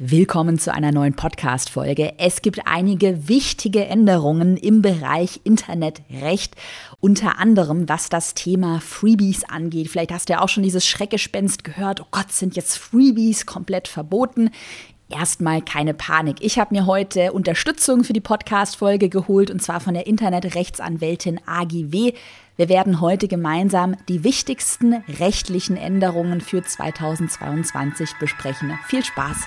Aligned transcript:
Willkommen 0.00 0.58
zu 0.58 0.74
einer 0.74 0.90
neuen 0.90 1.14
Podcast-Folge. 1.14 2.14
Es 2.18 2.42
gibt 2.42 2.66
einige 2.66 3.28
wichtige 3.28 3.84
Änderungen 3.84 4.56
im 4.56 4.82
Bereich 4.82 5.40
Internetrecht, 5.44 6.56
unter 6.98 7.38
anderem 7.38 7.88
was 7.88 8.08
das 8.08 8.34
Thema 8.34 8.80
Freebies 8.80 9.44
angeht. 9.44 9.88
Vielleicht 9.88 10.10
hast 10.10 10.28
du 10.28 10.32
ja 10.32 10.40
auch 10.40 10.48
schon 10.48 10.64
dieses 10.64 10.84
Schreckgespenst 10.84 11.62
gehört. 11.62 12.00
Oh 12.00 12.06
Gott, 12.10 12.32
sind 12.32 12.56
jetzt 12.56 12.76
Freebies 12.76 13.46
komplett 13.46 13.86
verboten? 13.86 14.50
Erstmal 15.08 15.62
keine 15.62 15.94
Panik. 15.94 16.38
Ich 16.40 16.58
habe 16.58 16.74
mir 16.74 16.86
heute 16.86 17.32
Unterstützung 17.32 18.02
für 18.02 18.14
die 18.14 18.20
Podcast-Folge 18.20 19.08
geholt 19.08 19.48
und 19.48 19.62
zwar 19.62 19.78
von 19.78 19.94
der 19.94 20.08
Internetrechtsanwältin 20.08 21.40
AGW. 21.46 22.14
Wir 22.56 22.68
werden 22.68 23.00
heute 23.00 23.26
gemeinsam 23.26 23.96
die 24.08 24.22
wichtigsten 24.22 25.02
rechtlichen 25.18 25.76
Änderungen 25.76 26.40
für 26.40 26.62
2022 26.62 28.10
besprechen. 28.20 28.78
Viel 28.86 29.04
Spaß! 29.04 29.38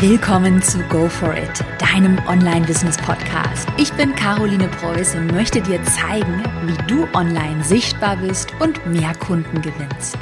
Willkommen 0.00 0.60
zu 0.60 0.78
Go 0.88 1.08
For 1.08 1.36
It, 1.36 1.64
deinem 1.78 2.18
Online-Business-Podcast. 2.26 3.68
Ich 3.78 3.92
bin 3.92 4.14
Caroline 4.16 4.68
Preuß 4.68 5.14
und 5.14 5.32
möchte 5.32 5.60
dir 5.60 5.80
zeigen, 5.84 6.42
wie 6.66 6.86
du 6.88 7.06
online 7.14 7.62
sichtbar 7.62 8.16
bist 8.16 8.52
und 8.58 8.86
mehr 8.86 9.14
Kunden 9.14 9.62
gewinnst. 9.62 10.18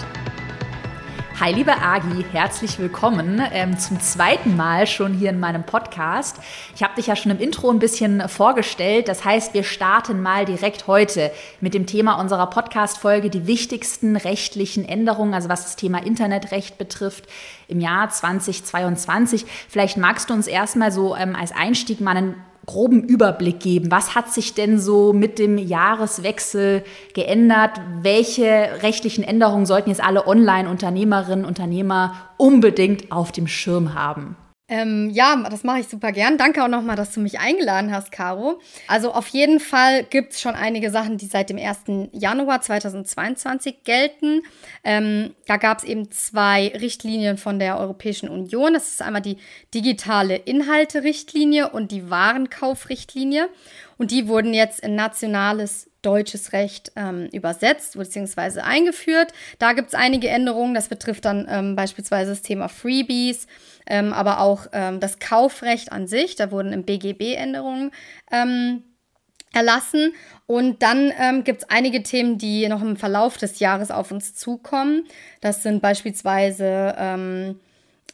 Hi, 1.40 1.54
liebe 1.54 1.72
Agi, 1.72 2.22
herzlich 2.32 2.78
willkommen 2.78 3.42
ähm, 3.52 3.78
zum 3.78 3.98
zweiten 3.98 4.56
Mal 4.56 4.86
schon 4.86 5.14
hier 5.14 5.30
in 5.30 5.40
meinem 5.40 5.62
Podcast. 5.62 6.36
Ich 6.76 6.82
habe 6.82 6.96
dich 6.96 7.06
ja 7.06 7.16
schon 7.16 7.32
im 7.32 7.38
Intro 7.38 7.70
ein 7.70 7.78
bisschen 7.78 8.28
vorgestellt. 8.28 9.08
Das 9.08 9.24
heißt, 9.24 9.54
wir 9.54 9.62
starten 9.62 10.20
mal 10.20 10.44
direkt 10.44 10.86
heute 10.86 11.32
mit 11.62 11.72
dem 11.72 11.86
Thema 11.86 12.20
unserer 12.20 12.46
Podcast-Folge, 12.48 13.30
die 13.30 13.46
wichtigsten 13.46 14.16
rechtlichen 14.16 14.86
Änderungen, 14.86 15.32
also 15.32 15.48
was 15.48 15.62
das 15.62 15.76
Thema 15.76 16.04
Internetrecht 16.04 16.76
betrifft 16.76 17.24
im 17.68 17.80
Jahr 17.80 18.10
2022. 18.10 19.46
Vielleicht 19.66 19.96
magst 19.96 20.28
du 20.28 20.34
uns 20.34 20.46
erstmal 20.46 20.92
so 20.92 21.16
ähm, 21.16 21.34
als 21.34 21.52
Einstieg 21.52 22.02
mal 22.02 22.18
einen 22.18 22.34
groben 22.66 23.02
Überblick 23.02 23.60
geben. 23.60 23.90
Was 23.90 24.14
hat 24.14 24.32
sich 24.32 24.54
denn 24.54 24.78
so 24.78 25.12
mit 25.12 25.38
dem 25.38 25.58
Jahreswechsel 25.58 26.84
geändert? 27.14 27.80
Welche 28.02 28.68
rechtlichen 28.82 29.24
Änderungen 29.24 29.66
sollten 29.66 29.90
jetzt 29.90 30.02
alle 30.02 30.26
Online-Unternehmerinnen, 30.26 31.44
und 31.44 31.48
Unternehmer 31.48 32.14
unbedingt 32.36 33.12
auf 33.12 33.32
dem 33.32 33.46
Schirm 33.46 33.94
haben? 33.94 34.36
Ähm, 34.72 35.10
ja, 35.10 35.34
das 35.50 35.64
mache 35.64 35.80
ich 35.80 35.88
super 35.88 36.12
gern. 36.12 36.38
Danke 36.38 36.62
auch 36.62 36.68
nochmal, 36.68 36.94
dass 36.94 37.12
du 37.12 37.18
mich 37.18 37.40
eingeladen 37.40 37.92
hast, 37.92 38.12
Caro. 38.12 38.60
Also 38.86 39.12
auf 39.12 39.26
jeden 39.26 39.58
Fall 39.58 40.04
gibt 40.04 40.32
es 40.32 40.40
schon 40.40 40.54
einige 40.54 40.92
Sachen, 40.92 41.18
die 41.18 41.26
seit 41.26 41.50
dem 41.50 41.58
1. 41.58 42.10
Januar 42.12 42.60
2022 42.60 43.82
gelten. 43.82 44.42
Ähm, 44.84 45.34
da 45.48 45.56
gab 45.56 45.78
es 45.78 45.84
eben 45.84 46.12
zwei 46.12 46.68
Richtlinien 46.68 47.36
von 47.36 47.58
der 47.58 47.80
Europäischen 47.80 48.28
Union. 48.28 48.72
Das 48.72 48.86
ist 48.86 49.02
einmal 49.02 49.22
die 49.22 49.38
digitale 49.74 50.36
Inhalte-Richtlinie 50.36 51.70
und 51.70 51.90
die 51.90 52.08
Warenkaufrichtlinie. 52.08 53.48
Und 53.98 54.12
die 54.12 54.28
wurden 54.28 54.54
jetzt 54.54 54.78
in 54.78 54.94
nationales 54.94 55.90
deutsches 56.02 56.52
Recht 56.52 56.92
ähm, 56.96 57.28
übersetzt 57.32 57.98
bzw. 57.98 58.60
eingeführt. 58.60 59.32
Da 59.58 59.72
gibt 59.72 59.88
es 59.88 59.94
einige 59.94 60.28
Änderungen. 60.28 60.74
Das 60.74 60.88
betrifft 60.88 61.24
dann 61.24 61.46
ähm, 61.50 61.76
beispielsweise 61.76 62.30
das 62.30 62.42
Thema 62.42 62.68
Freebies, 62.68 63.46
ähm, 63.90 64.12
aber 64.12 64.40
auch 64.40 64.68
ähm, 64.72 65.00
das 65.00 65.18
Kaufrecht 65.18 65.92
an 65.92 66.06
sich. 66.06 66.36
Da 66.36 66.50
wurden 66.50 66.72
im 66.72 66.84
BGB 66.84 67.34
Änderungen 67.34 67.90
ähm, 68.30 68.84
erlassen. 69.52 70.14
Und 70.46 70.82
dann 70.82 71.12
ähm, 71.18 71.44
gibt 71.44 71.62
es 71.62 71.70
einige 71.70 72.02
Themen, 72.02 72.38
die 72.38 72.68
noch 72.68 72.82
im 72.82 72.96
Verlauf 72.96 73.36
des 73.36 73.58
Jahres 73.58 73.90
auf 73.90 74.10
uns 74.10 74.34
zukommen. 74.34 75.06
Das 75.40 75.62
sind 75.62 75.82
beispielsweise 75.82 76.94
ähm, 76.98 77.60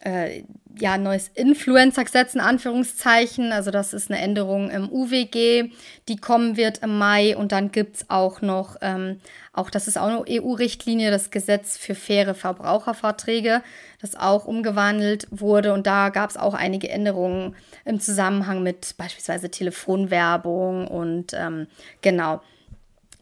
äh, 0.00 0.42
ja, 0.78 0.98
neues 0.98 1.28
Influencer-Gesetz 1.34 2.34
in 2.34 2.40
Anführungszeichen. 2.40 3.52
Also 3.52 3.70
das 3.70 3.94
ist 3.94 4.10
eine 4.10 4.20
Änderung 4.20 4.70
im 4.70 4.90
UWG, 4.90 5.70
die 6.08 6.16
kommen 6.16 6.56
wird 6.56 6.78
im 6.78 6.98
Mai. 6.98 7.36
Und 7.36 7.52
dann 7.52 7.72
gibt 7.72 7.96
es 7.96 8.10
auch 8.10 8.42
noch, 8.42 8.76
ähm, 8.82 9.20
auch 9.52 9.70
das 9.70 9.88
ist 9.88 9.96
auch 9.96 10.06
eine 10.06 10.24
EU-Richtlinie, 10.28 11.10
das 11.10 11.30
Gesetz 11.30 11.78
für 11.78 11.94
faire 11.94 12.34
Verbraucherverträge, 12.34 13.62
das 14.00 14.16
auch 14.16 14.44
umgewandelt 14.44 15.26
wurde. 15.30 15.72
Und 15.72 15.86
da 15.86 16.10
gab 16.10 16.30
es 16.30 16.36
auch 16.36 16.54
einige 16.54 16.88
Änderungen 16.90 17.56
im 17.84 18.00
Zusammenhang 18.00 18.62
mit 18.62 18.96
beispielsweise 18.98 19.50
Telefonwerbung 19.50 20.88
und 20.88 21.32
ähm, 21.34 21.66
genau. 22.02 22.42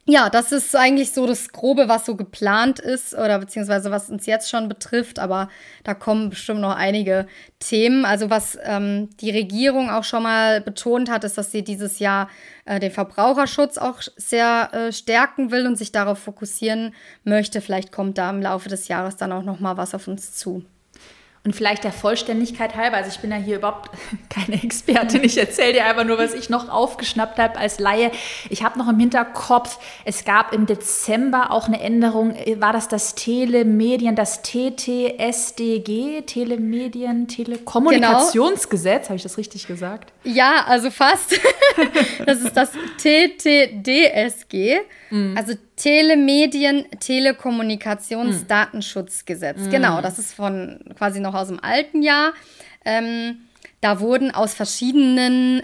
Ja, 0.07 0.29
das 0.29 0.53
ist 0.53 0.77
eigentlich 0.77 1.13
so 1.13 1.27
das 1.27 1.49
Grobe, 1.49 1.89
was 1.89 2.05
so 2.05 2.15
geplant 2.15 2.79
ist 2.79 3.15
oder 3.15 3.39
beziehungsweise 3.39 3.91
was 3.91 4.11
uns 4.11 4.27
jetzt 4.27 4.51
schon 4.51 4.69
betrifft, 4.69 5.19
aber 5.19 5.49
da 5.83 5.95
kommen 5.95 6.29
bestimmt 6.29 6.61
noch 6.61 6.77
einige 6.77 7.27
Themen. 7.59 8.05
Also 8.05 8.29
was 8.29 8.59
ähm, 8.65 9.09
die 9.21 9.31
Regierung 9.31 9.89
auch 9.89 10.05
schon 10.05 10.23
mal 10.25 10.61
betont 10.61 11.11
hat, 11.11 11.25
ist, 11.25 11.39
dass 11.39 11.53
sie 11.53 11.65
dieses 11.65 12.01
Jahr 12.01 12.29
äh, 12.67 12.81
den 12.81 12.91
Verbraucherschutz 12.91 13.79
auch 13.79 14.03
sehr 14.17 14.69
äh, 14.75 14.93
stärken 14.93 15.51
will 15.51 15.67
und 15.67 15.77
sich 15.77 15.91
darauf 15.91 16.19
fokussieren 16.19 16.95
möchte. 17.25 17.63
Vielleicht 17.63 17.91
kommt 17.91 18.19
da 18.19 18.29
im 18.29 18.43
Laufe 18.43 18.69
des 18.69 18.89
Jahres 18.89 19.17
dann 19.17 19.33
auch 19.33 19.43
noch 19.43 19.59
mal 19.61 19.79
was 19.79 19.95
auf 19.95 20.07
uns 20.07 20.35
zu. 20.35 20.65
Und 21.47 21.55
vielleicht 21.55 21.84
der 21.84 21.93
Vollständigkeit 21.93 22.75
halber, 22.75 22.97
also 22.97 23.10
ich 23.10 23.19
bin 23.19 23.31
ja 23.31 23.37
hier 23.37 23.56
überhaupt 23.56 23.91
keine 24.31 24.62
Expertin, 24.62 25.22
ich 25.22 25.37
erzähle 25.37 25.75
dir 25.75 25.84
einfach 25.84 26.05
nur, 26.05 26.16
was 26.16 26.32
ich 26.32 26.49
noch 26.49 26.71
aufgeschnappt 26.71 27.38
habe 27.38 27.59
als 27.59 27.78
Laie. 27.78 28.10
Ich 28.49 28.62
habe 28.62 28.78
noch 28.78 28.88
im 28.88 28.99
Hinterkopf, 28.99 29.78
es 30.06 30.25
gab 30.25 30.55
im 30.55 30.65
Dezember 30.65 31.50
auch 31.50 31.66
eine 31.66 31.82
Änderung, 31.82 32.34
war 32.56 32.72
das 32.72 32.88
das 32.88 33.15
Telemedien, 33.15 34.16
das 34.16 34.41
TTSDG, 34.41 36.22
Telemedien, 36.22 37.28
Telekommunikationsgesetz, 37.28 39.03
genau. 39.03 39.09
habe 39.09 39.16
ich 39.16 39.22
das 39.22 39.37
richtig 39.37 39.66
gesagt? 39.66 40.15
Ja, 40.25 40.65
also 40.66 40.91
fast. 40.91 41.38
das 42.25 42.41
ist 42.41 42.56
das 42.56 42.71
TTDSG, 42.97 44.81
mhm. 45.11 45.37
also 45.37 45.53
Telemedien 45.77 46.87
Telekommunikationsdatenschutzgesetz. 47.01 49.59
Mhm. 49.59 49.71
Genau, 49.71 50.01
das 50.01 50.19
ist 50.19 50.35
von 50.35 50.81
quasi 50.97 51.21
noch 51.21 51.35
aus 51.35 51.49
dem 51.49 51.62
alten 51.62 52.03
Jahr. 52.03 52.33
Ähm, 52.85 53.41
da 53.81 54.01
wurden 54.01 54.31
aus 54.31 54.55
verschiedenen 54.55 55.62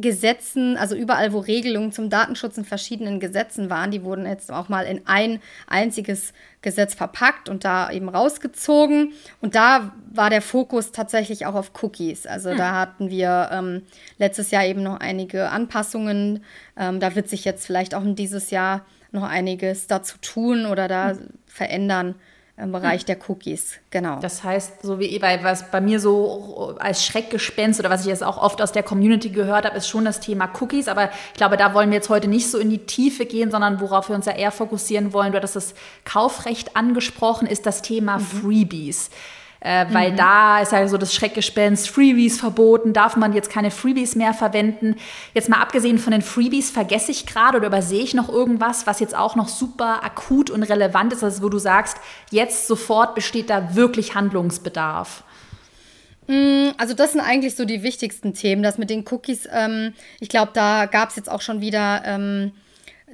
Gesetzen, 0.00 0.76
also 0.76 0.94
überall, 0.94 1.32
wo 1.32 1.40
Regelungen 1.40 1.90
zum 1.90 2.08
Datenschutz 2.08 2.56
in 2.56 2.64
verschiedenen 2.64 3.18
Gesetzen 3.18 3.68
waren, 3.68 3.90
die 3.90 4.04
wurden 4.04 4.26
jetzt 4.26 4.52
auch 4.52 4.68
mal 4.68 4.82
in 4.82 5.08
ein 5.08 5.40
einziges 5.66 6.32
Gesetz 6.62 6.94
verpackt 6.94 7.48
und 7.48 7.64
da 7.64 7.90
eben 7.90 8.08
rausgezogen. 8.08 9.12
Und 9.40 9.56
da 9.56 9.92
war 10.12 10.30
der 10.30 10.40
Fokus 10.40 10.92
tatsächlich 10.92 11.46
auch 11.46 11.56
auf 11.56 11.72
Cookies. 11.82 12.26
Also 12.26 12.50
hm. 12.50 12.58
da 12.58 12.76
hatten 12.76 13.10
wir 13.10 13.50
ähm, 13.52 13.82
letztes 14.18 14.52
Jahr 14.52 14.64
eben 14.64 14.84
noch 14.84 15.00
einige 15.00 15.50
Anpassungen. 15.50 16.44
Ähm, 16.76 17.00
da 17.00 17.16
wird 17.16 17.28
sich 17.28 17.44
jetzt 17.44 17.66
vielleicht 17.66 17.96
auch 17.96 18.04
in 18.04 18.14
dieses 18.14 18.52
Jahr 18.52 18.86
noch 19.12 19.22
einiges 19.22 19.86
dazu 19.86 20.16
tun 20.20 20.66
oder 20.66 20.88
da 20.88 21.10
hm. 21.10 21.28
verändern 21.46 22.14
im 22.56 22.72
Bereich 22.72 23.02
hm. 23.02 23.06
der 23.06 23.18
Cookies, 23.28 23.74
genau. 23.90 24.18
Das 24.20 24.42
heißt, 24.42 24.82
so 24.82 24.98
wie 24.98 25.16
bei 25.20 25.42
was 25.44 25.70
bei 25.70 25.80
mir 25.80 26.00
so 26.00 26.76
als 26.80 27.04
Schreckgespenst 27.04 27.78
oder 27.78 27.88
was 27.88 28.00
ich 28.00 28.08
jetzt 28.08 28.24
auch 28.24 28.36
oft 28.36 28.60
aus 28.60 28.72
der 28.72 28.82
Community 28.82 29.30
gehört 29.30 29.64
habe, 29.64 29.76
ist 29.76 29.88
schon 29.88 30.04
das 30.04 30.18
Thema 30.18 30.50
Cookies. 30.60 30.88
Aber 30.88 31.10
ich 31.32 31.38
glaube, 31.38 31.56
da 31.56 31.72
wollen 31.72 31.90
wir 31.90 31.96
jetzt 31.96 32.08
heute 32.08 32.26
nicht 32.26 32.50
so 32.50 32.58
in 32.58 32.68
die 32.68 32.78
Tiefe 32.78 33.26
gehen, 33.26 33.50
sondern 33.52 33.80
worauf 33.80 34.08
wir 34.08 34.16
uns 34.16 34.26
ja 34.26 34.32
eher 34.32 34.50
fokussieren 34.50 35.12
wollen, 35.12 35.30
du 35.32 35.38
hattest 35.38 35.56
das 35.56 35.74
Kaufrecht 36.04 36.76
angesprochen, 36.76 37.46
ist 37.46 37.64
das 37.64 37.80
Thema 37.82 38.18
mhm. 38.18 38.22
Freebies. 38.22 39.10
Äh, 39.60 39.86
weil 39.90 40.12
mhm. 40.12 40.16
da 40.16 40.60
ist 40.60 40.72
ja 40.72 40.86
so 40.86 40.98
das 40.98 41.12
Schreckgespenst, 41.12 41.90
Freebies 41.90 42.38
verboten, 42.38 42.92
darf 42.92 43.16
man 43.16 43.32
jetzt 43.32 43.50
keine 43.50 43.72
Freebies 43.72 44.14
mehr 44.14 44.32
verwenden. 44.32 44.94
Jetzt 45.34 45.48
mal 45.48 45.60
abgesehen 45.60 45.98
von 45.98 46.12
den 46.12 46.22
Freebies, 46.22 46.70
vergesse 46.70 47.10
ich 47.10 47.26
gerade 47.26 47.58
oder 47.58 47.66
übersehe 47.66 48.02
ich 48.02 48.14
noch 48.14 48.28
irgendwas, 48.28 48.86
was 48.86 49.00
jetzt 49.00 49.16
auch 49.16 49.34
noch 49.34 49.48
super 49.48 50.04
akut 50.04 50.50
und 50.50 50.62
relevant 50.62 51.12
ist, 51.12 51.24
also 51.24 51.42
wo 51.42 51.48
du 51.48 51.58
sagst, 51.58 51.96
jetzt 52.30 52.68
sofort 52.68 53.16
besteht 53.16 53.50
da 53.50 53.74
wirklich 53.74 54.14
Handlungsbedarf. 54.14 55.24
Mm, 56.28 56.68
also 56.76 56.94
das 56.94 57.12
sind 57.12 57.20
eigentlich 57.20 57.56
so 57.56 57.64
die 57.64 57.82
wichtigsten 57.82 58.34
Themen. 58.34 58.62
Das 58.62 58.78
mit 58.78 58.90
den 58.90 59.04
Cookies, 59.10 59.48
ähm, 59.52 59.94
ich 60.20 60.28
glaube, 60.28 60.52
da 60.54 60.86
gab 60.86 61.08
es 61.10 61.16
jetzt 61.16 61.30
auch 61.30 61.40
schon 61.40 61.60
wieder 61.60 62.02
ähm, 62.04 62.52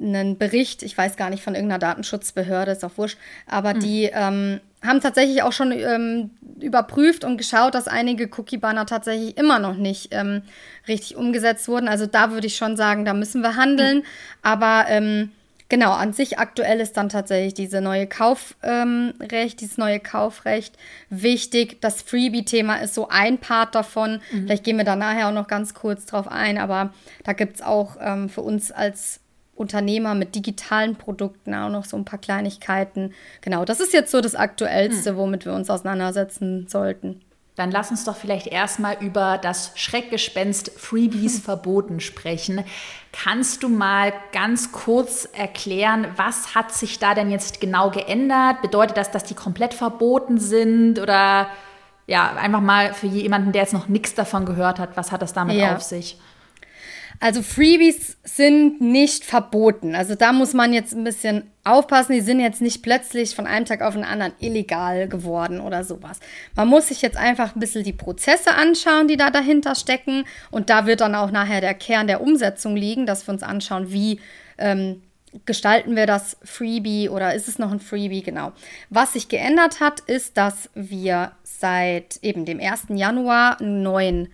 einen 0.00 0.38
Bericht, 0.38 0.82
ich 0.82 0.96
weiß 0.96 1.16
gar 1.16 1.30
nicht, 1.30 1.42
von 1.42 1.54
irgendeiner 1.54 1.78
Datenschutzbehörde, 1.78 2.72
ist 2.72 2.84
auch 2.84 2.96
wurscht, 2.96 3.18
aber 3.46 3.74
mhm. 3.74 3.80
die 3.80 4.10
ähm, 4.12 4.60
haben 4.84 5.00
tatsächlich 5.00 5.42
auch 5.42 5.52
schon 5.52 5.72
ähm, 5.72 6.30
überprüft 6.60 7.24
und 7.24 7.38
geschaut, 7.38 7.74
dass 7.74 7.88
einige 7.88 8.28
Cookie-Banner 8.36 8.86
tatsächlich 8.86 9.36
immer 9.38 9.58
noch 9.58 9.76
nicht 9.76 10.08
ähm, 10.12 10.42
richtig 10.86 11.16
umgesetzt 11.16 11.68
wurden. 11.68 11.88
Also 11.88 12.06
da 12.06 12.30
würde 12.32 12.46
ich 12.46 12.56
schon 12.56 12.76
sagen, 12.76 13.04
da 13.04 13.14
müssen 13.14 13.40
wir 13.40 13.56
handeln. 13.56 13.98
Mhm. 13.98 14.04
Aber 14.42 14.84
ähm, 14.88 15.30
genau, 15.70 15.92
an 15.92 16.12
sich 16.12 16.38
aktuell 16.38 16.80
ist 16.80 16.96
dann 16.98 17.08
tatsächlich 17.08 17.54
diese 17.54 17.80
neue 17.80 18.06
Kaufrecht, 18.06 18.56
ähm, 18.62 19.14
dieses 19.58 19.78
neue 19.78 20.00
Kaufrecht 20.00 20.76
wichtig. 21.08 21.80
Das 21.80 22.02
Freebie-Thema 22.02 22.76
ist 22.76 22.94
so 22.94 23.08
ein 23.08 23.38
Part 23.38 23.74
davon. 23.74 24.20
Mhm. 24.30 24.44
Vielleicht 24.44 24.64
gehen 24.64 24.76
wir 24.76 24.84
da 24.84 24.96
nachher 24.96 25.28
auch 25.28 25.32
noch 25.32 25.48
ganz 25.48 25.72
kurz 25.72 26.04
drauf 26.04 26.28
ein, 26.28 26.58
aber 26.58 26.92
da 27.24 27.32
gibt 27.32 27.56
es 27.56 27.62
auch 27.62 27.96
ähm, 28.00 28.28
für 28.28 28.42
uns 28.42 28.70
als 28.70 29.20
Unternehmer 29.56 30.14
mit 30.14 30.34
digitalen 30.34 30.96
Produkten 30.96 31.54
auch 31.54 31.70
noch 31.70 31.84
so 31.84 31.96
ein 31.96 32.04
paar 32.04 32.18
Kleinigkeiten. 32.18 33.12
Genau, 33.40 33.64
das 33.64 33.80
ist 33.80 33.92
jetzt 33.92 34.10
so 34.10 34.20
das 34.20 34.34
Aktuellste, 34.34 35.10
hm. 35.10 35.16
womit 35.16 35.44
wir 35.44 35.52
uns 35.52 35.70
auseinandersetzen 35.70 36.66
sollten. 36.68 37.20
Dann 37.56 37.70
lass 37.70 37.92
uns 37.92 38.02
doch 38.02 38.16
vielleicht 38.16 38.48
erstmal 38.48 38.96
über 39.00 39.38
das 39.38 39.70
Schreckgespenst 39.76 40.72
Freebies 40.76 41.38
verboten 41.44 42.00
sprechen. 42.00 42.64
Kannst 43.12 43.62
du 43.62 43.68
mal 43.68 44.12
ganz 44.32 44.72
kurz 44.72 45.28
erklären, 45.32 46.08
was 46.16 46.56
hat 46.56 46.72
sich 46.72 46.98
da 46.98 47.14
denn 47.14 47.30
jetzt 47.30 47.60
genau 47.60 47.90
geändert? 47.90 48.60
Bedeutet 48.60 48.96
das, 48.96 49.12
dass 49.12 49.22
die 49.22 49.34
komplett 49.34 49.72
verboten 49.72 50.38
sind 50.38 50.98
oder 50.98 51.48
ja, 52.06 52.34
einfach 52.34 52.60
mal 52.60 52.92
für 52.92 53.06
jemanden, 53.06 53.52
der 53.52 53.62
jetzt 53.62 53.72
noch 53.72 53.88
nichts 53.88 54.14
davon 54.14 54.44
gehört 54.44 54.78
hat, 54.80 54.96
was 54.96 55.12
hat 55.12 55.22
das 55.22 55.32
damit 55.32 55.56
ja. 55.56 55.76
auf 55.76 55.82
sich? 55.82 56.18
Also 57.20 57.42
Freebies 57.42 58.16
sind 58.24 58.80
nicht 58.80 59.24
verboten. 59.24 59.94
Also 59.94 60.14
da 60.14 60.32
muss 60.32 60.52
man 60.52 60.72
jetzt 60.72 60.94
ein 60.94 61.04
bisschen 61.04 61.44
aufpassen. 61.62 62.12
Die 62.12 62.20
sind 62.20 62.40
jetzt 62.40 62.60
nicht 62.60 62.82
plötzlich 62.82 63.34
von 63.34 63.46
einem 63.46 63.64
Tag 63.64 63.82
auf 63.82 63.94
den 63.94 64.04
anderen 64.04 64.32
illegal 64.40 65.08
geworden 65.08 65.60
oder 65.60 65.84
sowas. 65.84 66.20
Man 66.54 66.68
muss 66.68 66.88
sich 66.88 67.02
jetzt 67.02 67.16
einfach 67.16 67.54
ein 67.54 67.60
bisschen 67.60 67.84
die 67.84 67.92
Prozesse 67.92 68.54
anschauen, 68.54 69.08
die 69.08 69.16
da 69.16 69.30
dahinter 69.30 69.74
stecken. 69.74 70.24
Und 70.50 70.70
da 70.70 70.86
wird 70.86 71.00
dann 71.00 71.14
auch 71.14 71.30
nachher 71.30 71.60
der 71.60 71.74
Kern 71.74 72.06
der 72.06 72.20
Umsetzung 72.20 72.76
liegen, 72.76 73.06
dass 73.06 73.26
wir 73.26 73.32
uns 73.32 73.42
anschauen, 73.42 73.90
wie 73.92 74.20
ähm, 74.58 75.02
gestalten 75.46 75.96
wir 75.96 76.06
das 76.06 76.36
Freebie 76.42 77.08
oder 77.08 77.34
ist 77.34 77.48
es 77.48 77.58
noch 77.58 77.72
ein 77.72 77.80
Freebie? 77.80 78.22
Genau. 78.22 78.52
Was 78.90 79.14
sich 79.14 79.28
geändert 79.28 79.80
hat, 79.80 80.00
ist, 80.00 80.36
dass 80.36 80.70
wir 80.74 81.32
seit 81.42 82.18
eben 82.22 82.44
dem 82.44 82.60
1. 82.60 82.86
Januar 82.90 83.60
einen 83.60 83.82
neuen 83.82 84.28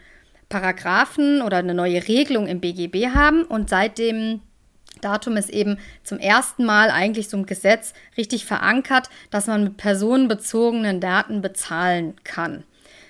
Paragraphen 0.51 1.41
oder 1.41 1.57
eine 1.57 1.75
neue 1.75 2.07
Regelung 2.07 2.47
im 2.47 2.61
BGB 2.61 3.15
haben 3.15 3.45
und 3.45 3.71
seit 3.71 3.97
dem 3.97 4.41
Datum 5.01 5.39
ist 5.39 5.49
eben 5.49 5.79
zum 6.05 6.19
ersten 6.19 6.67
Mal 6.67 6.91
eigentlich 6.91 7.31
so 7.31 7.39
ein 7.39 7.47
Gesetz 7.47 7.95
richtig 8.19 8.45
verankert, 8.45 9.09
dass 9.31 9.47
man 9.47 9.65
mit 9.65 9.77
personenbezogenen 9.79 11.01
Daten 11.01 11.41
bezahlen 11.41 12.17
kann. 12.25 12.65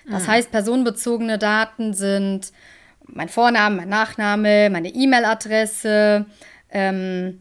Das 0.08 0.24
mhm. 0.24 0.28
heißt, 0.28 0.50
personenbezogene 0.52 1.38
Daten 1.38 1.94
sind 1.94 2.52
mein 3.06 3.28
Vorname, 3.28 3.76
mein 3.76 3.88
Nachname, 3.88 4.70
meine 4.70 4.90
E-Mail-Adresse, 4.90 6.26
ähm, 6.70 7.40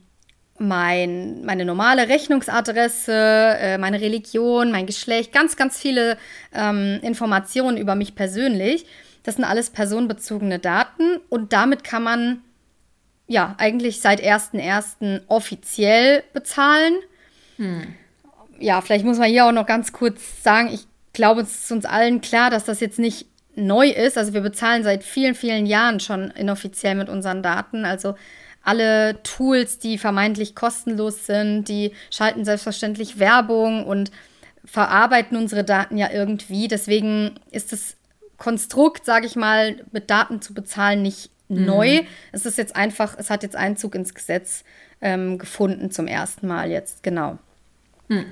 mein, 0.57 1.45
meine 1.45 1.65
normale 1.65 2.09
Rechnungsadresse, 2.09 3.13
äh, 3.13 3.77
meine 3.77 4.01
Religion, 4.01 4.71
mein 4.71 4.85
Geschlecht, 4.85 5.31
ganz, 5.31 5.55
ganz 5.55 5.77
viele 5.77 6.17
ähm, 6.53 6.99
Informationen 7.01 7.77
über 7.77 7.95
mich 7.95 8.15
persönlich. 8.15 8.85
Das 9.23 9.35
sind 9.35 9.43
alles 9.43 9.69
personenbezogene 9.69 10.59
Daten 10.59 11.17
und 11.29 11.53
damit 11.53 11.83
kann 11.83 12.03
man 12.03 12.41
ja 13.27 13.55
eigentlich 13.57 14.01
seit 14.01 14.21
1.1. 14.21 15.21
offiziell 15.27 16.23
bezahlen. 16.33 16.93
Hm. 17.57 17.95
Ja, 18.59 18.81
vielleicht 18.81 19.05
muss 19.05 19.19
man 19.19 19.29
hier 19.29 19.45
auch 19.45 19.51
noch 19.51 19.65
ganz 19.65 19.93
kurz 19.93 20.43
sagen, 20.43 20.69
ich 20.73 20.85
glaube, 21.13 21.41
es 21.41 21.63
ist 21.63 21.71
uns 21.71 21.85
allen 21.85 22.21
klar, 22.21 22.49
dass 22.49 22.65
das 22.65 22.79
jetzt 22.79 22.99
nicht 22.99 23.27
neu 23.55 23.89
ist. 23.89 24.17
Also 24.17 24.33
wir 24.33 24.41
bezahlen 24.41 24.83
seit 24.83 25.03
vielen, 25.03 25.35
vielen 25.35 25.65
Jahren 25.65 25.99
schon 25.99 26.31
inoffiziell 26.31 26.95
mit 26.95 27.09
unseren 27.09 27.43
Daten. 27.43 27.85
Also 27.85 28.15
alle 28.63 29.21
Tools, 29.23 29.79
die 29.79 29.97
vermeintlich 29.97 30.55
kostenlos 30.55 31.25
sind, 31.25 31.65
die 31.69 31.93
schalten 32.11 32.45
selbstverständlich 32.45 33.19
Werbung 33.19 33.85
und 33.85 34.11
verarbeiten 34.65 35.37
unsere 35.37 35.63
Daten 35.63 35.97
ja 35.97 36.09
irgendwie. 36.11 36.67
Deswegen 36.67 37.39
ist 37.51 37.71
das 37.71 37.95
Konstrukt, 38.39 39.05
sage 39.05 39.27
ich 39.27 39.35
mal, 39.35 39.83
mit 39.91 40.09
Daten 40.09 40.41
zu 40.41 40.53
bezahlen 40.53 41.01
nicht 41.01 41.29
mhm. 41.49 41.65
neu. 41.65 42.01
Es 42.31 42.45
ist 42.45 42.57
jetzt 42.57 42.75
einfach, 42.75 43.15
es 43.17 43.29
hat 43.29 43.43
jetzt 43.43 43.55
Einzug 43.55 43.95
ins 43.95 44.13
Gesetz 44.13 44.63
ähm, 45.01 45.37
gefunden 45.37 45.91
zum 45.91 46.07
ersten 46.07 46.47
Mal 46.47 46.71
jetzt, 46.71 47.03
genau. 47.03 47.37
Hm. 48.09 48.25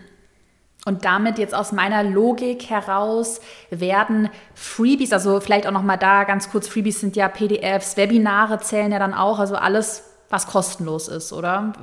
Und 0.86 1.04
damit 1.04 1.38
jetzt 1.38 1.54
aus 1.54 1.74
meiner 1.74 2.04
Logik 2.04 2.70
heraus 2.70 3.42
werden 3.70 4.30
Freebies, 4.56 5.12
also 5.12 5.42
vielleicht 5.42 5.68
auch 5.68 5.72
noch 5.72 5.84
mal 5.84 5.98
da 5.98 6.24
ganz 6.24 6.50
kurz, 6.50 6.68
Freebies 6.68 7.02
sind 7.02 7.16
ja 7.18 7.28
PDFs, 7.28 7.98
Webinare 7.98 8.60
zählen 8.60 8.92
ja 8.92 9.00
dann 9.00 9.14
auch, 9.14 9.40
also 9.40 9.56
alles, 9.56 10.04
was 10.30 10.48
kostenlos 10.48 11.10
ist, 11.10 11.34
oder? 11.34 11.74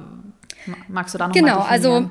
Magst 0.89 1.15
du 1.15 1.19
da 1.19 1.29
noch 1.29 1.35
genau, 1.35 1.59
mal 1.59 1.69
definieren? 1.69 2.05
also 2.05 2.11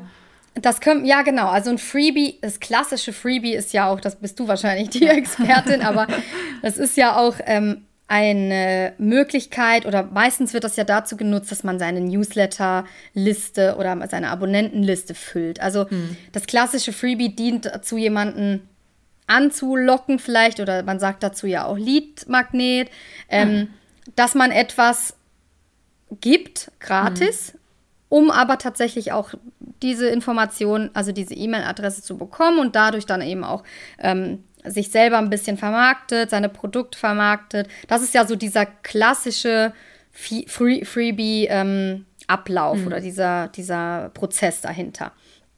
das 0.55 0.81
können, 0.81 1.05
ja 1.05 1.23
genau, 1.23 1.47
also 1.47 1.71
ein 1.71 1.77
Freebie, 1.77 2.37
das 2.41 2.59
klassische 2.59 3.13
Freebie 3.13 3.53
ist 3.53 3.73
ja 3.73 3.89
auch, 3.89 3.99
das 3.99 4.17
bist 4.17 4.39
du 4.39 4.47
wahrscheinlich 4.47 4.89
die 4.89 5.07
Expertin, 5.07 5.81
aber 5.81 6.07
das 6.61 6.77
ist 6.77 6.95
ja 6.95 7.17
auch 7.17 7.35
ähm, 7.45 7.85
eine 8.07 8.93
Möglichkeit 8.99 9.85
oder 9.85 10.03
meistens 10.03 10.53
wird 10.53 10.63
das 10.63 10.75
ja 10.75 10.83
dazu 10.83 11.17
genutzt, 11.17 11.51
dass 11.51 11.63
man 11.63 11.79
seine 11.79 12.01
Newsletter-Liste 12.01 13.75
oder 13.77 14.07
seine 14.09 14.29
Abonnentenliste 14.29 15.15
füllt. 15.15 15.59
Also 15.59 15.89
hm. 15.89 16.15
das 16.31 16.45
klassische 16.45 16.93
Freebie 16.93 17.35
dient 17.35 17.65
dazu, 17.65 17.97
jemanden 17.97 18.67
anzulocken 19.25 20.19
vielleicht 20.19 20.59
oder 20.59 20.83
man 20.83 20.99
sagt 20.99 21.23
dazu 21.23 21.47
ja 21.47 21.65
auch 21.65 21.77
Lead-Magnet, 21.77 22.89
ähm, 23.29 23.49
hm. 23.49 23.67
dass 24.15 24.35
man 24.35 24.51
etwas 24.51 25.15
gibt, 26.21 26.71
gratis, 26.79 27.53
hm 27.53 27.59
um 28.13 28.29
aber 28.29 28.59
tatsächlich 28.59 29.11
auch 29.11 29.33
diese 29.81 30.07
Information, 30.07 30.91
also 30.93 31.11
diese 31.11 31.33
E-Mail-Adresse 31.33 32.03
zu 32.03 32.15
bekommen 32.15 32.59
und 32.59 32.75
dadurch 32.75 33.07
dann 33.07 33.23
eben 33.23 33.43
auch 33.43 33.63
ähm, 33.97 34.43
sich 34.63 34.91
selber 34.91 35.17
ein 35.17 35.31
bisschen 35.31 35.57
vermarktet, 35.57 36.29
seine 36.29 36.47
Produkte 36.47 36.95
vermarktet. 36.95 37.67
Das 37.87 38.03
ist 38.03 38.13
ja 38.13 38.27
so 38.27 38.35
dieser 38.35 38.67
klassische 38.67 39.73
Free 40.11 40.45
Freebie-Ablauf 40.85 42.75
ähm, 42.75 42.81
mhm. 42.81 42.87
oder 42.87 42.99
dieser, 42.99 43.47
dieser 43.47 44.11
Prozess 44.13 44.61
dahinter. 44.61 45.11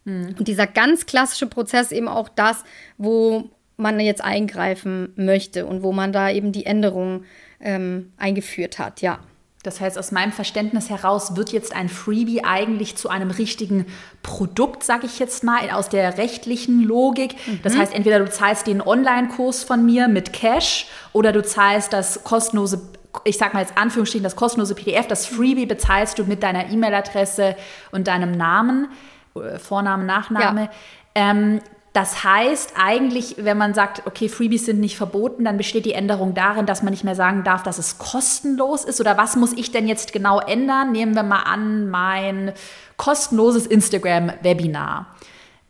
Mhm. 0.05 0.35
Und 0.39 0.47
dieser 0.47 0.65
ganz 0.65 1.05
klassische 1.05 1.47
Prozess 1.47 1.91
eben 1.91 2.07
auch 2.07 2.29
das, 2.29 2.63
wo 2.97 3.49
man 3.75 3.99
jetzt 3.99 4.23
eingreifen 4.23 5.11
möchte 5.17 5.65
und 5.65 5.83
wo 5.83 5.91
man 5.91 6.13
da 6.13 6.29
eben 6.29 6.53
die 6.53 6.65
Änderungen 6.65 7.25
ähm, 7.59 8.13
eingeführt 8.15 8.79
hat, 8.79 9.01
ja. 9.01 9.19
Das 9.65 9.81
heißt, 9.81 9.97
aus 9.97 10.11
meinem 10.11 10.31
Verständnis 10.31 10.89
heraus 10.89 11.35
wird 11.35 11.51
jetzt 11.51 11.75
ein 11.75 11.89
Freebie 11.89 12.43
eigentlich 12.43 12.95
zu 12.95 13.09
einem 13.09 13.31
richtigen 13.31 13.85
Produkt, 14.21 14.83
sage 14.83 15.05
ich 15.05 15.19
jetzt 15.19 15.43
mal, 15.43 15.71
aus 15.71 15.89
der 15.89 16.17
rechtlichen 16.17 16.83
Logik. 16.83 17.35
Mhm. 17.47 17.59
Das 17.63 17.75
heißt, 17.75 17.93
entweder 17.93 18.19
du 18.19 18.29
zahlst 18.29 18.67
den 18.67 18.81
Online-Kurs 18.81 19.63
von 19.63 19.85
mir 19.85 20.07
mit 20.07 20.33
Cash 20.33 20.87
oder 21.13 21.31
du 21.31 21.43
zahlst 21.43 21.93
das 21.93 22.23
kostenlose 22.23 22.81
ich 23.23 23.37
sag 23.37 23.53
mal 23.53 23.61
jetzt 23.61 23.77
Anführungsstrichen, 23.77 24.25
das 24.25 24.35
kostenlose 24.35 24.75
PDF, 24.75 25.07
das 25.07 25.25
Freebie 25.25 25.65
bezahlst 25.65 26.19
du 26.19 26.25
mit 26.25 26.43
deiner 26.43 26.69
E-Mail-Adresse 26.69 27.55
und 27.91 28.07
deinem 28.07 28.31
Namen, 28.31 28.89
äh, 29.35 29.57
Vorname, 29.57 30.03
Nachname. 30.03 30.63
Ja. 30.63 30.69
Ähm, 31.15 31.61
das 31.95 32.25
heißt 32.25 32.73
eigentlich, 32.77 33.37
wenn 33.37 33.57
man 33.57 33.73
sagt, 33.73 34.05
okay, 34.05 34.27
Freebies 34.27 34.65
sind 34.65 34.81
nicht 34.81 34.97
verboten, 34.97 35.45
dann 35.45 35.55
besteht 35.55 35.85
die 35.85 35.93
Änderung 35.93 36.33
darin, 36.33 36.65
dass 36.65 36.83
man 36.83 36.91
nicht 36.91 37.05
mehr 37.05 37.15
sagen 37.15 37.45
darf, 37.45 37.63
dass 37.63 37.77
es 37.77 37.97
kostenlos 37.97 38.83
ist. 38.83 38.99
Oder 38.99 39.17
was 39.17 39.37
muss 39.37 39.53
ich 39.53 39.71
denn 39.71 39.87
jetzt 39.87 40.11
genau 40.11 40.41
ändern? 40.41 40.91
Nehmen 40.91 41.15
wir 41.15 41.23
mal 41.23 41.43
an, 41.43 41.89
mein 41.89 42.51
kostenloses 42.97 43.65
Instagram-Webinar. 43.65 45.15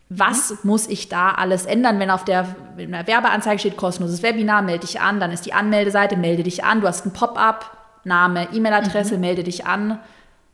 Was 0.08 0.50
mhm. 0.50 0.58
muss 0.64 0.88
ich 0.88 1.08
da 1.08 1.30
alles 1.30 1.64
ändern, 1.64 2.00
wenn 2.00 2.10
auf 2.10 2.24
der, 2.24 2.56
in 2.76 2.90
der 2.90 3.06
Werbeanzeige 3.06 3.60
steht 3.60 3.76
kostenloses 3.76 4.24
Webinar, 4.24 4.62
melde 4.62 4.84
dich 4.84 5.00
an, 5.00 5.20
dann 5.20 5.30
ist 5.30 5.46
die 5.46 5.52
Anmeldeseite, 5.52 6.16
melde 6.16 6.42
dich 6.42 6.64
an, 6.64 6.80
du 6.80 6.88
hast 6.88 7.06
ein 7.06 7.12
Pop-up, 7.12 7.70
Name, 8.02 8.48
E-Mail-Adresse, 8.52 9.14
mhm. 9.14 9.20
melde 9.20 9.44
dich 9.44 9.64
an. 9.64 10.00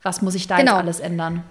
Was 0.02 0.20
muss 0.20 0.34
ich 0.34 0.48
da 0.48 0.58
genau. 0.58 0.72
jetzt 0.72 0.80
alles 0.80 1.00
ändern? 1.00 1.44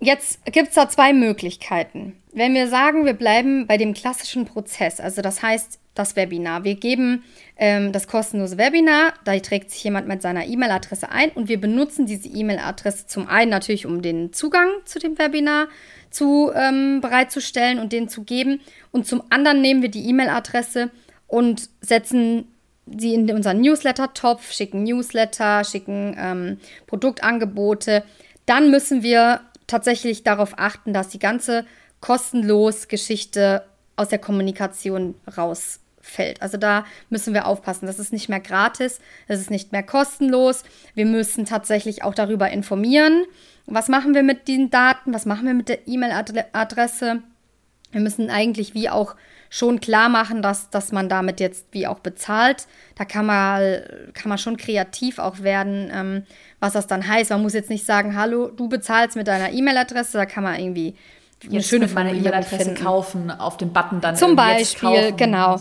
Jetzt 0.00 0.44
gibt 0.46 0.68
es 0.68 0.74
da 0.76 0.88
zwei 0.88 1.12
Möglichkeiten. 1.12 2.16
Wenn 2.38 2.54
wir 2.54 2.68
sagen, 2.68 3.04
wir 3.04 3.14
bleiben 3.14 3.66
bei 3.66 3.78
dem 3.78 3.94
klassischen 3.94 4.44
Prozess, 4.44 5.00
also 5.00 5.22
das 5.22 5.42
heißt 5.42 5.80
das 5.96 6.14
Webinar, 6.14 6.62
wir 6.62 6.76
geben 6.76 7.24
ähm, 7.56 7.90
das 7.90 8.06
kostenlose 8.06 8.56
Webinar, 8.56 9.12
da 9.24 9.36
trägt 9.40 9.72
sich 9.72 9.82
jemand 9.82 10.06
mit 10.06 10.22
seiner 10.22 10.46
E-Mail-Adresse 10.46 11.10
ein 11.10 11.30
und 11.30 11.48
wir 11.48 11.60
benutzen 11.60 12.06
diese 12.06 12.28
E-Mail-Adresse 12.28 13.08
zum 13.08 13.26
einen 13.26 13.50
natürlich, 13.50 13.86
um 13.86 14.02
den 14.02 14.32
Zugang 14.32 14.68
zu 14.84 15.00
dem 15.00 15.18
Webinar 15.18 15.66
zu 16.10 16.52
ähm, 16.54 17.00
bereitzustellen 17.00 17.80
und 17.80 17.92
den 17.92 18.08
zu 18.08 18.22
geben 18.22 18.60
und 18.92 19.04
zum 19.04 19.20
anderen 19.30 19.60
nehmen 19.60 19.82
wir 19.82 19.90
die 19.90 20.08
E-Mail-Adresse 20.08 20.92
und 21.26 21.68
setzen 21.80 22.46
sie 22.86 23.14
in 23.14 23.28
unseren 23.32 23.60
Newsletter-Topf, 23.62 24.52
schicken 24.52 24.84
Newsletter, 24.84 25.64
schicken 25.64 26.14
ähm, 26.16 26.58
Produktangebote. 26.86 28.04
Dann 28.46 28.70
müssen 28.70 29.02
wir 29.02 29.40
tatsächlich 29.66 30.22
darauf 30.22 30.54
achten, 30.56 30.92
dass 30.92 31.08
die 31.08 31.18
ganze 31.18 31.66
kostenlos 32.00 32.88
Geschichte 32.88 33.64
aus 33.96 34.08
der 34.08 34.18
Kommunikation 34.18 35.14
rausfällt. 35.36 36.40
Also 36.40 36.56
da 36.56 36.84
müssen 37.10 37.34
wir 37.34 37.46
aufpassen. 37.46 37.86
Das 37.86 37.98
ist 37.98 38.12
nicht 38.12 38.28
mehr 38.28 38.40
gratis, 38.40 39.00
das 39.26 39.40
ist 39.40 39.50
nicht 39.50 39.72
mehr 39.72 39.82
kostenlos. 39.82 40.64
Wir 40.94 41.06
müssen 41.06 41.44
tatsächlich 41.44 42.04
auch 42.04 42.14
darüber 42.14 42.50
informieren. 42.50 43.24
Was 43.66 43.88
machen 43.88 44.14
wir 44.14 44.22
mit 44.22 44.48
den 44.48 44.70
Daten? 44.70 45.12
Was 45.12 45.26
machen 45.26 45.46
wir 45.46 45.54
mit 45.54 45.68
der 45.68 45.86
E-Mail-Adresse? 45.86 47.22
Wir 47.90 48.00
müssen 48.00 48.30
eigentlich 48.30 48.74
wie 48.74 48.88
auch 48.88 49.16
schon 49.50 49.80
klar 49.80 50.08
machen, 50.08 50.42
dass, 50.42 50.70
dass 50.70 50.92
man 50.92 51.08
damit 51.08 51.40
jetzt 51.40 51.66
wie 51.72 51.86
auch 51.86 52.00
bezahlt. 52.00 52.66
Da 52.96 53.04
kann 53.04 53.26
man, 53.26 53.80
kann 54.14 54.28
man 54.28 54.38
schon 54.38 54.56
kreativ 54.56 55.18
auch 55.18 55.40
werden, 55.40 55.90
ähm, 55.92 56.22
was 56.60 56.74
das 56.74 56.86
dann 56.86 57.06
heißt. 57.06 57.30
Man 57.30 57.42
muss 57.42 57.54
jetzt 57.54 57.70
nicht 57.70 57.86
sagen, 57.86 58.16
hallo, 58.16 58.48
du 58.48 58.68
bezahlst 58.68 59.16
mit 59.16 59.26
deiner 59.26 59.52
E-Mail-Adresse, 59.52 60.18
da 60.18 60.26
kann 60.26 60.44
man 60.44 60.58
irgendwie 60.60 60.96
eine 61.44 61.54
jetzt 61.54 61.68
schöne 61.68 61.86
meine 61.88 62.14
E-Mail-Adresse 62.14 62.74
kaufen, 62.74 63.30
auf 63.30 63.56
dem 63.56 63.72
Button 63.72 64.00
dann 64.00 64.16
Zum 64.16 64.34
Beispiel, 64.36 65.12
genau. 65.12 65.60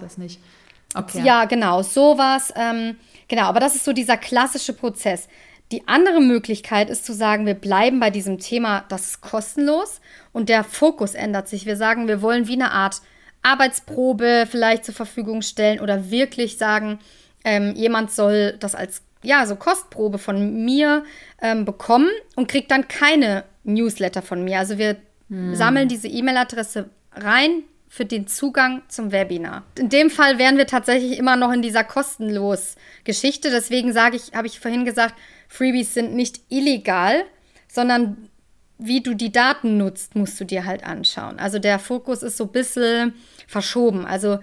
Okay. 0.96 1.22
Ja, 1.24 1.46
genau, 1.46 1.84
sowas. 1.84 2.54
Ähm, 2.56 2.98
genau, 3.28 3.44
aber 3.44 3.60
das 3.60 3.76
ist 3.76 3.86
so 3.86 3.94
dieser 3.94 4.18
klassische 4.18 4.74
Prozess. 4.74 5.28
Die 5.72 5.88
andere 5.88 6.22
Möglichkeit 6.22 6.90
ist 6.90 7.06
zu 7.06 7.14
sagen, 7.14 7.46
wir 7.46 7.54
bleiben 7.54 8.00
bei 8.00 8.10
diesem 8.10 8.40
Thema, 8.40 8.86
das 8.88 9.08
ist 9.08 9.22
kostenlos 9.22 10.00
und 10.32 10.50
der 10.50 10.64
Fokus 10.64 11.14
ändert 11.14 11.50
sich. 11.50 11.66
Wir 11.66 11.76
sagen, 11.76 12.08
wir 12.08 12.22
wollen 12.22 12.48
wie 12.48 12.54
eine 12.54 12.72
Art 12.72 13.02
Arbeitsprobe 13.44 14.48
vielleicht 14.50 14.86
zur 14.86 14.96
Verfügung 14.96 15.42
stellen 15.42 15.80
oder 15.80 16.10
wirklich 16.10 16.58
sagen, 16.58 17.00
ähm, 17.44 17.74
jemand 17.76 18.12
soll 18.12 18.56
das 18.60 18.76
als 18.76 19.02
ja, 19.24 19.46
so 19.46 19.56
Kostprobe 19.56 20.20
von 20.20 20.64
mir 20.64 21.04
ähm, 21.42 21.66
bekommen 21.66 22.10
und 22.36 22.48
kriegt 22.48 22.72
dann 22.72 22.88
keine 22.88 23.44
Newsletter 23.64 24.22
von 24.22 24.44
mir. 24.44 24.60
Also 24.60 24.78
wir 24.78 24.96
hm. 25.30 25.56
sammeln 25.56 25.88
diese 25.88 26.08
E-Mail-Adresse 26.08 26.90
rein 27.14 27.64
für 27.90 28.06
den 28.06 28.28
Zugang 28.28 28.84
zum 28.90 29.12
Webinar. 29.12 29.64
In 29.78 29.90
dem 29.90 30.10
Fall 30.10 30.38
wären 30.38 30.58
wir 30.58 30.68
tatsächlich 30.68 31.18
immer 31.18 31.36
noch 31.36 31.52
in 31.52 31.62
dieser 31.62 31.84
kostenlos 31.84 32.76
Geschichte. 33.06 33.50
Deswegen 33.50 33.94
sage 33.94 34.18
ich, 34.18 34.34
habe 34.34 34.48
ich 34.48 34.60
vorhin 34.60 34.86
gesagt, 34.86 35.16
Freebies 35.48 35.94
sind 35.94 36.14
nicht 36.14 36.42
illegal, 36.50 37.24
sondern 37.68 38.30
wie 38.78 39.02
du 39.02 39.16
die 39.16 39.32
Daten 39.32 39.78
nutzt, 39.78 40.16
musst 40.16 40.40
du 40.40 40.46
dir 40.46 40.66
halt 40.66 40.84
anschauen. 40.84 41.40
Also 41.40 41.60
der 41.60 41.80
Fokus 41.80 42.22
ist 42.24 42.38
so 42.38 42.44
ein 42.44 42.52
bisschen 42.52 43.14
verschoben. 43.48 44.06
Also 44.06 44.40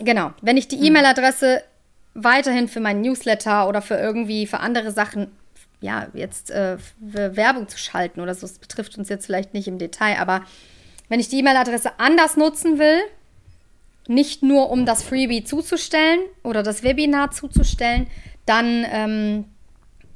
genau, 0.00 0.32
wenn 0.40 0.56
ich 0.56 0.66
die 0.66 0.78
hm. 0.78 0.84
E-Mail-Adresse 0.86 1.62
weiterhin 2.14 2.68
für 2.68 2.80
meinen 2.80 3.02
Newsletter 3.02 3.68
oder 3.68 3.82
für 3.82 3.96
irgendwie 3.96 4.46
für 4.46 4.60
andere 4.60 4.90
Sachen, 4.90 5.28
ja, 5.84 6.08
jetzt 6.14 6.50
äh, 6.50 6.78
Werbung 6.98 7.68
zu 7.68 7.78
schalten 7.78 8.20
oder 8.20 8.34
so, 8.34 8.40
das 8.40 8.58
betrifft 8.58 8.96
uns 8.96 9.08
jetzt 9.10 9.26
vielleicht 9.26 9.52
nicht 9.52 9.68
im 9.68 9.78
Detail, 9.78 10.18
aber 10.18 10.42
wenn 11.08 11.20
ich 11.20 11.28
die 11.28 11.38
E-Mail-Adresse 11.38 11.98
anders 11.98 12.36
nutzen 12.36 12.78
will, 12.78 13.00
nicht 14.08 14.42
nur 14.42 14.70
um 14.70 14.86
das 14.86 15.02
Freebie 15.02 15.44
zuzustellen 15.44 16.20
oder 16.42 16.62
das 16.62 16.82
Webinar 16.82 17.30
zuzustellen, 17.30 18.06
dann 18.46 18.86
ähm, 18.90 19.44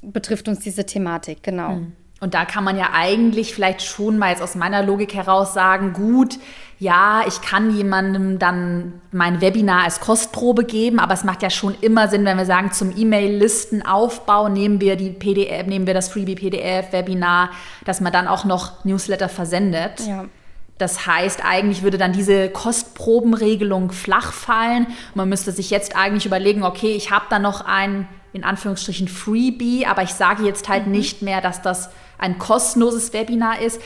betrifft 0.03 0.49
uns 0.49 0.61
diese 0.61 0.87
Thematik, 0.87 1.43
genau. 1.43 1.77
Mhm. 1.77 1.93
Und 2.21 2.35
da 2.35 2.45
kann 2.47 2.65
man 2.65 2.77
ja 2.77 2.91
eigentlich 2.95 3.55
vielleicht 3.55 3.83
schon 3.83 4.19
mal 4.19 4.31
jetzt 4.31 4.43
aus 4.43 4.55
meiner 4.55 4.83
Logik 4.83 5.15
heraus 5.15 5.55
sagen, 5.55 5.93
gut, 5.93 6.39
ja, 6.81 7.25
ich 7.27 7.41
kann 7.43 7.77
jemandem 7.77 8.39
dann 8.39 9.01
mein 9.11 9.41
Webinar 9.41 9.83
als 9.83 9.99
Kostprobe 9.99 10.65
geben, 10.65 11.01
aber 11.01 11.15
es 11.15 11.25
macht 11.25 11.43
ja 11.43 11.51
schon 11.51 11.75
immer 11.81 12.07
Sinn, 12.07 12.25
wenn 12.25 12.39
wir 12.39 12.47
sagen, 12.47 12.73
zum 12.73 12.97
E-Mail-Listenaufbau 12.97 14.49
nehmen 14.49 14.81
wir 14.81 14.95
die 14.95 15.11
PDF, 15.11 15.67
nehmen 15.67 15.89
wir 15.89 15.95
das 15.95 16.09
Freebie 16.09 16.37
PDF 16.37 16.93
Webinar, 16.93 17.51
dass 17.85 18.01
man 18.01 18.13
dann 18.13 18.29
auch 18.29 18.45
noch 18.45 18.85
Newsletter 18.85 19.29
versendet. 19.29 20.07
Ja. 20.07 20.27
Das 20.79 21.09
heißt, 21.09 21.45
eigentlich 21.45 21.83
würde 21.83 21.99
dann 21.99 22.13
diese 22.13 22.49
Kostprobenregelung 22.49 23.91
flach 23.91 24.33
fallen. 24.33 24.87
Man 25.15 25.29
müsste 25.29 25.51
sich 25.51 25.71
jetzt 25.71 25.97
eigentlich 25.97 26.27
überlegen, 26.27 26.63
okay, 26.63 26.93
ich 26.93 27.11
habe 27.11 27.25
da 27.29 27.41
noch 27.41 27.63
ein 27.67 28.07
in 28.33 28.45
Anführungsstrichen 28.45 29.09
Freebie, 29.09 29.87
aber 29.87 30.03
ich 30.03 30.11
sage 30.15 30.45
jetzt 30.45 30.69
halt 30.69 30.87
mhm. 30.87 30.93
nicht 30.93 31.23
mehr, 31.23 31.41
dass 31.41 31.63
das 31.63 31.91
ein 32.19 32.39
kostenloses 32.39 33.13
Webinar 33.13 33.61
ist. 33.61 33.81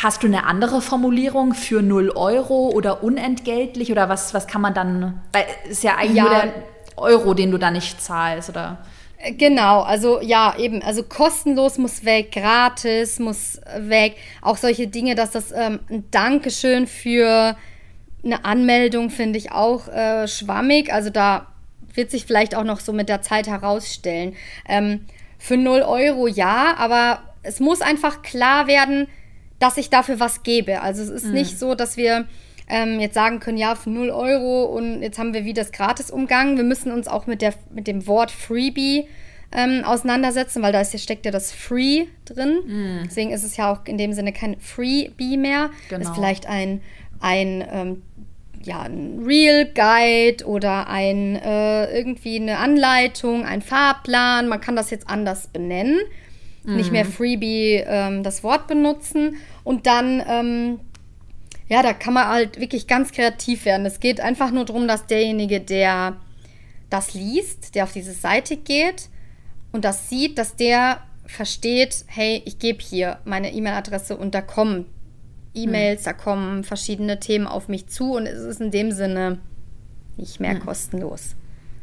Hast 0.00 0.22
du 0.22 0.26
eine 0.28 0.44
andere 0.44 0.80
Formulierung 0.80 1.54
für 1.54 1.82
0 1.82 2.10
Euro 2.10 2.68
oder 2.68 3.02
unentgeltlich 3.02 3.90
oder 3.90 4.08
was, 4.08 4.32
was 4.32 4.46
kann 4.46 4.60
man 4.60 4.74
dann, 4.74 5.20
weil 5.32 5.44
es 5.64 5.70
ist 5.78 5.82
ja 5.84 5.96
eigentlich 5.96 6.16
ja. 6.16 6.22
nur 6.22 6.32
der 6.32 6.52
Euro, 6.96 7.34
den 7.34 7.50
du 7.50 7.58
da 7.58 7.70
nicht 7.70 8.00
zahlst, 8.00 8.50
oder? 8.50 8.78
Äh, 9.18 9.32
genau, 9.32 9.80
also 9.80 10.20
ja, 10.20 10.54
eben, 10.58 10.82
also 10.82 11.02
kostenlos 11.02 11.78
muss 11.78 12.04
weg, 12.04 12.32
gratis 12.32 13.18
muss 13.18 13.60
weg. 13.76 14.16
Auch 14.42 14.56
solche 14.56 14.86
Dinge, 14.86 15.14
dass 15.14 15.32
das 15.32 15.52
ähm, 15.52 15.80
ein 15.90 16.04
Dankeschön 16.10 16.86
für 16.86 17.56
eine 18.24 18.44
Anmeldung 18.44 19.10
finde 19.10 19.38
ich 19.38 19.52
auch 19.52 19.88
äh, 19.88 20.26
schwammig. 20.28 20.92
Also 20.92 21.10
da 21.10 21.46
wird 21.94 22.10
sich 22.10 22.26
vielleicht 22.26 22.54
auch 22.54 22.64
noch 22.64 22.80
so 22.80 22.92
mit 22.92 23.08
der 23.08 23.22
Zeit 23.22 23.46
herausstellen. 23.46 24.34
Ähm, 24.68 25.06
für 25.38 25.56
0 25.56 25.82
Euro 25.82 26.26
ja, 26.26 26.74
aber 26.76 27.22
es 27.42 27.60
muss 27.60 27.80
einfach 27.80 28.22
klar 28.22 28.66
werden, 28.66 29.08
dass 29.58 29.76
ich 29.76 29.90
dafür 29.90 30.20
was 30.20 30.42
gebe. 30.42 30.80
Also 30.82 31.02
es 31.02 31.08
ist 31.08 31.26
mhm. 31.26 31.32
nicht 31.32 31.58
so, 31.58 31.74
dass 31.74 31.96
wir 31.96 32.26
ähm, 32.68 33.00
jetzt 33.00 33.14
sagen 33.14 33.40
können, 33.40 33.58
ja, 33.58 33.74
für 33.74 33.90
0 33.90 34.10
Euro 34.10 34.64
und 34.64 35.02
jetzt 35.02 35.18
haben 35.18 35.34
wir 35.34 35.44
wie 35.44 35.54
das 35.54 35.72
gratis 35.72 36.10
umgangen. 36.10 36.56
Wir 36.56 36.64
müssen 36.64 36.92
uns 36.92 37.08
auch 37.08 37.26
mit, 37.26 37.42
der, 37.42 37.54
mit 37.72 37.86
dem 37.86 38.06
Wort 38.06 38.30
Freebie 38.30 39.08
ähm, 39.50 39.82
auseinandersetzen, 39.84 40.62
weil 40.62 40.72
da 40.72 40.80
ist, 40.80 40.98
steckt 41.00 41.24
ja 41.24 41.32
das 41.32 41.52
Free 41.52 42.06
drin. 42.26 42.58
Mhm. 42.66 43.00
Deswegen 43.06 43.30
ist 43.30 43.44
es 43.44 43.56
ja 43.56 43.72
auch 43.72 43.86
in 43.86 43.96
dem 43.96 44.12
Sinne 44.12 44.32
kein 44.32 44.60
Freebie 44.60 45.36
mehr. 45.36 45.70
Genau. 45.88 46.02
Ist 46.02 46.14
vielleicht 46.14 46.46
ein, 46.46 46.82
ein 47.20 47.64
ähm, 47.72 48.02
ja, 48.62 48.82
ein 48.82 49.22
Real 49.24 49.66
Guide 49.66 50.44
oder 50.44 50.88
ein 50.88 51.36
äh, 51.36 51.96
irgendwie 51.96 52.36
eine 52.36 52.58
Anleitung, 52.58 53.44
ein 53.44 53.62
Fahrplan. 53.62 54.48
Man 54.48 54.60
kann 54.60 54.76
das 54.76 54.90
jetzt 54.90 55.08
anders 55.08 55.46
benennen. 55.46 55.98
Mhm. 56.64 56.76
Nicht 56.76 56.92
mehr 56.92 57.04
Freebie 57.04 57.82
ähm, 57.86 58.22
das 58.22 58.42
Wort 58.42 58.66
benutzen. 58.66 59.36
Und 59.64 59.86
dann, 59.86 60.22
ähm, 60.28 60.80
ja, 61.68 61.82
da 61.82 61.92
kann 61.92 62.14
man 62.14 62.28
halt 62.28 62.60
wirklich 62.60 62.86
ganz 62.86 63.12
kreativ 63.12 63.64
werden. 63.64 63.86
Es 63.86 64.00
geht 64.00 64.20
einfach 64.20 64.50
nur 64.50 64.64
darum, 64.64 64.88
dass 64.88 65.06
derjenige, 65.06 65.60
der 65.60 66.16
das 66.90 67.14
liest, 67.14 67.74
der 67.74 67.84
auf 67.84 67.92
diese 67.92 68.12
Seite 68.12 68.56
geht 68.56 69.08
und 69.72 69.84
das 69.84 70.08
sieht, 70.08 70.38
dass 70.38 70.56
der 70.56 71.02
versteht, 71.26 72.04
hey, 72.06 72.42
ich 72.46 72.58
gebe 72.58 72.82
hier 72.82 73.18
meine 73.24 73.52
E-Mail-Adresse 73.52 74.16
und 74.16 74.34
da 74.34 74.40
kommen 74.40 74.86
E-Mails, 75.54 76.04
da 76.04 76.12
kommen 76.12 76.64
verschiedene 76.64 77.20
Themen 77.20 77.46
auf 77.46 77.68
mich 77.68 77.88
zu 77.88 78.14
und 78.14 78.26
es 78.26 78.40
ist 78.40 78.60
in 78.60 78.70
dem 78.70 78.92
Sinne 78.92 79.38
nicht 80.16 80.40
mehr 80.40 80.54
hm. 80.54 80.60
kostenlos. 80.60 81.36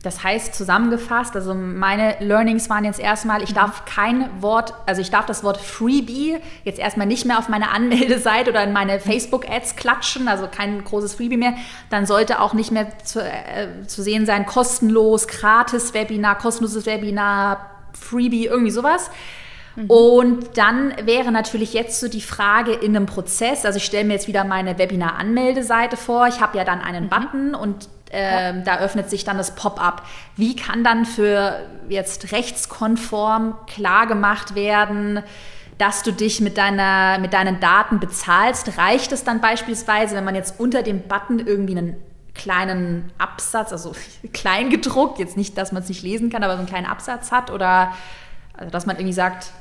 Das 0.06 0.24
heißt 0.24 0.54
zusammengefasst, 0.54 1.36
also 1.36 1.56
meine 1.56 2.16
Learnings 2.20 2.70
waren 2.70 2.86
jetzt 2.86 3.00
erstmal, 3.00 3.42
ich 3.42 3.56
darf 3.56 3.86
kein 3.86 4.30
Wort, 4.40 4.76
also 4.86 5.02
ich 5.02 5.10
darf 5.10 5.26
das 5.26 5.44
Wort 5.44 5.58
Freebie 5.58 6.38
jetzt 6.64 6.78
erstmal 6.78 7.08
nicht 7.08 7.26
mehr 7.26 7.40
auf 7.40 7.50
meine 7.50 7.72
Anmeldeseite 7.72 8.52
oder 8.52 8.64
in 8.64 8.72
meine 8.72 9.00
Facebook-Ads 9.00 9.76
klatschen, 9.76 10.28
also 10.28 10.48
kein 10.48 10.84
großes 10.84 11.16
Freebie 11.16 11.38
mehr. 11.38 11.56
Dann 11.90 12.06
sollte 12.06 12.40
auch 12.40 12.54
nicht 12.54 12.72
mehr 12.72 13.00
zu, 13.04 13.20
äh, 13.20 13.88
zu 13.88 14.04
sehen 14.04 14.28
sein, 14.28 14.46
kostenlos, 14.46 15.28
gratis 15.28 15.96
Webinar, 15.96 16.38
kostenloses 16.38 16.86
Webinar, 16.86 17.72
Freebie, 18.00 18.46
irgendwie 18.46 18.72
sowas. 18.72 19.10
Mhm. 19.76 19.90
Und 19.90 20.58
dann 20.58 20.94
wäre 21.02 21.32
natürlich 21.32 21.74
jetzt 21.74 22.00
so 22.00 22.08
die 22.08 22.22
Frage 22.22 22.74
in 22.74 22.96
einem 22.96 23.08
Prozess, 23.08 23.66
also 23.66 23.78
ich 23.78 23.86
stelle 23.86 24.06
mir 24.06 24.14
jetzt 24.14 24.28
wieder 24.28 24.44
meine 24.44 24.78
Webinar-Anmeldeseite 24.78 25.98
vor, 25.98 26.28
ich 26.28 26.42
habe 26.42 26.60
ja 26.60 26.64
dann 26.64 26.82
einen 26.82 27.06
mhm. 27.06 27.10
Button 27.10 27.56
und 27.56 27.90
ähm, 28.16 28.64
da 28.64 28.80
öffnet 28.80 29.10
sich 29.10 29.24
dann 29.24 29.38
das 29.38 29.56
Pop-up. 29.56 30.04
Wie 30.38 30.56
kann 30.56 30.84
dann 30.84 31.06
für 31.06 31.60
jetzt 31.90 32.32
rechtskonform 32.32 33.56
klar 33.68 34.08
gemacht 34.08 34.56
werden, 34.56 35.22
dass 35.78 36.04
du 36.04 36.12
dich 36.12 36.40
mit, 36.40 36.58
deiner, 36.58 37.20
mit 37.20 37.34
deinen 37.34 37.60
Daten 37.60 38.00
bezahlst? 38.00 38.78
Reicht 38.78 39.12
es 39.12 39.24
dann 39.24 39.42
beispielsweise, 39.42 40.16
wenn 40.16 40.24
man 40.24 40.36
jetzt 40.36 40.60
unter 40.60 40.82
dem 40.84 41.02
Button 41.02 41.40
irgendwie 41.40 41.78
einen 41.78 41.98
kleinen 42.34 43.12
Absatz, 43.18 43.72
also 43.72 43.94
klein 44.34 44.70
gedruckt, 44.70 45.20
jetzt 45.20 45.38
nicht, 45.38 45.58
dass 45.58 45.72
man 45.72 45.84
es 45.84 45.90
nicht 45.90 46.04
lesen 46.04 46.30
kann, 46.30 46.44
aber 46.44 46.54
so 46.54 46.60
einen 46.60 46.70
kleinen 46.70 46.88
Absatz 46.88 47.32
hat 47.32 47.52
oder 47.52 47.92
also 48.58 48.72
dass 48.72 48.86
man 48.86 48.96
irgendwie 48.96 49.14
sagt, 49.14 49.52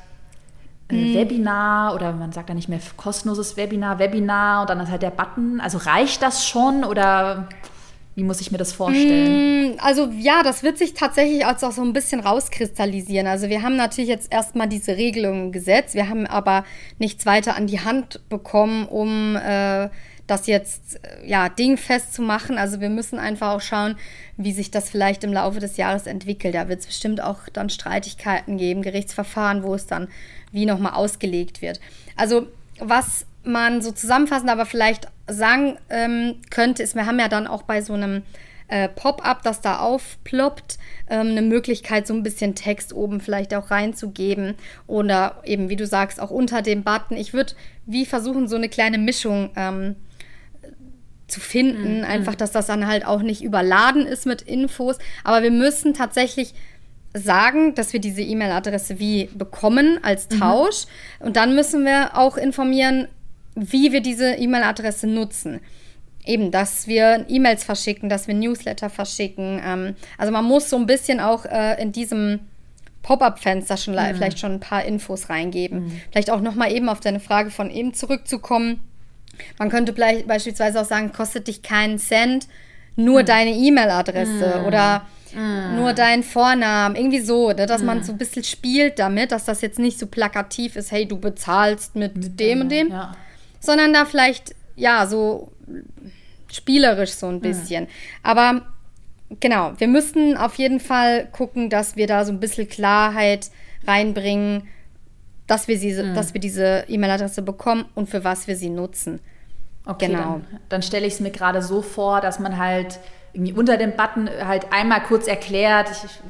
mhm. 0.90 1.14
Webinar 1.14 1.94
oder 1.94 2.12
man 2.12 2.32
sagt 2.32 2.48
dann 2.48 2.56
nicht 2.56 2.68
mehr 2.68 2.80
kostenloses 2.96 3.56
Webinar, 3.56 3.98
Webinar 3.98 4.62
und 4.62 4.70
dann 4.70 4.80
ist 4.80 4.90
halt 4.90 5.02
der 5.02 5.10
Button. 5.10 5.60
Also 5.60 5.78
reicht 5.78 6.22
das 6.22 6.46
schon 6.46 6.84
oder 6.84 7.48
wie 8.14 8.22
muss 8.22 8.40
ich 8.40 8.52
mir 8.52 8.58
das 8.58 8.72
vorstellen? 8.72 9.74
Mm, 9.74 9.78
also 9.78 10.08
ja, 10.18 10.42
das 10.42 10.62
wird 10.62 10.78
sich 10.78 10.94
tatsächlich 10.94 11.44
als 11.46 11.64
auch 11.64 11.72
so 11.72 11.82
ein 11.82 11.92
bisschen 11.92 12.20
rauskristallisieren. 12.20 13.26
Also 13.26 13.48
wir 13.48 13.62
haben 13.62 13.76
natürlich 13.76 14.08
jetzt 14.08 14.32
erstmal 14.32 14.68
diese 14.68 14.96
Regelungen 14.96 15.50
gesetzt, 15.50 15.94
wir 15.94 16.08
haben 16.08 16.26
aber 16.26 16.64
nichts 16.98 17.26
weiter 17.26 17.56
an 17.56 17.66
die 17.66 17.80
Hand 17.80 18.20
bekommen, 18.28 18.86
um 18.86 19.36
äh, 19.36 19.88
das 20.26 20.46
jetzt 20.46 21.00
äh, 21.04 21.28
ja 21.28 21.48
dingfest 21.48 22.14
zu 22.14 22.22
machen. 22.22 22.56
Also 22.56 22.80
wir 22.80 22.90
müssen 22.90 23.18
einfach 23.18 23.50
auch 23.50 23.60
schauen, 23.60 23.96
wie 24.36 24.52
sich 24.52 24.70
das 24.70 24.90
vielleicht 24.90 25.24
im 25.24 25.32
Laufe 25.32 25.60
des 25.60 25.76
Jahres 25.76 26.06
entwickelt. 26.06 26.54
Da 26.54 26.68
wird 26.68 26.80
es 26.80 26.86
bestimmt 26.86 27.20
auch 27.20 27.48
dann 27.52 27.68
Streitigkeiten 27.68 28.56
geben, 28.56 28.82
Gerichtsverfahren, 28.82 29.62
wo 29.64 29.74
es 29.74 29.86
dann 29.86 30.08
wie 30.52 30.66
nochmal 30.66 30.94
ausgelegt 30.94 31.62
wird. 31.62 31.80
Also 32.16 32.46
was 32.78 33.26
man 33.44 33.82
so 33.82 33.92
zusammenfassend 33.92 34.50
aber 34.50 34.66
vielleicht 34.66 35.08
sagen 35.26 35.78
ähm, 35.90 36.36
könnte, 36.50 36.82
ist, 36.82 36.94
wir 36.94 37.06
haben 37.06 37.18
ja 37.18 37.28
dann 37.28 37.46
auch 37.46 37.62
bei 37.62 37.80
so 37.80 37.94
einem 37.94 38.22
äh, 38.68 38.88
Pop-up, 38.88 39.42
das 39.42 39.60
da 39.60 39.78
aufploppt, 39.78 40.78
ähm, 41.08 41.28
eine 41.28 41.42
Möglichkeit, 41.42 42.06
so 42.06 42.14
ein 42.14 42.22
bisschen 42.22 42.54
Text 42.54 42.92
oben 42.92 43.20
vielleicht 43.20 43.54
auch 43.54 43.70
reinzugeben 43.70 44.54
oder 44.86 45.42
eben, 45.44 45.68
wie 45.68 45.76
du 45.76 45.86
sagst, 45.86 46.20
auch 46.20 46.30
unter 46.30 46.62
dem 46.62 46.82
Button. 46.82 47.16
Ich 47.16 47.34
würde 47.34 47.54
wie 47.86 48.06
versuchen, 48.06 48.48
so 48.48 48.56
eine 48.56 48.68
kleine 48.68 48.98
Mischung 48.98 49.50
ähm, 49.56 49.96
zu 51.28 51.40
finden, 51.40 51.98
mhm. 51.98 52.04
einfach, 52.04 52.34
dass 52.34 52.52
das 52.52 52.66
dann 52.66 52.86
halt 52.86 53.06
auch 53.06 53.22
nicht 53.22 53.42
überladen 53.42 54.06
ist 54.06 54.26
mit 54.26 54.42
Infos. 54.42 54.98
Aber 55.24 55.42
wir 55.42 55.50
müssen 55.50 55.94
tatsächlich 55.94 56.54
sagen, 57.14 57.74
dass 57.74 57.92
wir 57.92 58.00
diese 58.00 58.22
E-Mail-Adresse 58.22 58.98
wie 58.98 59.26
bekommen 59.34 60.00
als 60.02 60.28
mhm. 60.30 60.40
Tausch. 60.40 60.86
Mhm. 61.20 61.26
Und 61.26 61.36
dann 61.36 61.54
müssen 61.54 61.84
wir 61.84 62.16
auch 62.16 62.36
informieren, 62.36 63.08
wie 63.54 63.92
wir 63.92 64.00
diese 64.00 64.34
E-Mail-Adresse 64.34 65.06
nutzen. 65.06 65.60
Eben, 66.26 66.50
dass 66.50 66.86
wir 66.86 67.26
E-Mails 67.28 67.64
verschicken, 67.64 68.08
dass 68.08 68.26
wir 68.28 68.34
Newsletter 68.34 68.88
verschicken. 68.88 69.60
Ähm, 69.64 69.94
also 70.16 70.32
man 70.32 70.44
muss 70.44 70.70
so 70.70 70.76
ein 70.76 70.86
bisschen 70.86 71.20
auch 71.20 71.44
äh, 71.44 71.80
in 71.82 71.92
diesem 71.92 72.40
Pop-up-Fenster 73.02 73.76
schon 73.76 73.94
mhm. 73.94 74.14
vielleicht 74.14 74.38
schon 74.38 74.52
ein 74.52 74.60
paar 74.60 74.84
Infos 74.84 75.28
reingeben. 75.28 75.84
Mhm. 75.84 76.00
Vielleicht 76.10 76.30
auch 76.30 76.40
noch 76.40 76.54
mal 76.54 76.72
eben 76.72 76.88
auf 76.88 77.00
deine 77.00 77.20
Frage 77.20 77.50
von 77.50 77.70
eben 77.70 77.94
zurückzukommen. 77.94 78.80
Man 79.58 79.68
könnte 79.68 79.92
beispielsweise 79.92 80.80
auch 80.80 80.86
sagen, 80.86 81.12
kostet 81.12 81.48
dich 81.48 81.62
keinen 81.62 81.98
Cent, 81.98 82.48
nur 82.96 83.22
mhm. 83.22 83.26
deine 83.26 83.50
E-Mail-Adresse 83.50 84.60
mhm. 84.60 84.66
oder 84.66 85.06
mhm. 85.34 85.76
nur 85.76 85.92
dein 85.92 86.22
Vornamen, 86.22 86.96
irgendwie 86.96 87.20
so, 87.20 87.52
ne, 87.52 87.66
dass 87.66 87.82
man 87.82 87.98
mhm. 87.98 88.02
so 88.04 88.12
ein 88.12 88.18
bisschen 88.18 88.44
spielt 88.44 88.98
damit, 88.98 89.32
dass 89.32 89.44
das 89.44 89.60
jetzt 89.60 89.78
nicht 89.78 89.98
so 89.98 90.06
plakativ 90.06 90.76
ist, 90.76 90.90
hey, 90.92 91.06
du 91.06 91.18
bezahlst 91.18 91.96
mit, 91.96 92.16
mit 92.16 92.40
dem 92.40 92.62
und 92.62 92.68
dem, 92.70 92.88
ja. 92.90 93.14
Sondern 93.64 93.92
da 93.92 94.04
vielleicht, 94.04 94.54
ja, 94.76 95.06
so 95.06 95.52
spielerisch 96.50 97.12
so 97.12 97.26
ein 97.26 97.40
bisschen. 97.40 97.88
Aber 98.22 98.62
genau, 99.40 99.72
wir 99.78 99.88
müssten 99.88 100.36
auf 100.36 100.56
jeden 100.56 100.80
Fall 100.80 101.26
gucken, 101.32 101.70
dass 101.70 101.96
wir 101.96 102.06
da 102.06 102.24
so 102.24 102.32
ein 102.32 102.40
bisschen 102.40 102.68
Klarheit 102.68 103.50
reinbringen, 103.86 104.68
dass 105.46 105.68
wir, 105.68 105.78
sie, 105.78 105.92
mhm. 105.92 106.14
dass 106.14 106.32
wir 106.32 106.40
diese 106.40 106.84
E-Mail-Adresse 106.88 107.42
bekommen 107.42 107.84
und 107.94 108.08
für 108.08 108.24
was 108.24 108.46
wir 108.46 108.56
sie 108.56 108.70
nutzen. 108.70 109.20
Okay, 109.86 110.06
genau. 110.06 110.40
Dann, 110.50 110.60
dann 110.70 110.82
stelle 110.82 111.06
ich 111.06 111.14
es 111.14 111.20
mir 111.20 111.30
gerade 111.30 111.60
so 111.60 111.82
vor, 111.82 112.20
dass 112.20 112.38
man 112.38 112.58
halt 112.58 112.98
unter 113.56 113.76
dem 113.76 113.92
Button 113.96 114.30
halt 114.44 114.72
einmal 114.72 115.02
kurz 115.02 115.26
erklärt, 115.26 115.90
ich, 115.90 116.20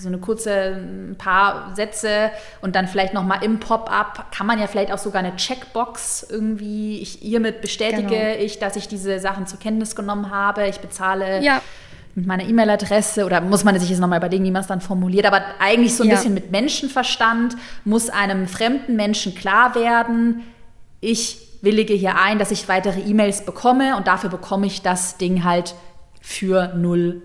so 0.00 0.08
eine 0.08 0.18
kurze, 0.18 0.80
ein 1.10 1.16
paar 1.16 1.74
Sätze 1.74 2.30
und 2.60 2.74
dann 2.74 2.88
vielleicht 2.88 3.14
nochmal 3.14 3.44
im 3.44 3.60
Pop-up 3.60 4.32
kann 4.32 4.46
man 4.46 4.58
ja 4.58 4.66
vielleicht 4.66 4.92
auch 4.92 4.98
sogar 4.98 5.22
eine 5.22 5.36
Checkbox 5.36 6.26
irgendwie, 6.28 7.00
ich, 7.00 7.18
hiermit 7.20 7.60
bestätige 7.60 8.08
genau. 8.08 8.40
ich, 8.40 8.58
dass 8.58 8.76
ich 8.76 8.88
diese 8.88 9.20
Sachen 9.20 9.46
zur 9.46 9.60
Kenntnis 9.60 9.94
genommen 9.94 10.30
habe, 10.30 10.66
ich 10.66 10.80
bezahle 10.80 11.40
ja. 11.40 11.62
mit 12.16 12.26
meiner 12.26 12.44
E-Mail-Adresse 12.44 13.24
oder 13.24 13.40
muss 13.40 13.62
man 13.62 13.78
sich 13.78 13.88
jetzt 13.88 14.00
nochmal 14.00 14.18
überlegen, 14.18 14.44
wie 14.44 14.50
man 14.50 14.62
es 14.62 14.68
dann 14.68 14.80
formuliert, 14.80 15.26
aber 15.26 15.42
eigentlich 15.60 15.94
so 15.94 16.02
ein 16.02 16.08
ja. 16.08 16.16
bisschen 16.16 16.34
mit 16.34 16.50
Menschenverstand 16.50 17.56
muss 17.84 18.10
einem 18.10 18.48
fremden 18.48 18.96
Menschen 18.96 19.36
klar 19.36 19.76
werden, 19.76 20.42
ich 21.00 21.46
willige 21.62 21.94
hier 21.94 22.16
ein, 22.16 22.38
dass 22.38 22.50
ich 22.50 22.68
weitere 22.68 23.00
E-Mails 23.00 23.44
bekomme 23.44 23.96
und 23.96 24.06
dafür 24.06 24.30
bekomme 24.30 24.66
ich 24.66 24.82
das 24.82 25.16
Ding 25.16 25.44
halt 25.44 25.74
für 26.20 26.74
0 26.74 27.22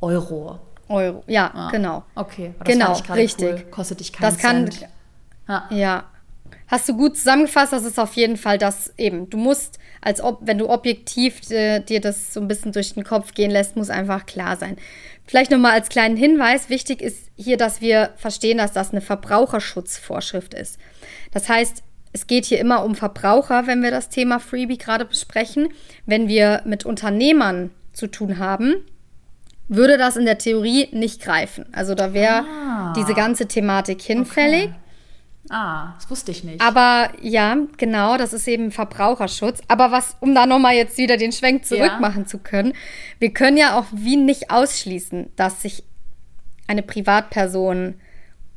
Euro. 0.00 0.60
Euro, 0.88 1.22
ja, 1.26 1.50
ah, 1.54 1.70
genau. 1.70 2.04
Okay, 2.14 2.54
das 2.58 2.66
genau, 2.66 2.92
richtig. 3.14 3.48
Cool. 3.48 3.64
Kostet 3.70 4.00
dich 4.00 4.12
keinen 4.12 4.30
das 4.30 4.38
kann, 4.38 4.70
Cent. 4.70 4.88
Ja. 5.48 5.66
ja. 5.70 6.04
Hast 6.66 6.88
du 6.88 6.96
gut 6.96 7.16
zusammengefasst, 7.16 7.72
das 7.72 7.84
ist 7.84 7.98
auf 7.98 8.14
jeden 8.14 8.36
Fall 8.36 8.58
das 8.58 8.92
eben. 8.96 9.28
Du 9.28 9.36
musst, 9.36 9.78
als 10.00 10.20
ob, 10.20 10.38
wenn 10.42 10.58
du 10.58 10.68
objektiv 10.68 11.50
äh, 11.50 11.80
dir 11.80 12.00
das 12.00 12.32
so 12.32 12.40
ein 12.40 12.48
bisschen 12.48 12.72
durch 12.72 12.94
den 12.94 13.04
Kopf 13.04 13.34
gehen 13.34 13.50
lässt, 13.50 13.76
muss 13.76 13.90
einfach 13.90 14.26
klar 14.26 14.56
sein. 14.56 14.76
Vielleicht 15.26 15.50
nochmal 15.50 15.72
als 15.72 15.88
kleinen 15.88 16.16
Hinweis, 16.16 16.70
wichtig 16.70 17.02
ist 17.02 17.30
hier, 17.36 17.56
dass 17.56 17.80
wir 17.80 18.10
verstehen, 18.16 18.58
dass 18.58 18.72
das 18.72 18.90
eine 18.90 19.00
Verbraucherschutzvorschrift 19.00 20.54
ist. 20.54 20.78
Das 21.32 21.48
heißt, 21.48 21.82
es 22.12 22.26
geht 22.26 22.44
hier 22.44 22.58
immer 22.58 22.84
um 22.84 22.96
Verbraucher, 22.96 23.66
wenn 23.66 23.82
wir 23.82 23.92
das 23.92 24.08
Thema 24.08 24.40
Freebie 24.40 24.78
gerade 24.78 25.04
besprechen. 25.04 25.68
Wenn 26.06 26.26
wir 26.26 26.62
mit 26.64 26.84
Unternehmern 26.84 27.70
zu 27.92 28.06
tun 28.06 28.38
haben, 28.38 28.74
würde 29.68 29.98
das 29.98 30.16
in 30.16 30.24
der 30.24 30.38
Theorie 30.38 30.88
nicht 30.92 31.22
greifen. 31.22 31.64
Also 31.72 31.94
da 31.94 32.12
wäre 32.12 32.44
ah. 32.44 32.92
diese 32.96 33.14
ganze 33.14 33.46
Thematik 33.46 34.02
hinfällig. 34.02 34.64
Okay. 34.64 34.74
Ah, 35.48 35.94
das 35.96 36.10
wusste 36.10 36.30
ich 36.30 36.44
nicht. 36.44 36.60
Aber 36.60 37.10
ja, 37.20 37.56
genau, 37.76 38.16
das 38.16 38.32
ist 38.32 38.46
eben 38.46 38.70
Verbraucherschutz. 38.70 39.60
Aber 39.68 39.90
was, 39.90 40.16
um 40.20 40.34
da 40.34 40.46
nochmal 40.46 40.74
jetzt 40.74 40.98
wieder 40.98 41.16
den 41.16 41.32
Schwenk 41.32 41.64
zurückmachen 41.64 42.22
ja. 42.22 42.26
zu 42.28 42.38
können, 42.38 42.72
wir 43.18 43.32
können 43.32 43.56
ja 43.56 43.78
auch 43.78 43.86
wie 43.92 44.16
nicht 44.16 44.50
ausschließen, 44.50 45.30
dass 45.36 45.62
sich 45.62 45.84
eine 46.66 46.82
Privatperson 46.82 47.94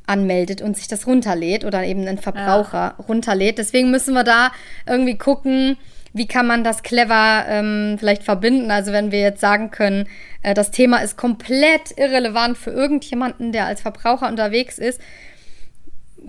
anmeldet 0.06 0.62
und 0.62 0.76
sich 0.76 0.86
das 0.86 1.06
runterlädt 1.06 1.64
oder 1.64 1.84
eben 1.84 2.06
ein 2.06 2.18
Verbraucher 2.18 2.94
ja. 2.98 3.04
runterlädt. 3.08 3.58
Deswegen 3.58 3.90
müssen 3.90 4.14
wir 4.14 4.24
da 4.24 4.52
irgendwie 4.86 5.16
gucken, 5.16 5.76
wie 6.14 6.28
kann 6.28 6.46
man 6.46 6.62
das 6.64 6.82
clever 6.82 7.44
ähm, 7.48 7.96
vielleicht 7.98 8.22
verbinden. 8.22 8.70
Also 8.70 8.92
wenn 8.92 9.10
wir 9.10 9.20
jetzt 9.20 9.40
sagen 9.40 9.72
können, 9.72 10.08
äh, 10.42 10.54
das 10.54 10.70
Thema 10.70 10.98
ist 10.98 11.18
komplett 11.18 11.96
irrelevant 11.96 12.56
für 12.56 12.70
irgendjemanden, 12.70 13.50
der 13.50 13.66
als 13.66 13.82
Verbraucher 13.82 14.28
unterwegs 14.28 14.78
ist, 14.78 15.00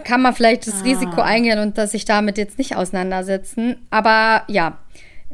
kann 0.03 0.23
man 0.23 0.33
vielleicht 0.33 0.67
das 0.67 0.81
ah. 0.81 0.83
Risiko 0.83 1.21
eingehen 1.21 1.59
und 1.59 1.77
dass 1.77 1.91
sich 1.91 2.03
damit 2.03 2.37
jetzt 2.39 2.57
nicht 2.57 2.75
auseinandersetzen. 2.75 3.77
Aber 3.91 4.43
ja, 4.47 4.79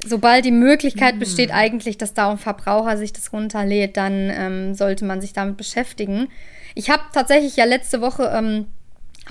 sobald 0.05 0.43
die 0.43 0.51
Möglichkeit 0.51 1.13
hm. 1.13 1.19
besteht 1.19 1.51
eigentlich, 1.51 1.97
dass 1.97 2.13
da 2.13 2.29
ein 2.29 2.37
Verbraucher 2.37 2.97
sich 2.97 3.13
das 3.13 3.31
runterlädt, 3.31 3.95
dann 3.95 4.29
ähm, 4.29 4.75
sollte 4.75 5.05
man 5.05 5.21
sich 5.21 5.31
damit 5.31 5.55
beschäftigen. 5.55 6.27
Ich 6.75 6.89
habe 6.89 7.03
tatsächlich 7.13 7.55
ja 7.55 7.63
letzte 7.63 8.01
Woche 8.01 8.31
ähm, 8.35 8.67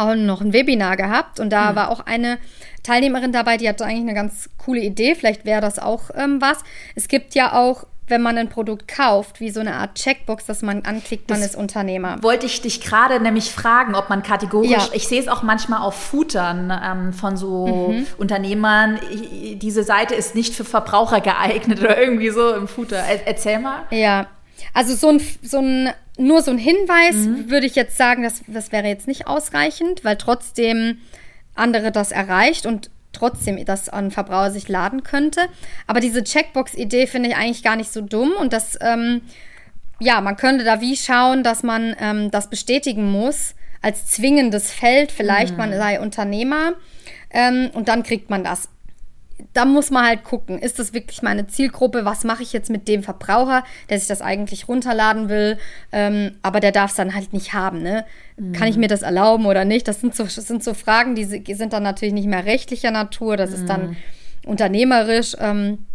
auch 0.00 0.14
noch 0.14 0.40
ein 0.40 0.52
Webinar 0.52 0.96
gehabt 0.96 1.40
und 1.40 1.50
da 1.50 1.72
mhm. 1.72 1.76
war 1.76 1.90
auch 1.90 2.00
eine 2.00 2.38
Teilnehmerin 2.82 3.32
dabei, 3.32 3.56
die 3.56 3.68
hatte 3.68 3.84
eigentlich 3.84 4.00
eine 4.00 4.14
ganz 4.14 4.48
coole 4.58 4.80
Idee. 4.80 5.14
Vielleicht 5.14 5.44
wäre 5.44 5.60
das 5.60 5.78
auch 5.78 6.10
ähm, 6.14 6.40
was. 6.40 6.58
Es 6.94 7.08
gibt 7.08 7.34
ja 7.34 7.52
auch 7.52 7.86
wenn 8.10 8.20
man 8.20 8.36
ein 8.36 8.48
Produkt 8.48 8.88
kauft, 8.88 9.40
wie 9.40 9.50
so 9.50 9.60
eine 9.60 9.74
Art 9.74 9.94
Checkbox, 9.94 10.44
dass 10.44 10.62
man 10.62 10.84
anklickt, 10.84 11.30
man 11.30 11.40
das 11.40 11.50
ist 11.50 11.56
Unternehmer. 11.56 12.22
Wollte 12.22 12.46
ich 12.46 12.60
dich 12.60 12.80
gerade 12.80 13.20
nämlich 13.20 13.50
fragen, 13.50 13.94
ob 13.94 14.10
man 14.10 14.22
kategorisch, 14.22 14.70
ja. 14.70 14.88
ich 14.92 15.08
sehe 15.08 15.20
es 15.20 15.28
auch 15.28 15.42
manchmal 15.42 15.80
auf 15.80 15.94
Footern 15.94 16.76
ähm, 16.84 17.12
von 17.12 17.36
so 17.36 17.92
mhm. 17.92 18.06
Unternehmern, 18.18 18.98
diese 19.54 19.84
Seite 19.84 20.14
ist 20.14 20.34
nicht 20.34 20.54
für 20.54 20.64
Verbraucher 20.64 21.20
geeignet 21.20 21.80
oder 21.80 21.98
irgendwie 21.98 22.30
so 22.30 22.52
im 22.52 22.68
Footer. 22.68 23.02
Erzähl 23.24 23.60
mal. 23.60 23.84
Ja, 23.90 24.26
also 24.74 24.94
so 24.94 25.08
ein, 25.08 25.22
so 25.42 25.58
ein 25.58 25.90
nur 26.20 26.42
so 26.42 26.50
ein 26.50 26.58
Hinweis 26.58 27.14
mhm. 27.14 27.50
würde 27.50 27.66
ich 27.66 27.74
jetzt 27.74 27.96
sagen, 27.96 28.22
das, 28.22 28.42
das 28.46 28.72
wäre 28.72 28.86
jetzt 28.86 29.08
nicht 29.08 29.26
ausreichend, 29.26 30.04
weil 30.04 30.16
trotzdem 30.16 30.98
andere 31.54 31.90
das 31.90 32.12
erreicht 32.12 32.66
und 32.66 32.90
trotzdem 33.12 33.64
das 33.64 33.88
an 33.88 34.10
Verbraucher 34.10 34.50
sich 34.50 34.68
laden 34.68 35.02
könnte. 35.02 35.40
Aber 35.86 36.00
diese 36.00 36.22
Checkbox-Idee 36.22 37.06
finde 37.06 37.30
ich 37.30 37.36
eigentlich 37.36 37.62
gar 37.62 37.76
nicht 37.76 37.92
so 37.92 38.00
dumm 38.00 38.32
und 38.38 38.52
das, 38.52 38.78
ähm, 38.80 39.22
ja, 39.98 40.20
man 40.20 40.36
könnte 40.36 40.64
da 40.64 40.80
wie 40.80 40.96
schauen, 40.96 41.42
dass 41.42 41.62
man 41.62 41.96
ähm, 41.98 42.30
das 42.30 42.48
bestätigen 42.48 43.10
muss 43.10 43.54
als 43.82 44.06
zwingendes 44.06 44.70
Feld, 44.70 45.10
vielleicht 45.10 45.52
mhm. 45.52 45.58
man 45.58 45.72
sei 45.72 46.00
Unternehmer 46.00 46.74
ähm, 47.30 47.70
und 47.72 47.88
dann 47.88 48.02
kriegt 48.02 48.30
man 48.30 48.44
das 48.44 48.68
da 49.52 49.64
muss 49.64 49.90
man 49.90 50.06
halt 50.06 50.24
gucken, 50.24 50.58
ist 50.58 50.78
das 50.78 50.92
wirklich 50.92 51.22
meine 51.22 51.46
Zielgruppe? 51.46 52.04
Was 52.04 52.24
mache 52.24 52.42
ich 52.42 52.52
jetzt 52.52 52.70
mit 52.70 52.88
dem 52.88 53.02
Verbraucher, 53.02 53.64
der 53.88 53.98
sich 53.98 54.08
das 54.08 54.22
eigentlich 54.22 54.68
runterladen 54.68 55.28
will, 55.28 55.58
ähm, 55.92 56.32
aber 56.42 56.60
der 56.60 56.72
darf 56.72 56.90
es 56.90 56.96
dann 56.96 57.14
halt 57.14 57.32
nicht 57.32 57.52
haben, 57.52 57.82
ne? 57.82 58.04
Mhm. 58.36 58.52
Kann 58.52 58.68
ich 58.68 58.76
mir 58.76 58.88
das 58.88 59.02
erlauben 59.02 59.46
oder 59.46 59.64
nicht? 59.64 59.88
Das 59.88 60.00
sind 60.00 60.14
so, 60.14 60.24
das 60.24 60.34
sind 60.34 60.64
so 60.64 60.74
Fragen, 60.74 61.14
die 61.14 61.24
sind 61.24 61.72
dann 61.72 61.82
natürlich 61.82 62.14
nicht 62.14 62.28
mehr 62.28 62.44
rechtlicher 62.44 62.90
Natur, 62.90 63.36
das 63.36 63.50
mhm. 63.50 63.56
ist 63.56 63.68
dann 63.68 63.86
mhm. 63.88 63.96
unternehmerisch. 64.46 65.36
Ähm, 65.38 65.86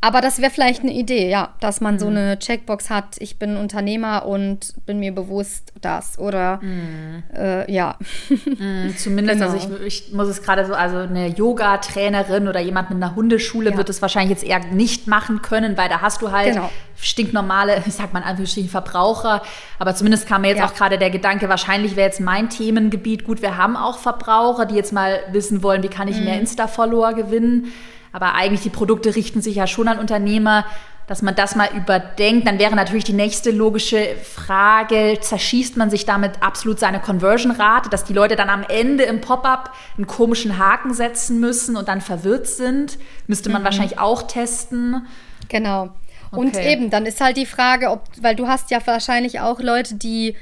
aber 0.00 0.20
das 0.20 0.40
wäre 0.40 0.52
vielleicht 0.52 0.82
eine 0.82 0.92
Idee, 0.92 1.28
ja, 1.28 1.54
dass 1.60 1.80
man 1.80 1.94
mhm. 1.94 1.98
so 1.98 2.06
eine 2.06 2.38
Checkbox 2.38 2.88
hat, 2.88 3.16
ich 3.18 3.36
bin 3.40 3.56
Unternehmer 3.56 4.26
und 4.26 4.74
bin 4.86 5.00
mir 5.00 5.12
bewusst 5.12 5.72
das. 5.80 6.20
Oder 6.20 6.60
mhm. 6.62 7.24
äh, 7.36 7.70
ja. 7.70 7.96
Mhm, 8.28 8.94
zumindest, 8.96 9.40
genau. 9.40 9.52
also 9.52 9.80
ich, 9.84 10.06
ich, 10.06 10.12
muss 10.12 10.28
es 10.28 10.40
gerade 10.44 10.64
so, 10.66 10.74
also 10.74 10.98
eine 10.98 11.26
Yoga-Trainerin 11.26 12.46
oder 12.46 12.60
jemand 12.60 12.90
mit 12.90 13.02
einer 13.02 13.16
Hundeschule 13.16 13.72
ja. 13.72 13.76
wird 13.76 13.88
es 13.88 14.00
wahrscheinlich 14.00 14.38
jetzt 14.38 14.44
eher 14.44 14.60
nicht 14.66 15.08
machen 15.08 15.42
können, 15.42 15.76
weil 15.76 15.88
da 15.88 16.00
hast 16.00 16.22
du 16.22 16.30
halt 16.30 16.54
genau. 16.54 16.70
stinknormale, 16.96 17.82
ich 17.86 17.94
sag 17.94 18.12
mal 18.12 18.20
in 18.20 18.26
Anführungsstrichen, 18.26 18.70
Verbraucher. 18.70 19.42
Aber 19.80 19.96
zumindest 19.96 20.28
kam 20.28 20.42
mir 20.42 20.48
jetzt 20.48 20.58
ja. 20.58 20.66
auch 20.66 20.74
gerade 20.74 20.98
der 20.98 21.10
Gedanke, 21.10 21.48
wahrscheinlich 21.48 21.96
wäre 21.96 22.06
jetzt 22.06 22.20
mein 22.20 22.50
Themengebiet, 22.50 23.24
gut, 23.24 23.42
wir 23.42 23.56
haben 23.56 23.76
auch 23.76 23.98
Verbraucher, 23.98 24.64
die 24.64 24.76
jetzt 24.76 24.92
mal 24.92 25.18
wissen 25.32 25.64
wollen, 25.64 25.82
wie 25.82 25.88
kann 25.88 26.06
ich 26.06 26.20
mehr 26.20 26.34
mhm. 26.34 26.42
Insta-Follower 26.42 27.14
gewinnen. 27.14 27.72
Aber 28.12 28.34
eigentlich 28.34 28.62
die 28.62 28.70
Produkte 28.70 29.14
richten 29.14 29.42
sich 29.42 29.56
ja 29.56 29.66
schon 29.66 29.88
an 29.88 29.98
Unternehmer, 29.98 30.64
dass 31.08 31.22
man 31.22 31.34
das 31.34 31.56
mal 31.56 31.68
überdenkt. 31.74 32.46
Dann 32.46 32.58
wäre 32.58 32.76
natürlich 32.76 33.04
die 33.04 33.14
nächste 33.14 33.50
logische 33.50 34.14
Frage, 34.22 35.18
zerschießt 35.20 35.76
man 35.76 35.90
sich 35.90 36.04
damit 36.04 36.42
absolut 36.42 36.78
seine 36.78 37.00
Conversion-Rate, 37.00 37.88
dass 37.88 38.04
die 38.04 38.12
Leute 38.12 38.36
dann 38.36 38.50
am 38.50 38.62
Ende 38.62 39.04
im 39.04 39.20
Pop-up 39.20 39.72
einen 39.96 40.06
komischen 40.06 40.58
Haken 40.58 40.92
setzen 40.92 41.40
müssen 41.40 41.76
und 41.76 41.88
dann 41.88 42.02
verwirrt 42.02 42.46
sind? 42.46 42.98
Müsste 43.26 43.48
man 43.50 43.62
mhm. 43.62 43.64
wahrscheinlich 43.64 43.98
auch 43.98 44.22
testen. 44.22 45.06
Genau. 45.48 45.88
Okay. 46.30 46.40
Und 46.40 46.58
eben, 46.58 46.90
dann 46.90 47.06
ist 47.06 47.22
halt 47.22 47.38
die 47.38 47.46
Frage, 47.46 47.90
ob, 47.90 48.02
weil 48.20 48.36
du 48.36 48.46
hast 48.46 48.70
ja 48.70 48.78
wahrscheinlich 48.84 49.40
auch 49.40 49.60
Leute, 49.60 49.94
die 49.94 50.36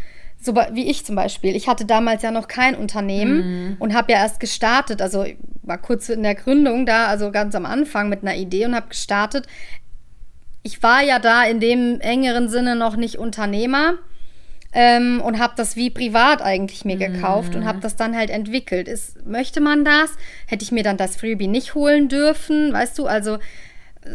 so 0.47 0.55
wie 0.55 0.89
ich 0.89 1.05
zum 1.05 1.17
Beispiel. 1.17 1.55
Ich 1.55 1.69
hatte 1.69 1.85
damals 1.85 2.23
ja 2.23 2.31
noch 2.31 2.49
kein 2.49 2.75
Unternehmen 2.75 3.37
mhm. 3.71 3.77
und 3.79 3.95
habe 3.95 4.13
ja 4.13 4.19
erst 4.19 4.41
gestartet, 4.41 5.03
also 5.03 5.27
war 5.63 5.79
kurz 5.79 6.09
in 6.09 6.23
der 6.23 6.35
Gründung 6.35 6.87
da, 6.87 7.09
also 7.09 7.31
ganz 7.31 7.55
am 7.55 7.67
Anfang 7.67 8.09
mit 8.09 8.23
einer 8.23 8.37
Idee 8.37 8.65
und 8.65 8.75
habe 8.75 8.89
gestartet. 8.89 9.47
Ich 10.63 10.83
war 10.83 11.03
ja 11.03 11.19
da 11.19 11.45
in 11.45 11.61
dem 11.61 12.01
engeren 12.01 12.49
Sinne 12.49 12.77
noch 12.77 12.97
nicht 12.97 13.19
Unternehmer. 13.19 13.95
ähm, 14.73 15.23
und 15.23 15.39
habe 15.39 15.55
das 15.57 15.75
wie 15.77 15.91
privat 15.91 16.43
eigentlich 16.43 16.85
mir 16.85 16.97
gekauft 16.97 17.55
mm. 17.55 17.57
und 17.57 17.65
habe 17.65 17.81
das 17.81 17.97
dann 17.97 18.15
halt 18.15 18.29
entwickelt. 18.29 18.89
Ist, 18.89 19.27
möchte 19.27 19.61
man 19.63 19.85
das? 19.85 20.11
Hätte 20.47 20.65
ich 20.65 20.73
mir 20.73 20.83
dann 20.83 20.99
das 20.99 21.17
Freebie 21.17 21.49
nicht 21.49 21.75
holen 21.75 22.09
dürfen, 22.09 22.75
weißt 22.75 22.99
du? 22.99 23.07
Also 23.07 23.39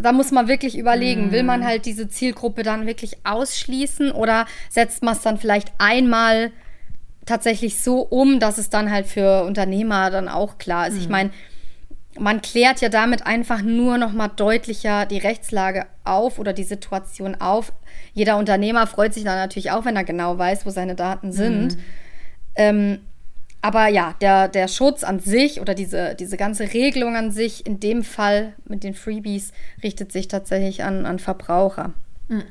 da 0.01 0.11
muss 0.11 0.31
man 0.31 0.47
wirklich 0.47 0.77
überlegen, 0.77 1.31
will 1.31 1.43
man 1.43 1.65
halt 1.65 1.85
diese 1.85 2.07
Zielgruppe 2.07 2.63
dann 2.63 2.85
wirklich 2.85 3.17
ausschließen 3.25 4.11
oder 4.11 4.45
setzt 4.69 5.03
man 5.03 5.15
es 5.15 5.21
dann 5.21 5.37
vielleicht 5.37 5.71
einmal 5.77 6.51
tatsächlich 7.25 7.79
so 7.79 8.01
um, 8.01 8.39
dass 8.39 8.57
es 8.57 8.69
dann 8.69 8.91
halt 8.91 9.07
für 9.07 9.43
Unternehmer 9.43 10.09
dann 10.09 10.27
auch 10.27 10.57
klar 10.57 10.87
ist. 10.87 10.95
Mm. 10.95 10.99
Ich 10.99 11.09
meine, 11.09 11.29
man 12.19 12.41
klärt 12.41 12.81
ja 12.81 12.89
damit 12.89 13.25
einfach 13.25 13.61
nur 13.61 13.97
noch 13.97 14.11
mal 14.11 14.27
deutlicher 14.27 15.05
die 15.05 15.17
Rechtslage 15.17 15.85
auf 16.03 16.39
oder 16.39 16.53
die 16.53 16.63
Situation 16.63 17.35
auf. 17.39 17.71
Jeder 18.13 18.37
Unternehmer 18.37 18.85
freut 18.87 19.13
sich 19.13 19.23
dann 19.23 19.37
natürlich 19.37 19.71
auch, 19.71 19.85
wenn 19.85 19.95
er 19.95 20.03
genau 20.03 20.37
weiß, 20.37 20.65
wo 20.65 20.71
seine 20.71 20.95
Daten 20.95 21.31
sind. 21.31 21.75
Mhm. 21.75 21.81
Ähm, 22.55 22.99
aber 23.61 23.87
ja, 23.87 24.15
der, 24.21 24.47
der 24.47 24.67
Schutz 24.67 25.03
an 25.03 25.19
sich 25.19 25.61
oder 25.61 25.75
diese, 25.75 26.15
diese 26.15 26.37
ganze 26.37 26.73
Regelung 26.73 27.15
an 27.15 27.31
sich, 27.31 27.65
in 27.65 27.79
dem 27.79 28.03
Fall 28.03 28.53
mit 28.65 28.83
den 28.83 28.95
Freebies, 28.95 29.51
richtet 29.83 30.11
sich 30.11 30.27
tatsächlich 30.27 30.83
an, 30.83 31.05
an 31.05 31.19
Verbraucher. 31.19 31.93
Mhm. 32.27 32.43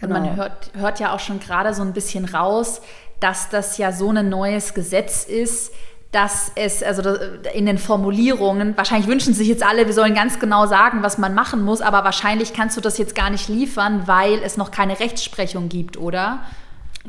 Genau. 0.00 0.14
Und 0.16 0.22
man 0.22 0.36
hört, 0.36 0.70
hört 0.74 1.00
ja 1.00 1.14
auch 1.14 1.20
schon 1.20 1.40
gerade 1.40 1.72
so 1.72 1.82
ein 1.82 1.92
bisschen 1.92 2.24
raus, 2.24 2.82
dass 3.20 3.48
das 3.48 3.78
ja 3.78 3.92
so 3.92 4.10
ein 4.10 4.28
neues 4.28 4.74
Gesetz 4.74 5.24
ist, 5.24 5.72
dass 6.12 6.52
es, 6.54 6.82
also 6.82 7.14
in 7.54 7.66
den 7.66 7.78
Formulierungen, 7.78 8.76
wahrscheinlich 8.76 9.08
wünschen 9.08 9.34
sich 9.34 9.48
jetzt 9.48 9.62
alle, 9.62 9.86
wir 9.86 9.92
sollen 9.92 10.14
ganz 10.14 10.38
genau 10.38 10.66
sagen, 10.66 11.02
was 11.02 11.18
man 11.18 11.34
machen 11.34 11.62
muss, 11.62 11.80
aber 11.80 12.04
wahrscheinlich 12.04 12.52
kannst 12.52 12.76
du 12.76 12.80
das 12.80 12.98
jetzt 12.98 13.14
gar 13.14 13.30
nicht 13.30 13.48
liefern, 13.48 14.06
weil 14.06 14.42
es 14.42 14.56
noch 14.56 14.70
keine 14.70 14.98
Rechtsprechung 14.98 15.68
gibt, 15.68 15.96
oder? 15.96 16.40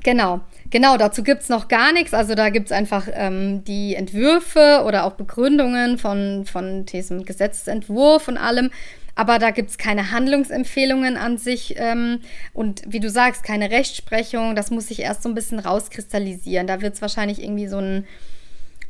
Genau, 0.04 0.41
genau, 0.70 0.98
dazu 0.98 1.24
gibt 1.24 1.44
es 1.44 1.50
noch 1.50 1.68
gar 1.68 1.94
nichts. 1.94 2.14
Also 2.14 2.36
da 2.36 2.50
gibt 2.50 2.68
es 2.68 2.72
einfach 2.72 3.08
ähm, 3.12 3.64
die 3.64 3.96
Entwürfe 3.96 4.84
oder 4.86 5.06
auch 5.06 5.14
Begründungen 5.14 5.98
von, 5.98 6.46
von 6.46 6.86
diesem 6.86 7.26
Gesetzentwurf 7.26 8.28
und 8.28 8.38
allem. 8.38 8.72
Aber 9.16 9.40
da 9.40 9.50
gibt 9.50 9.72
es 9.72 9.78
keine 9.80 10.12
Handlungsempfehlungen 10.12 11.18
an 11.18 11.40
sich 11.40 11.74
ähm, 11.78 12.20
und 12.54 12.84
wie 12.86 13.00
du 13.00 13.10
sagst, 13.10 13.44
keine 13.44 13.72
Rechtsprechung. 13.72 14.56
Das 14.56 14.70
muss 14.70 14.90
sich 14.90 15.02
erst 15.02 15.24
so 15.24 15.30
ein 15.30 15.36
bisschen 15.36 15.58
rauskristallisieren. 15.58 16.68
Da 16.68 16.82
wird 16.82 16.94
es 16.94 17.02
wahrscheinlich 17.02 17.42
irgendwie 17.42 17.68
so 17.68 17.80
ein 17.80 18.06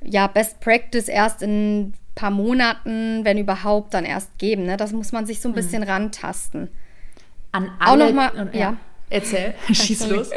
ja, 0.04 0.28
Best 0.28 0.60
Practice 0.60 1.08
erst 1.08 1.42
in 1.42 1.80
ein 1.80 1.94
paar 2.13 2.32
Monaten, 2.32 3.24
wenn 3.24 3.38
überhaupt, 3.38 3.94
dann 3.94 4.04
erst 4.04 4.38
geben. 4.38 4.66
Ne? 4.66 4.76
Das 4.76 4.92
muss 4.92 5.13
man 5.13 5.26
sich 5.26 5.40
so 5.40 5.48
ein 5.48 5.52
mhm. 5.52 5.56
bisschen 5.56 5.84
mhm. 5.84 5.90
rantasten. 5.90 6.70
An 7.54 7.72
alle, 7.80 8.04
auch 8.04 8.08
noch 8.08 8.13
mal, 8.13 8.50
ja. 8.52 8.60
ja. 8.60 8.78
Erzähl, 9.10 9.54
schieß 9.72 10.10
los. 10.10 10.30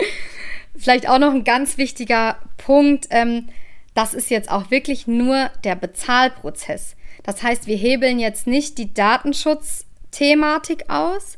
Vielleicht 0.76 1.08
auch 1.08 1.18
noch 1.18 1.32
ein 1.32 1.44
ganz 1.44 1.78
wichtiger 1.78 2.36
Punkt. 2.56 3.06
Ähm, 3.10 3.48
das 3.94 4.14
ist 4.14 4.30
jetzt 4.30 4.50
auch 4.50 4.70
wirklich 4.70 5.06
nur 5.06 5.50
der 5.64 5.74
Bezahlprozess. 5.74 6.96
Das 7.22 7.42
heißt, 7.42 7.66
wir 7.66 7.76
hebeln 7.76 8.18
jetzt 8.18 8.46
nicht 8.46 8.78
die 8.78 8.94
Datenschutzthematik 8.94 10.88
aus 10.88 11.36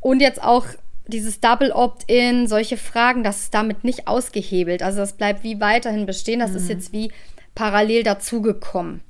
und 0.00 0.20
jetzt 0.20 0.42
auch 0.42 0.66
dieses 1.06 1.40
Double 1.40 1.72
Opt-in, 1.72 2.46
solche 2.46 2.76
Fragen, 2.76 3.24
das 3.24 3.40
ist 3.40 3.54
damit 3.54 3.82
nicht 3.82 4.06
ausgehebelt. 4.06 4.82
Also 4.82 4.98
das 4.98 5.14
bleibt 5.14 5.42
wie 5.42 5.58
weiterhin 5.60 6.06
bestehen. 6.06 6.40
Das 6.40 6.50
mhm. 6.50 6.56
ist 6.58 6.68
jetzt 6.68 6.92
wie 6.92 7.10
parallel 7.54 8.02
dazugekommen. 8.02 9.00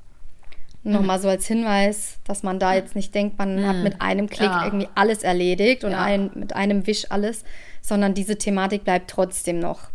Mhm. 0.84 0.92
Nochmal 0.92 1.20
so 1.20 1.28
als 1.28 1.46
Hinweis, 1.46 2.18
dass 2.24 2.42
man 2.42 2.60
da 2.60 2.74
jetzt 2.74 2.94
nicht 2.94 3.14
denkt, 3.14 3.36
man 3.36 3.56
mhm. 3.56 3.66
hat 3.66 3.76
mit 3.78 4.00
einem 4.00 4.28
Klick 4.28 4.48
ja. 4.48 4.64
irgendwie 4.64 4.88
alles 4.94 5.24
erledigt 5.24 5.84
und 5.84 5.90
ja. 5.90 6.02
ein, 6.02 6.30
mit 6.34 6.54
einem 6.54 6.86
Wisch 6.86 7.06
alles, 7.10 7.44
sondern 7.88 8.14
diese 8.14 8.36
Thematik 8.36 8.84
bleibt 8.84 9.10
trotzdem 9.10 9.58
noch 9.58 9.90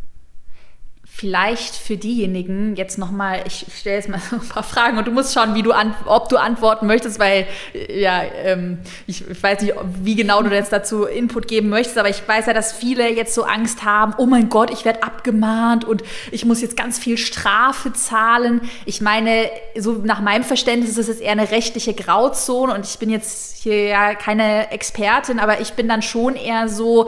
vielleicht 1.16 1.76
für 1.76 1.96
diejenigen 1.96 2.76
jetzt 2.76 2.98
nochmal, 2.98 3.42
ich 3.46 3.68
stelle 3.78 3.98
jetzt 3.98 4.10
mal 4.10 4.20
so 4.20 4.38
ein 4.38 4.50
paar 4.50 4.64
Fragen 4.64 4.98
und 4.98 5.06
du 5.06 5.12
musst 5.12 5.34
schauen, 5.34 5.54
wie 5.54 5.62
du 5.62 5.72
an, 5.72 5.94
ob 6.06 6.28
du 6.28 6.38
antworten 6.38 6.88
möchtest, 6.88 7.20
weil 7.20 7.46
ja, 7.88 8.24
ähm, 8.24 8.80
ich, 9.06 9.30
ich, 9.30 9.44
weiß 9.44 9.62
nicht, 9.62 9.76
wie 10.02 10.16
genau 10.16 10.42
du 10.42 10.50
jetzt 10.50 10.74
dazu 10.74 11.06
Input 11.06 11.48
geben 11.48 11.70
möchtest, 11.70 12.00
aber 12.00 12.10
ich 12.10 12.28
weiß 12.28 12.48
ja, 12.48 12.54
dass 12.54 12.74
viele 12.74 13.14
jetzt 13.14 13.36
so 13.36 13.44
Angst 13.44 13.84
haben, 13.84 14.16
oh 14.18 14.26
mein 14.26 14.50
Gott, 14.50 14.72
ich 14.72 14.86
werde 14.86 15.04
abgemahnt 15.04 15.86
und 15.86 16.04
ich 16.32 16.46
muss 16.46 16.62
jetzt 16.62 16.76
ganz 16.76 16.98
viel 16.98 17.20
Strafe 17.20 17.94
zahlen. 17.94 18.62
Ich 18.86 19.00
meine, 19.00 19.50
so 19.78 20.02
nach 20.04 20.20
meinem 20.20 20.44
Verständnis 20.44 20.98
ist 20.98 21.10
es 21.10 21.20
eher 21.20 21.34
eine 21.34 21.52
rechtliche 21.52 21.94
Grauzone 21.94 22.74
und 22.74 22.88
ich 22.88 22.98
bin 22.98 23.12
jetzt 23.12 23.58
hier 23.62 23.86
ja 23.86 24.16
keine 24.16 24.72
Expertin, 24.72 25.40
aber 25.40 25.62
ich 25.62 25.74
bin 25.74 25.88
dann 25.88 26.02
schon 26.02 26.36
eher 26.36 26.68
so, 26.70 27.08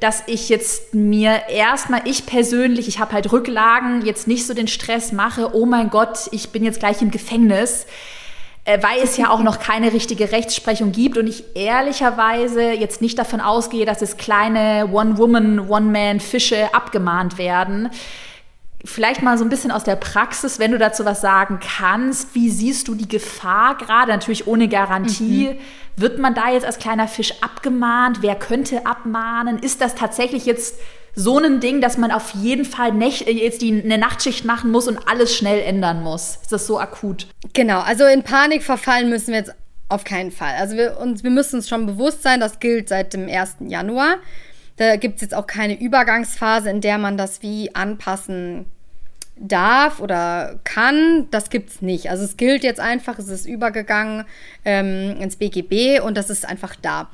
dass 0.00 0.22
ich 0.26 0.48
jetzt 0.48 0.94
mir 0.94 1.42
erstmal, 1.48 2.02
ich 2.06 2.26
persönlich, 2.26 2.88
ich 2.88 2.98
habe 2.98 3.12
halt 3.12 3.30
Rücklagen, 3.32 4.04
jetzt 4.04 4.26
nicht 4.26 4.46
so 4.46 4.54
den 4.54 4.68
Stress 4.68 5.12
mache, 5.12 5.54
oh 5.54 5.66
mein 5.66 5.90
Gott, 5.90 6.28
ich 6.32 6.50
bin 6.50 6.64
jetzt 6.64 6.80
gleich 6.80 7.02
im 7.02 7.10
Gefängnis 7.10 7.86
äh, 8.64 8.78
weil 8.82 9.02
es 9.02 9.16
ja 9.16 9.30
auch 9.30 9.42
noch 9.42 9.58
keine 9.58 9.92
richtige 9.92 10.32
Rechtsprechung 10.32 10.92
gibt 10.92 11.16
und 11.16 11.26
ich 11.26 11.44
ehrlicherweise 11.54 12.72
jetzt 12.72 13.00
nicht 13.00 13.18
davon 13.18 13.40
ausgehe, 13.40 13.86
dass 13.86 14.02
es 14.02 14.16
kleine 14.16 14.88
One-Woman, 14.92 15.68
One-Man-Fische 15.68 16.74
abgemahnt 16.74 17.38
werden. 17.38 17.90
Vielleicht 18.84 19.22
mal 19.22 19.36
so 19.36 19.44
ein 19.44 19.50
bisschen 19.50 19.70
aus 19.70 19.84
der 19.84 19.96
Praxis, 19.96 20.58
wenn 20.58 20.72
du 20.72 20.78
dazu 20.78 21.04
was 21.04 21.20
sagen 21.20 21.60
kannst. 21.60 22.34
Wie 22.34 22.48
siehst 22.48 22.88
du 22.88 22.94
die 22.94 23.08
Gefahr 23.08 23.76
gerade? 23.76 24.10
Natürlich 24.10 24.46
ohne 24.46 24.68
Garantie. 24.68 25.50
Mhm. 25.50 25.58
Wird 25.96 26.18
man 26.18 26.34
da 26.34 26.50
jetzt 26.50 26.64
als 26.64 26.78
kleiner 26.78 27.06
Fisch 27.06 27.34
abgemahnt? 27.42 28.22
Wer 28.22 28.36
könnte 28.36 28.86
abmahnen? 28.86 29.58
Ist 29.58 29.82
das 29.82 29.94
tatsächlich 29.94 30.46
jetzt 30.46 30.76
so 31.14 31.38
ein 31.38 31.60
Ding, 31.60 31.80
dass 31.80 31.98
man 31.98 32.10
auf 32.10 32.30
jeden 32.34 32.64
Fall 32.64 32.90
äh, 33.02 33.30
jetzt 33.30 33.62
die, 33.62 33.82
eine 33.82 33.98
Nachtschicht 33.98 34.44
machen 34.44 34.70
muss 34.70 34.88
und 34.88 35.08
alles 35.08 35.36
schnell 35.36 35.60
ändern 35.60 36.02
muss? 36.02 36.38
Ist 36.42 36.52
das 36.52 36.66
so 36.66 36.78
akut? 36.78 37.26
Genau, 37.52 37.80
also 37.80 38.06
in 38.06 38.22
Panik 38.22 38.62
verfallen 38.62 39.10
müssen 39.10 39.28
wir 39.28 39.40
jetzt 39.40 39.52
auf 39.88 40.04
keinen 40.04 40.30
Fall. 40.30 40.54
Also 40.58 40.76
wir, 40.76 40.98
uns, 40.98 41.24
wir 41.24 41.30
müssen 41.30 41.56
uns 41.56 41.68
schon 41.68 41.84
bewusst 41.86 42.22
sein, 42.22 42.40
das 42.40 42.60
gilt 42.60 42.88
seit 42.88 43.12
dem 43.12 43.28
1. 43.28 43.56
Januar. 43.60 44.16
Da 44.80 44.96
gibt 44.96 45.16
es 45.16 45.20
jetzt 45.20 45.34
auch 45.34 45.46
keine 45.46 45.78
Übergangsphase, 45.78 46.70
in 46.70 46.80
der 46.80 46.96
man 46.96 47.18
das 47.18 47.42
wie 47.42 47.74
anpassen 47.74 48.64
darf 49.36 50.00
oder 50.00 50.58
kann. 50.64 51.28
Das 51.30 51.50
gibt 51.50 51.68
es 51.68 51.82
nicht. 51.82 52.08
Also 52.08 52.24
es 52.24 52.38
gilt 52.38 52.64
jetzt 52.64 52.80
einfach, 52.80 53.18
es 53.18 53.28
ist 53.28 53.44
übergegangen 53.44 54.24
ähm, 54.64 55.18
ins 55.20 55.36
BGB 55.36 56.00
und 56.00 56.16
das 56.16 56.30
ist 56.30 56.48
einfach 56.48 56.76
da. 56.76 57.10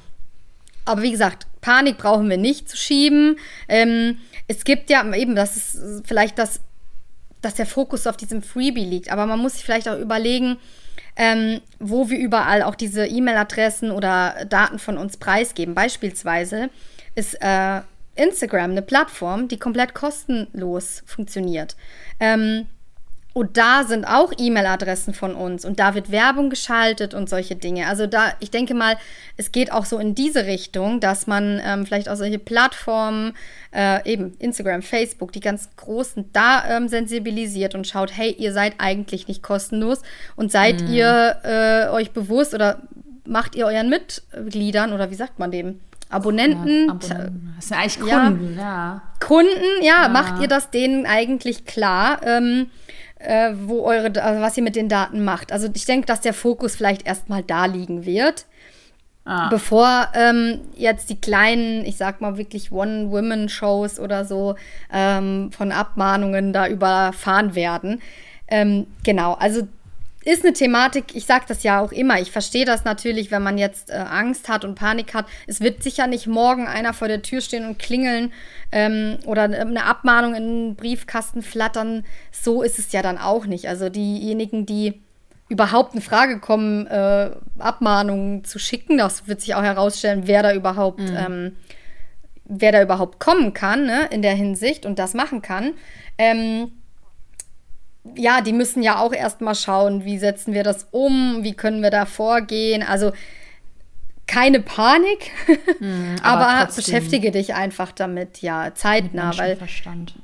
Aber 0.85 1.03
wie 1.03 1.11
gesagt, 1.11 1.49
Panik 1.61 1.99
brauchen 1.99 2.31
wir 2.31 2.37
nicht 2.37 2.69
zu 2.69 2.77
schieben. 2.77 3.37
Ähm, 3.67 4.19
es 4.47 4.63
gibt 4.63 4.89
ja 4.89 5.05
eben, 5.17 5.35
das 5.35 5.57
ist 5.57 6.07
vielleicht 6.07 6.39
das, 6.39 6.61
dass 7.43 7.57
der 7.57 7.67
Fokus 7.67 8.07
auf 8.07 8.17
diesem 8.17 8.43
Freebie 8.43 8.85
liegt. 8.85 9.11
Aber 9.11 9.27
man 9.27 9.41
muss 9.41 9.55
sich 9.55 9.65
vielleicht 9.65 9.89
auch 9.89 9.99
überlegen, 9.99 10.59
ähm, 11.17 11.61
wo 11.81 12.11
wir 12.11 12.19
überall 12.21 12.63
auch 12.63 12.77
diese 12.77 13.09
E-Mail-Adressen 13.09 13.91
oder 13.91 14.45
Daten 14.49 14.79
von 14.79 14.99
uns 14.99 15.17
preisgeben. 15.17 15.75
Beispielsweise 15.75 16.71
ist 17.17 17.35
äh, 17.41 17.81
Instagram 18.15 18.71
eine 18.71 18.83
Plattform, 18.83 19.49
die 19.49 19.59
komplett 19.59 19.95
kostenlos 19.95 21.03
funktioniert. 21.07 21.77
Ähm, 22.21 22.67
und 23.37 23.59
da 23.59 23.85
sind 23.85 24.07
auch 24.07 24.33
E-Mail-Adressen 24.39 25.13
von 25.13 25.35
uns 25.35 25.67
und 25.67 25.79
da 25.79 25.95
wird 25.95 26.11
Werbung 26.11 26.49
geschaltet 26.49 27.13
und 27.13 27.29
solche 27.29 27.55
Dinge. 27.55 27.87
Also 27.87 28.07
da, 28.07 28.33
ich 28.41 28.51
denke 28.51 28.73
mal, 28.73 28.97
es 29.37 29.53
geht 29.53 29.73
auch 29.73 29.85
so 29.85 29.99
in 29.99 30.15
diese 30.15 30.47
Richtung, 30.47 31.01
dass 31.01 31.27
man 31.27 31.61
ähm, 31.63 31.85
vielleicht 31.85 32.09
auch 32.09 32.17
solche 32.17 32.39
Plattformen, 32.39 33.35
äh, 33.75 34.11
eben 34.11 34.35
Instagram, 34.39 34.81
Facebook, 34.81 35.33
die 35.33 35.41
ganz 35.41 35.69
großen, 35.77 36.33
da 36.33 36.65
ähm, 36.67 36.89
sensibilisiert 36.89 37.75
und 37.75 37.87
schaut, 37.87 38.17
hey, 38.17 38.31
ihr 38.39 38.55
seid 38.55 38.77
eigentlich 38.79 39.29
nicht 39.29 39.43
kostenlos 39.43 40.01
und 40.37 40.51
seid 40.51 40.81
mhm. 40.81 40.95
ihr 40.95 41.37
äh, 41.45 41.89
euch 41.91 42.13
bewusst 42.13 42.55
oder 42.55 42.81
macht 43.27 43.55
ihr 43.55 43.67
euren 43.67 43.91
Mitgliedern 43.91 44.95
oder 44.95 45.11
wie 45.11 45.15
sagt 45.15 45.39
man 45.39 45.51
dem? 45.51 45.81
Abonnenten. 46.17 46.87
Ja, 46.87 46.93
Abonnenten. 46.93 47.55
Das 47.57 47.69
sind 47.69 47.77
eigentlich 47.79 48.01
Kunden, 48.01 48.57
ja. 48.57 48.63
ja. 48.63 49.03
Kunden, 49.21 49.83
ja, 49.83 50.03
ja, 50.03 50.09
macht 50.09 50.41
ihr 50.41 50.49
das 50.49 50.71
denen 50.71 51.07
eigentlich 51.07 51.65
klar, 51.65 52.21
ähm, 52.25 52.71
äh, 53.19 53.53
wo 53.65 53.83
eure, 53.83 54.23
also 54.23 54.41
was 54.43 54.57
ihr 54.57 54.63
mit 54.63 54.77
den 54.77 54.89
Daten 54.89 55.25
macht. 55.25 55.53
Also 55.53 55.69
ich 55.73 55.85
denke, 55.85 56.07
dass 56.07 56.21
der 56.21 56.35
Fokus 56.35 56.77
vielleicht 56.77 57.07
erstmal 57.07 57.43
da 57.43 57.67
liegen 57.67 58.05
wird. 58.05 58.47
Ah. 59.25 59.49
Bevor 59.49 60.09
ähm, 60.15 60.61
jetzt 60.77 61.11
die 61.11 61.21
kleinen, 61.21 61.85
ich 61.85 61.97
sag 61.97 62.21
mal 62.21 62.39
wirklich 62.39 62.71
One-Women-Shows 62.71 63.99
oder 63.99 64.25
so 64.25 64.55
ähm, 64.93 65.51
von 65.51 65.73
Abmahnungen 65.73 66.53
da 66.53 66.69
überfahren 66.69 67.57
werden. 67.57 68.01
Ähm, 68.47 68.87
genau, 69.03 69.35
also 69.35 69.67
ist 70.27 70.45
eine 70.45 70.53
Thematik, 70.53 71.15
ich 71.15 71.25
sage 71.25 71.45
das 71.47 71.63
ja 71.63 71.81
auch 71.81 71.93
immer, 71.93 72.21
ich 72.21 72.33
verstehe 72.33 72.65
das 72.65 72.85
natürlich, 72.85 73.31
wenn 73.31 73.45
man 73.45 73.59
jetzt 73.59 73.91
äh, 73.91 73.95
Angst 73.95 74.49
hat 74.49 74.65
und 74.65 74.75
Panik 74.75 75.15
hat. 75.15 75.27
Es 75.47 75.61
wird 75.61 75.85
sicher 75.85 76.09
nicht 76.09 76.27
morgen 76.27 76.67
einer 76.67 76.93
vor 76.93 77.07
der 77.07 77.23
Tür 77.23 77.41
stehen 77.41 77.65
und 77.65 77.79
klingeln 77.79 78.33
ähm, 78.73 79.19
oder 79.25 79.45
eine 79.45 79.85
Abmahnung 79.85 80.35
in 80.35 80.45
den 80.45 80.75
Briefkasten 80.75 81.43
flattern. 81.43 82.05
So 82.33 82.63
ist 82.63 82.81
es 82.81 82.91
ja 82.91 83.03
dann 83.03 83.19
auch 83.19 83.47
nicht. 83.47 83.69
Also 83.69 83.89
diejenigen, 83.89 84.67
die 84.67 85.01
überhaupt 85.49 85.95
in 85.95 86.01
Frage 86.01 86.41
kommen, 86.41 86.89
äh, 86.89 87.31
Abmahnungen 87.61 88.43
zu 88.43 88.59
schicken, 88.59 88.99
das 88.99 89.29
wird 89.29 89.41
sich 89.41 89.55
auch 89.55 89.63
herausstellen, 89.63 90.23
wer 90.25 90.43
da 90.43 90.53
überhaupt 90.53 90.99
mhm. 90.99 91.17
ähm, 91.17 91.57
wer 92.49 92.73
da 92.73 92.83
überhaupt 92.83 93.21
kommen 93.21 93.53
kann, 93.53 93.87
ne, 93.87 94.09
in 94.11 94.23
der 94.23 94.35
Hinsicht 94.35 94.87
und 94.87 94.99
das 94.99 95.15
machen 95.15 95.43
kann. 95.43 95.75
Ähm, 96.19 96.73
ja, 98.15 98.41
die 98.41 98.53
müssen 98.53 98.83
ja 98.83 98.99
auch 98.99 99.13
erstmal 99.13 99.55
schauen, 99.55 100.05
wie 100.05 100.19
setzen 100.19 100.55
wir 100.55 100.63
das 100.63 100.89
um, 100.91 101.39
wie 101.43 101.55
können 101.55 101.83
wir 101.83 101.91
da 101.91 102.07
vorgehen. 102.07 102.83
Also 102.83 103.13
keine 104.27 104.61
Panik, 104.61 105.31
hm, 105.79 106.17
aber, 106.23 106.49
aber 106.49 106.73
beschäftige 106.73 107.31
dich 107.31 107.55
einfach 107.55 107.93
damit, 107.93 108.43
ja, 108.43 108.75
zeitnah, 108.75 109.37
weil 109.39 109.57
Verstand. 109.57 110.15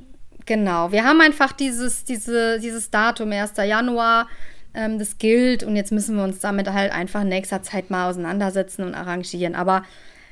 genau, 0.44 0.92
wir 0.92 1.04
haben 1.04 1.20
einfach 1.20 1.52
dieses, 1.52 2.04
diese, 2.04 2.58
dieses 2.58 2.90
Datum 2.90 3.30
1. 3.30 3.52
Januar, 3.58 4.28
ähm, 4.74 4.98
das 4.98 5.18
gilt 5.18 5.62
und 5.62 5.76
jetzt 5.76 5.92
müssen 5.92 6.16
wir 6.16 6.24
uns 6.24 6.40
damit 6.40 6.72
halt 6.72 6.92
einfach 6.92 7.22
in 7.22 7.28
nächster 7.28 7.62
Zeit 7.62 7.90
mal 7.90 8.08
auseinandersetzen 8.08 8.82
und 8.82 8.94
arrangieren. 8.94 9.54
Aber 9.54 9.84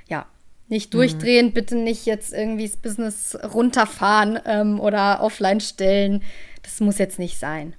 ja, 0.09 0.27
nicht 0.69 0.95
durchdrehen, 0.95 1.47
mhm. 1.47 1.53
bitte 1.53 1.77
nicht 1.77 2.07
jetzt 2.07 2.33
irgendwie 2.33 2.67
das 2.67 2.77
Business 2.77 3.39
runterfahren 3.55 4.39
ähm, 4.47 4.81
oder 4.81 5.21
offline 5.21 5.61
stellen. 5.61 6.23
Das 6.63 6.81
muss 6.81 6.99
jetzt 6.99 7.19
nicht 7.19 7.39
sein. 7.39 7.75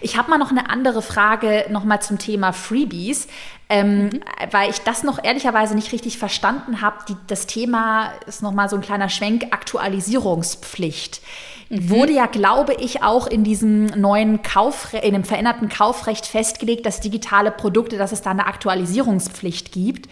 Ich 0.00 0.16
habe 0.16 0.30
mal 0.30 0.38
noch 0.38 0.50
eine 0.50 0.70
andere 0.70 1.02
Frage 1.02 1.66
nochmal 1.70 2.02
zum 2.02 2.18
Thema 2.18 2.52
Freebies, 2.52 3.28
ähm, 3.68 4.06
mhm. 4.06 4.20
weil 4.50 4.70
ich 4.70 4.80
das 4.80 5.04
noch 5.04 5.22
ehrlicherweise 5.22 5.74
nicht 5.74 5.92
richtig 5.92 6.18
verstanden 6.18 6.80
habe. 6.80 7.16
Das 7.28 7.46
Thema 7.46 8.12
ist 8.26 8.42
nochmal 8.42 8.68
so 8.68 8.76
ein 8.76 8.82
kleiner 8.82 9.08
Schwenk 9.08 9.46
Aktualisierungspflicht. 9.52 11.22
Mhm. 11.68 11.90
Wurde 11.90 12.12
ja, 12.12 12.26
glaube 12.26 12.74
ich, 12.74 13.02
auch 13.02 13.26
in 13.26 13.44
diesem 13.44 13.86
neuen 13.86 14.42
Kaufrecht, 14.42 15.04
in 15.04 15.12
dem 15.12 15.24
veränderten 15.24 15.68
Kaufrecht 15.68 16.26
festgelegt, 16.26 16.84
dass 16.84 17.00
digitale 17.00 17.52
Produkte, 17.52 17.98
dass 17.98 18.12
es 18.12 18.22
da 18.22 18.30
eine 18.30 18.46
Aktualisierungspflicht 18.46 19.70
gibt. 19.70 20.08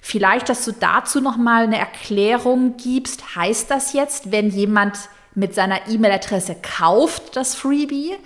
Vielleicht, 0.00 0.48
dass 0.48 0.64
du 0.64 0.72
dazu 0.72 1.20
nochmal 1.20 1.64
eine 1.64 1.78
Erklärung 1.78 2.76
gibst. 2.78 3.36
Heißt 3.36 3.70
das 3.70 3.92
jetzt, 3.92 4.32
wenn 4.32 4.48
jemand 4.48 4.96
mit 5.34 5.54
seiner 5.54 5.88
E-Mail-Adresse 5.88 6.56
kauft, 6.62 7.36
das 7.36 7.54
Freebie, 7.54 8.16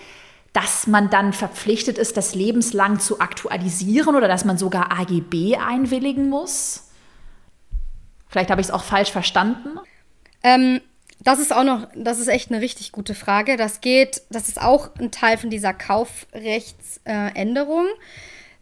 dass 0.53 0.87
man 0.87 1.11
dann 1.11 1.33
verpflichtet 1.33 1.99
ist, 1.99 2.17
das 2.17 2.35
lebenslang 2.35 3.01
zu 3.01 3.21
aktualisieren 3.21 4.17
oder 4.17 4.29
dass 4.29 4.45
man 4.45 4.59
sogar 4.59 4.93
AGB 4.93 5.57
einwilligen 5.57 6.29
muss? 6.29 6.91
Vielleicht 8.29 8.51
habe 8.51 8.61
ich 8.61 8.69
es 8.69 8.73
auch 8.73 8.85
falsch 8.85 9.11
verstanden. 9.11 9.81
Ähm, 10.43 10.81
das 11.21 11.39
ist 11.39 11.53
auch 11.53 11.65
noch, 11.65 11.89
das 11.95 12.19
ist 12.19 12.29
echt 12.29 12.51
eine 12.51 12.61
richtig 12.61 12.93
gute 12.93 13.15
Frage. 13.15 13.57
Das 13.57 13.81
geht, 13.81 14.23
das 14.31 14.49
ist 14.49 14.61
auch 14.61 14.95
ein 14.97 15.11
Teil 15.11 15.39
von 15.39 15.51
dieser 15.51 15.73
Kaufrechtsänderung. 15.73 17.87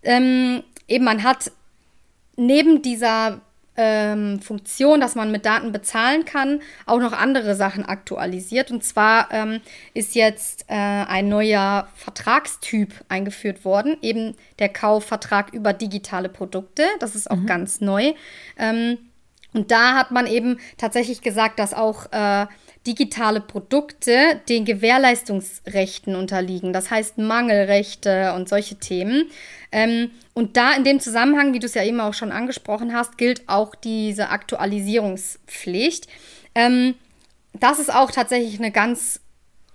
Äh, 0.03 0.17
ähm, 0.17 0.63
eben, 0.87 1.05
man 1.05 1.23
hat 1.23 1.51
neben 2.37 2.83
dieser 2.83 3.41
ähm, 3.81 4.41
Funktion, 4.41 5.01
dass 5.01 5.15
man 5.15 5.33
mit 5.33 5.47
Daten 5.47 5.73
bezahlen 5.73 6.27
kann, 6.27 6.61
auch 6.85 7.01
noch 7.01 7.15
andere 7.15 7.55
Sachen 7.55 7.87
aktualisiert. 7.87 8.71
Und 8.71 8.85
zwar 8.85 9.33
ähm, 9.33 9.63
ist 9.95 10.15
jetzt 10.15 10.67
äh, 10.69 10.75
ein 10.75 11.31
neuer 11.31 11.89
Vertragstyp 11.95 12.93
eingeführt 13.09 13.65
worden, 13.65 13.97
eben 14.03 14.37
der 14.59 14.69
Kaufvertrag 14.69 15.55
über 15.55 15.73
digitale 15.73 16.29
Produkte. 16.29 16.85
Das 16.99 17.15
ist 17.15 17.31
auch 17.31 17.37
mhm. 17.37 17.47
ganz 17.47 17.81
neu. 17.81 18.13
Ähm, 18.59 18.99
und 19.55 19.71
da 19.71 19.95
hat 19.95 20.11
man 20.11 20.27
eben 20.27 20.59
tatsächlich 20.77 21.23
gesagt, 21.23 21.59
dass 21.59 21.73
auch 21.73 22.13
äh, 22.13 22.47
digitale 22.87 23.41
Produkte 23.41 24.41
den 24.49 24.65
Gewährleistungsrechten 24.65 26.17
unterliegen. 26.17 26.73
Das 26.73 26.91
heißt 26.91 27.19
Mangelrechte 27.19 28.33
und 28.35 28.49
solche 28.49 28.77
Themen. 28.77 29.31
Ähm, 29.71 30.11
und 30.33 30.57
da 30.57 30.73
in 30.73 30.85
dem 30.85 31.01
Zusammenhang, 31.01 31.53
wie 31.53 31.59
du 31.59 31.67
es 31.67 31.75
ja 31.75 31.85
eben 31.85 32.01
auch 32.01 32.15
schon 32.15 32.33
angesprochen 32.33 32.95
hast, 32.95 33.19
gilt 33.19 33.49
auch 33.49 33.75
diese 33.75 34.31
Aktualisierungspflicht. 34.31 36.09
Ähm, 36.55 36.95
das 37.53 37.79
ist 37.79 37.93
auch 37.93 38.11
tatsächlich 38.11 38.59
eine 38.59 38.71
ganz 38.71 39.21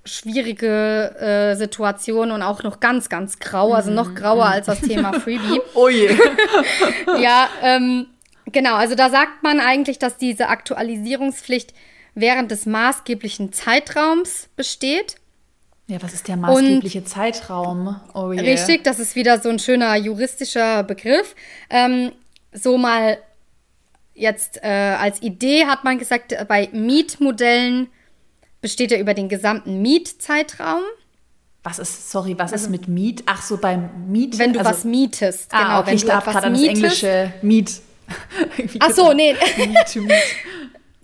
schwierige 0.05 1.15
äh, 1.19 1.55
Situation 1.55 2.31
und 2.31 2.41
auch 2.41 2.63
noch 2.63 2.79
ganz, 2.79 3.09
ganz 3.09 3.39
grau, 3.39 3.73
also 3.73 3.91
noch 3.91 4.09
mhm. 4.09 4.15
grauer 4.15 4.45
als 4.45 4.67
das 4.67 4.81
Thema 4.81 5.13
Freebie. 5.19 5.61
oh 5.73 5.89
je. 5.89 6.15
ja, 7.19 7.49
ähm, 7.61 8.07
genau, 8.51 8.75
also 8.75 8.95
da 8.95 9.09
sagt 9.09 9.41
man 9.43 9.59
eigentlich, 9.59 9.97
dass 9.97 10.17
diese 10.17 10.47
Aktualisierungspflicht 10.49 11.73
während 12.15 12.49
des 12.49 12.65
maßgeblichen 12.65 13.53
Zeitraums 13.53 14.49
besteht. 14.55 15.15
Ja, 15.87 16.01
was 16.01 16.13
ist 16.13 16.27
der 16.27 16.37
maßgebliche 16.37 16.99
und, 16.99 17.07
Zeitraum? 17.07 17.99
Oh 18.13 18.31
yeah. 18.31 18.41
Richtig, 18.41 18.83
das 18.83 18.99
ist 18.99 19.15
wieder 19.15 19.39
so 19.39 19.49
ein 19.49 19.59
schöner 19.59 19.95
juristischer 19.95 20.83
Begriff. 20.83 21.35
Ähm, 21.69 22.11
so 22.51 22.77
mal 22.77 23.19
jetzt 24.15 24.63
äh, 24.63 24.95
als 24.99 25.21
Idee 25.21 25.65
hat 25.65 25.83
man 25.83 25.99
gesagt, 25.99 26.35
bei 26.47 26.69
Mietmodellen 26.71 27.87
besteht 28.61 28.91
er 28.91 28.99
über 28.99 29.13
den 29.13 29.29
gesamten 29.29 29.81
Mietzeitraum. 29.83 30.81
Was 31.61 31.79
ist, 31.79 32.09
sorry, 32.11 32.35
was 32.37 32.51
also, 32.51 32.65
ist 32.65 32.71
mit 32.71 32.87
Miet? 32.87 33.23
Ach 33.25 33.41
so, 33.41 33.57
beim 33.57 33.89
Miet? 34.07 34.39
Wenn 34.39 34.53
du 34.53 34.59
also, 34.59 34.71
was 34.71 34.83
mietest, 34.85 35.51
ah, 35.51 35.63
genau. 35.63 35.79
Okay, 35.79 35.87
wenn 35.87 35.95
ich 35.95 36.01
du 36.01 36.07
darf 36.07 36.25
gerade 36.25 36.47
an 36.47 36.53
das 36.53 36.63
englische 36.63 37.33
Miet. 37.41 37.81
Ach 38.79 38.91
so, 38.91 39.13
nee. 39.13 39.35
Miet 39.57 39.95
Miet. 39.95 40.13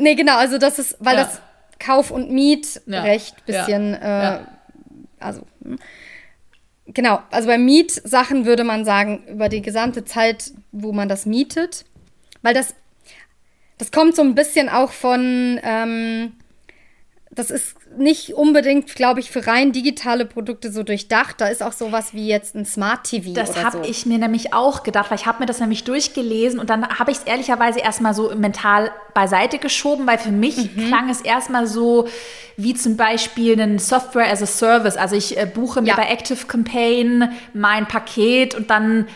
Nee, 0.01 0.15
genau, 0.15 0.37
also 0.37 0.57
das 0.57 0.79
ist, 0.79 0.97
weil 0.99 1.15
ja. 1.15 1.23
das 1.23 1.41
Kauf- 1.79 2.11
und 2.11 2.31
Mietrecht 2.31 2.85
ja. 2.87 3.03
bisschen 3.45 3.93
ja. 3.93 4.35
Äh, 4.35 4.39
also, 5.19 5.43
hm. 5.63 5.77
genau, 6.87 7.21
also 7.31 7.47
bei 7.47 7.57
Mietsachen 7.57 8.45
würde 8.45 8.63
man 8.63 8.85
sagen, 8.85 9.23
über 9.27 9.49
die 9.49 9.61
gesamte 9.61 10.03
Zeit, 10.05 10.51
wo 10.71 10.91
man 10.91 11.09
das 11.09 11.25
mietet, 11.25 11.85
weil 12.41 12.53
das, 12.53 12.75
das 13.77 13.91
kommt 13.91 14.15
so 14.15 14.21
ein 14.21 14.35
bisschen 14.35 14.69
auch 14.69 14.91
von, 14.91 15.59
ähm, 15.63 16.33
das 17.33 17.49
ist 17.49 17.77
nicht 17.97 18.33
unbedingt, 18.33 18.93
glaube 18.93 19.21
ich, 19.21 19.31
für 19.31 19.47
rein 19.47 19.71
digitale 19.71 20.25
Produkte 20.25 20.69
so 20.69 20.83
durchdacht. 20.83 21.39
Da 21.39 21.47
ist 21.47 21.63
auch 21.63 21.71
sowas 21.71 22.13
wie 22.13 22.27
jetzt 22.27 22.55
ein 22.55 22.65
Smart 22.65 23.05
TV. 23.05 23.31
Das 23.31 23.63
habe 23.63 23.77
so. 23.77 23.89
ich 23.89 24.05
mir 24.05 24.17
nämlich 24.17 24.53
auch 24.53 24.83
gedacht, 24.83 25.09
weil 25.09 25.17
ich 25.17 25.25
habe 25.25 25.39
mir 25.39 25.45
das 25.45 25.61
nämlich 25.61 25.85
durchgelesen 25.85 26.59
und 26.59 26.69
dann 26.69 26.99
habe 26.99 27.11
ich 27.11 27.19
es 27.19 27.23
ehrlicherweise 27.23 27.79
erstmal 27.79 28.13
so 28.13 28.35
mental 28.35 28.91
beiseite 29.13 29.59
geschoben, 29.59 30.07
weil 30.07 30.17
für 30.17 30.31
mich 30.31 30.57
mhm. 30.57 30.87
klang 30.87 31.09
es 31.09 31.21
erstmal 31.21 31.67
so 31.67 32.05
wie 32.57 32.73
zum 32.73 32.97
Beispiel 32.97 33.59
ein 33.59 33.79
Software 33.79 34.29
as 34.29 34.41
a 34.41 34.45
Service. 34.45 34.97
Also 34.97 35.15
ich 35.15 35.37
äh, 35.37 35.45
buche 35.45 35.81
mir 35.81 35.89
ja. 35.89 35.95
bei 35.95 36.09
Active 36.09 36.47
Campaign 36.47 37.29
mein 37.53 37.87
Paket 37.87 38.55
und 38.55 38.69
dann 38.69 39.07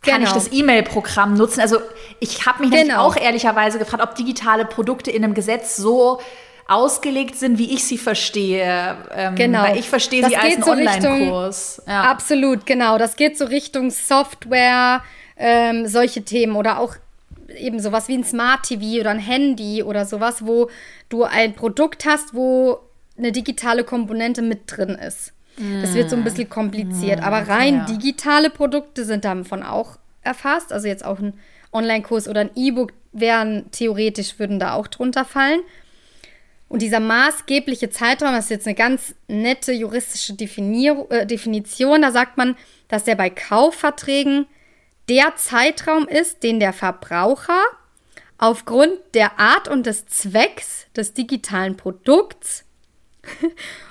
kann 0.00 0.20
genau. 0.20 0.28
ich 0.28 0.32
das 0.32 0.52
E-Mail-Programm 0.52 1.34
nutzen. 1.34 1.60
Also 1.60 1.80
ich 2.18 2.46
habe 2.46 2.66
mich 2.66 2.70
genau. 2.70 3.02
auch 3.02 3.16
ehrlicherweise 3.16 3.78
gefragt, 3.78 4.02
ob 4.02 4.14
digitale 4.14 4.64
Produkte 4.64 5.10
in 5.10 5.22
einem 5.22 5.34
Gesetz 5.34 5.76
so 5.76 6.18
ausgelegt 6.68 7.36
sind, 7.36 7.58
wie 7.58 7.72
ich 7.74 7.84
sie 7.84 7.98
verstehe. 7.98 8.96
Ähm, 9.14 9.34
genau. 9.34 9.62
Weil 9.62 9.78
ich 9.78 9.88
verstehe 9.88 10.26
sie 10.26 10.36
als 10.36 10.54
einen 10.54 10.62
so 10.62 10.70
Online-Kurs. 10.70 11.82
Ja. 11.86 12.04
Absolut, 12.04 12.66
genau. 12.66 12.98
Das 12.98 13.16
geht 13.16 13.36
so 13.36 13.44
Richtung 13.44 13.90
Software, 13.90 15.02
ähm, 15.36 15.86
solche 15.86 16.22
Themen 16.22 16.56
oder 16.56 16.78
auch 16.78 16.96
eben 17.58 17.80
sowas 17.80 18.08
wie 18.08 18.14
ein 18.14 18.24
Smart 18.24 18.62
TV 18.64 19.00
oder 19.00 19.10
ein 19.10 19.18
Handy 19.18 19.82
oder 19.82 20.06
sowas, 20.06 20.46
wo 20.46 20.70
du 21.08 21.24
ein 21.24 21.54
Produkt 21.54 22.06
hast, 22.06 22.34
wo 22.34 22.80
eine 23.18 23.32
digitale 23.32 23.84
Komponente 23.84 24.42
mit 24.42 24.62
drin 24.66 24.90
ist. 24.90 25.32
Das 25.82 25.94
wird 25.94 26.08
so 26.08 26.16
ein 26.16 26.24
bisschen 26.24 26.48
kompliziert. 26.48 27.20
Mm, 27.20 27.24
Aber 27.24 27.46
rein 27.46 27.74
ja. 27.74 27.84
digitale 27.84 28.48
Produkte 28.48 29.04
sind 29.04 29.24
davon 29.24 29.62
auch 29.62 29.98
erfasst. 30.22 30.72
Also 30.72 30.88
jetzt 30.88 31.04
auch 31.04 31.18
ein 31.18 31.34
Online-Kurs 31.72 32.26
oder 32.26 32.40
ein 32.40 32.50
E-Book 32.54 32.92
wären 33.12 33.70
theoretisch, 33.70 34.38
würden 34.38 34.58
da 34.58 34.72
auch 34.72 34.86
drunter 34.86 35.24
fallen. 35.26 35.60
Und 36.72 36.80
dieser 36.80 37.00
maßgebliche 37.00 37.90
Zeitraum, 37.90 38.32
das 38.32 38.44
ist 38.44 38.50
jetzt 38.50 38.66
eine 38.66 38.74
ganz 38.74 39.14
nette 39.28 39.72
juristische 39.72 40.32
Definier 40.32 41.06
äh, 41.10 41.26
Definition, 41.26 42.00
da 42.00 42.10
sagt 42.10 42.38
man, 42.38 42.56
dass 42.88 43.04
der 43.04 43.14
bei 43.14 43.28
Kaufverträgen 43.28 44.46
der 45.10 45.36
Zeitraum 45.36 46.08
ist, 46.08 46.42
den 46.42 46.60
der 46.60 46.72
Verbraucher 46.72 47.60
aufgrund 48.38 48.94
der 49.12 49.38
Art 49.38 49.68
und 49.68 49.84
des 49.84 50.06
Zwecks 50.06 50.86
des 50.96 51.12
digitalen 51.12 51.76
Produkts 51.76 52.64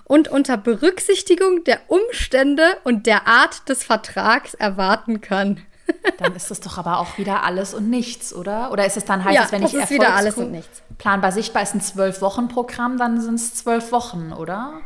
und 0.05 0.29
unter 0.29 0.57
Berücksichtigung 0.57 1.63
der 1.63 1.81
Umstände 1.87 2.63
und 2.83 3.05
der 3.05 3.27
Art 3.27 3.69
des 3.69 3.83
Vertrags 3.83 4.55
erwarten 4.55 5.21
kann. 5.21 5.61
Dann 6.17 6.35
ist 6.35 6.51
es 6.51 6.59
doch 6.59 6.77
aber 6.77 6.99
auch 6.99 7.17
wieder 7.17 7.43
alles 7.43 7.73
und 7.73 7.89
nichts, 7.89 8.33
oder? 8.33 8.71
Oder 8.71 8.85
ist 8.85 8.97
es 8.97 9.05
dann 9.05 9.23
heißt 9.23 9.35
ja, 9.35 9.43
es, 9.45 9.51
wenn 9.51 9.63
ich 9.63 9.73
ist 9.73 9.89
wieder 9.89 10.15
alles 10.15 10.35
und 10.35 10.51
nichts. 10.51 10.81
Planbar 10.97 11.31
sichtbar 11.31 11.63
ist 11.63 11.73
ein 11.73 11.81
zwölf 11.81 12.21
Wochen 12.21 12.47
Programm, 12.47 12.97
dann 12.97 13.19
sind 13.21 13.35
es 13.35 13.55
zwölf 13.55 13.91
Wochen, 13.91 14.33
oder? 14.33 14.81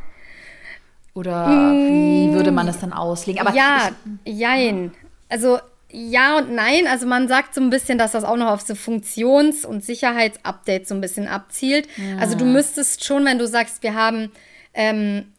Oder 1.14 1.48
mm, 1.48 1.88
wie 1.88 2.34
würde 2.34 2.52
man 2.52 2.68
das 2.68 2.80
dann 2.80 2.94
auslegen? 2.94 3.42
Aber 3.42 3.56
ja, 3.56 3.90
ich, 4.24 4.38
jein. 4.38 4.94
Also 5.30 5.60
ja 5.92 6.38
und 6.38 6.54
nein. 6.54 6.88
Also 6.88 7.08
man 7.08 7.28
sagt 7.28 7.56
so 7.56 7.62
ein 7.62 7.70
bisschen, 7.70 7.98
dass 7.98 8.12
das 8.12 8.24
auch 8.24 8.36
noch 8.36 8.52
auf 8.52 8.62
so 8.62 8.76
Funktions- 8.76 9.66
und 9.66 9.84
Sicherheitsupdates 9.84 10.90
so 10.90 10.96
ein 10.96 11.02
bisschen 11.02 11.28
abzielt. 11.28 11.88
Ja. 11.96 12.18
Also 12.20 12.38
du 12.38 12.46
müsstest 12.46 13.06
schon, 13.06 13.26
wenn 13.26 13.40
du 13.40 13.48
sagst, 13.48 13.82
wir 13.82 13.96
haben 13.96 14.32
ähm, 14.74 15.32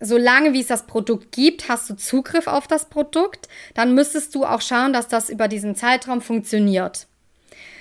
solange 0.00 0.52
wie 0.52 0.60
es 0.60 0.68
das 0.68 0.86
Produkt 0.86 1.32
gibt, 1.32 1.68
hast 1.68 1.90
du 1.90 1.96
Zugriff 1.96 2.46
auf 2.46 2.66
das 2.66 2.88
Produkt, 2.88 3.48
dann 3.74 3.94
müsstest 3.94 4.34
du 4.34 4.44
auch 4.44 4.60
schauen, 4.60 4.92
dass 4.92 5.08
das 5.08 5.28
über 5.28 5.48
diesen 5.48 5.74
Zeitraum 5.74 6.20
funktioniert. 6.20 7.06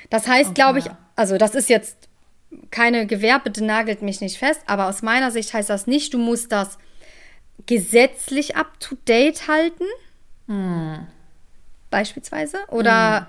Das 0.09 0.27
heißt, 0.27 0.51
okay. 0.51 0.55
glaube 0.55 0.79
ich, 0.79 0.85
also 1.15 1.37
das 1.37 1.53
ist 1.53 1.69
jetzt 1.69 2.07
keine 2.71 3.05
Gewehr, 3.07 3.39
bitte 3.39 3.63
nagelt 3.63 4.01
mich 4.01 4.21
nicht 4.21 4.37
fest, 4.37 4.61
aber 4.67 4.87
aus 4.87 5.01
meiner 5.01 5.31
Sicht 5.31 5.53
heißt 5.53 5.69
das 5.69 5.85
nicht, 5.85 6.13
du 6.13 6.17
musst 6.17 6.51
das 6.51 6.77
gesetzlich 7.65 8.55
up 8.55 8.79
to 8.79 8.95
date 9.07 9.47
halten. 9.47 9.85
Hm. 10.47 11.07
Beispielsweise. 11.89 12.57
Oder 12.69 13.27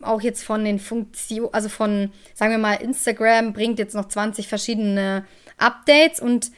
hm. 0.00 0.04
auch 0.04 0.20
jetzt 0.20 0.44
von 0.44 0.64
den 0.64 0.78
Funktionen, 0.78 1.52
also 1.52 1.68
von, 1.68 2.12
sagen 2.34 2.52
wir 2.52 2.58
mal, 2.58 2.74
Instagram 2.74 3.52
bringt 3.52 3.78
jetzt 3.78 3.94
noch 3.94 4.08
20 4.08 4.48
verschiedene 4.48 5.24
Updates 5.58 6.20
und 6.20 6.50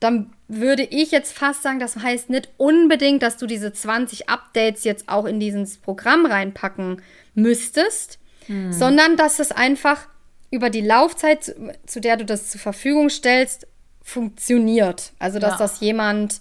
dann 0.00 0.33
würde 0.48 0.82
ich 0.82 1.10
jetzt 1.10 1.36
fast 1.36 1.62
sagen, 1.62 1.78
das 1.78 1.96
heißt 1.96 2.30
nicht 2.30 2.50
unbedingt, 2.58 3.22
dass 3.22 3.36
du 3.36 3.46
diese 3.46 3.72
20 3.72 4.28
Updates 4.28 4.84
jetzt 4.84 5.08
auch 5.08 5.24
in 5.24 5.40
dieses 5.40 5.78
Programm 5.78 6.26
reinpacken 6.26 7.00
müsstest, 7.34 8.18
hm. 8.46 8.72
sondern 8.72 9.16
dass 9.16 9.38
es 9.38 9.52
einfach 9.52 10.08
über 10.50 10.70
die 10.70 10.82
Laufzeit, 10.82 11.44
zu, 11.44 11.72
zu, 11.86 12.00
der 12.00 12.16
du 12.16 12.24
das 12.24 12.50
zur 12.50 12.60
Verfügung 12.60 13.08
stellst, 13.08 13.66
funktioniert. 14.02 15.12
Also, 15.18 15.38
dass 15.38 15.52
ja. 15.52 15.58
das 15.58 15.80
jemand 15.80 16.40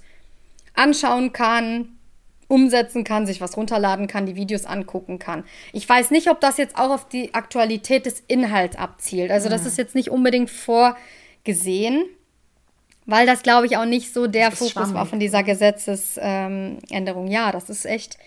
anschauen 0.73 1.31
kann, 1.31 1.97
umsetzen 2.47 3.03
kann, 3.05 3.25
sich 3.25 3.41
was 3.41 3.55
runterladen 3.55 4.07
kann, 4.07 4.25
die 4.25 4.35
Videos 4.35 4.65
angucken 4.65 5.17
kann. 5.17 5.45
Ich 5.71 5.87
weiß 5.87 6.11
nicht, 6.11 6.29
ob 6.29 6.41
das 6.41 6.57
jetzt 6.57 6.77
auch 6.77 6.91
auf 6.91 7.07
die 7.07 7.33
Aktualität 7.33 8.05
des 8.05 8.21
Inhalts 8.27 8.75
abzielt. 8.75 9.31
Also, 9.31 9.47
das 9.49 9.61
hm. 9.61 9.67
ist 9.67 9.77
jetzt 9.77 9.95
nicht 9.95 10.11
unbedingt 10.11 10.49
vorgesehen. 10.49 12.05
Weil 13.05 13.25
das, 13.25 13.43
glaube 13.43 13.65
ich, 13.65 13.77
auch 13.77 13.85
nicht 13.85 14.13
so 14.13 14.27
der 14.27 14.51
Fokus 14.51 14.71
schwammig. 14.71 14.93
war 14.93 15.05
von 15.05 15.19
dieser 15.19 15.43
Gesetzesänderung. 15.43 17.27
Ja, 17.27 17.51
das 17.51 17.69
ist 17.69 17.85
echt 17.85 18.17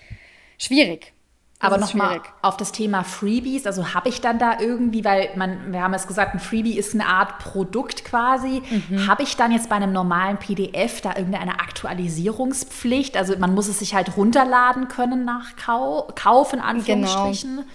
schwierig. 0.59 1.13
Aber 1.59 1.79
nochmal 1.79 2.21
auf 2.43 2.59
das 2.59 2.71
Thema 2.71 3.03
Freebies, 3.03 3.67
also 3.67 3.95
habe 3.95 4.11
ich 4.11 4.21
dann 4.21 4.39
da 4.39 4.61
irgendwie, 4.61 5.07
weil 5.07 5.31
man, 5.37 5.73
wir 5.73 5.81
haben 5.81 5.95
es 5.95 6.07
gesagt, 6.07 6.35
ein 6.35 6.39
Freebie 6.39 6.77
ist 6.77 6.93
eine 6.93 7.07
Art 7.07 7.39
Produkt 7.39 8.05
quasi. 8.05 8.63
Mhm. 8.91 9.07
Habe 9.07 9.23
ich 9.23 9.37
dann 9.37 9.53
jetzt 9.53 9.71
bei 9.71 9.77
einem 9.77 9.93
normalen 9.93 10.37
PDF 10.37 11.01
da 11.01 11.17
irgendeine 11.17 11.59
Aktualisierungspflicht? 11.59 13.17
Also 13.17 13.39
man 13.39 13.55
muss 13.55 13.69
es 13.69 13.79
sich 13.79 13.95
halt 13.95 14.19
runterladen 14.19 14.89
können 14.89 15.25
nach 15.25 15.57
Kau 15.57 16.09
Kauf, 16.15 16.53
in 16.53 16.61
Anführungsstrichen. 16.61 17.57
Genau. 17.57 17.69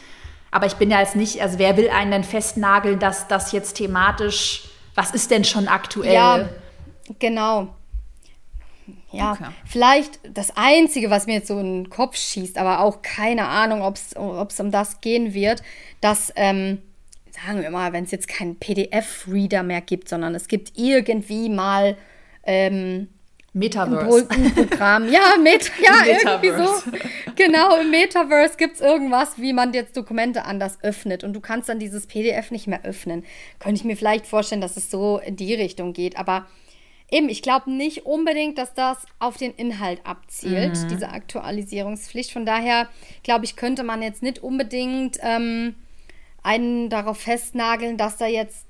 Aber 0.51 0.67
ich 0.67 0.75
bin 0.75 0.91
ja 0.91 0.99
jetzt 0.99 1.15
nicht, 1.15 1.41
also 1.41 1.57
wer 1.57 1.75
will 1.75 1.89
einen 1.89 2.11
denn 2.11 2.23
festnageln, 2.23 2.99
dass 2.99 3.27
das 3.27 3.51
jetzt 3.51 3.77
thematisch, 3.77 4.65
was 4.93 5.09
ist 5.11 5.31
denn 5.31 5.43
schon 5.43 5.67
aktuell? 5.67 6.13
Ja, 6.13 6.49
genau. 7.19 7.69
Ja, 9.11 9.33
okay. 9.33 9.51
vielleicht 9.65 10.19
das 10.33 10.55
Einzige, 10.55 11.09
was 11.09 11.27
mir 11.27 11.35
jetzt 11.35 11.47
so 11.47 11.59
in 11.59 11.83
den 11.83 11.89
Kopf 11.89 12.15
schießt, 12.15 12.57
aber 12.57 12.79
auch 12.79 13.01
keine 13.01 13.47
Ahnung, 13.47 13.81
ob 13.81 13.97
es 13.97 14.59
um 14.59 14.71
das 14.71 15.01
gehen 15.01 15.33
wird, 15.33 15.61
dass, 15.99 16.31
ähm, 16.35 16.81
sagen 17.31 17.61
wir 17.61 17.69
mal, 17.71 17.93
wenn 17.93 18.05
es 18.05 18.11
jetzt 18.11 18.27
keinen 18.27 18.57
PDF-Reader 18.57 19.63
mehr 19.63 19.81
gibt, 19.81 20.07
sondern 20.07 20.33
es 20.33 20.47
gibt 20.47 20.73
irgendwie 20.77 21.49
mal 21.49 21.97
ähm, 22.43 23.09
Metaverse. 23.53 24.27
Ein 24.29 24.53
Programm. 24.55 25.11
Ja, 25.11 25.35
Met 25.41 25.71
ja 25.83 26.05
irgendwie 26.05 26.49
so. 26.51 26.91
Genau, 27.35 27.81
im 27.81 27.91
Metaverse 27.91 28.55
gibt 28.57 28.75
es 28.75 28.81
irgendwas, 28.81 29.37
wie 29.37 29.51
man 29.51 29.73
jetzt 29.73 29.97
Dokumente 29.97 30.45
anders 30.45 30.77
öffnet. 30.83 31.25
Und 31.25 31.33
du 31.33 31.41
kannst 31.41 31.67
dann 31.67 31.79
dieses 31.79 32.07
PDF 32.07 32.51
nicht 32.51 32.67
mehr 32.67 32.85
öffnen. 32.85 33.25
Könnte 33.59 33.79
ich 33.79 33.83
mir 33.83 33.97
vielleicht 33.97 34.25
vorstellen, 34.25 34.61
dass 34.61 34.77
es 34.77 34.89
so 34.89 35.19
in 35.19 35.35
die 35.35 35.53
Richtung 35.53 35.91
geht. 35.91 36.17
Aber 36.17 36.47
Eben, 37.13 37.27
ich 37.27 37.41
glaube 37.41 37.69
nicht 37.69 38.05
unbedingt, 38.05 38.57
dass 38.57 38.73
das 38.73 39.05
auf 39.19 39.35
den 39.35 39.53
Inhalt 39.53 39.99
abzielt, 40.05 40.77
mhm. 40.77 40.87
diese 40.87 41.09
Aktualisierungspflicht. 41.09 42.31
Von 42.31 42.45
daher, 42.45 42.87
glaube 43.23 43.43
ich, 43.43 43.57
könnte 43.57 43.83
man 43.83 44.01
jetzt 44.01 44.23
nicht 44.23 44.39
unbedingt 44.39 45.19
ähm, 45.21 45.75
einen 46.41 46.89
darauf 46.89 47.17
festnageln, 47.17 47.97
dass 47.97 48.15
da 48.15 48.27
jetzt, 48.27 48.65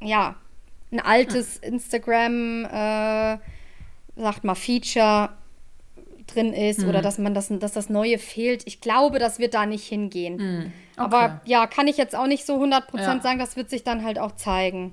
ja, 0.00 0.36
ein 0.92 1.00
altes 1.00 1.62
mhm. 1.62 1.68
Instagram, 1.68 2.64
äh, 2.66 3.38
sagt 4.16 4.44
mal, 4.44 4.54
Feature 4.54 5.30
drin 6.26 6.52
ist 6.52 6.80
mhm. 6.80 6.88
oder 6.90 7.00
dass 7.00 7.18
man 7.18 7.32
das, 7.32 7.48
dass 7.50 7.72
das 7.72 7.88
Neue 7.88 8.18
fehlt. 8.18 8.66
Ich 8.66 8.82
glaube, 8.82 9.18
das 9.18 9.38
wird 9.38 9.54
da 9.54 9.64
nicht 9.64 9.86
hingehen. 9.86 10.36
Mhm. 10.36 10.60
Okay. 10.60 10.72
Aber 10.96 11.40
ja, 11.46 11.66
kann 11.66 11.88
ich 11.88 11.96
jetzt 11.96 12.14
auch 12.14 12.26
nicht 12.26 12.44
so 12.44 12.62
100% 12.62 12.82
ja. 12.98 13.20
sagen, 13.20 13.38
das 13.38 13.56
wird 13.56 13.70
sich 13.70 13.82
dann 13.82 14.04
halt 14.04 14.18
auch 14.18 14.32
zeigen. 14.32 14.92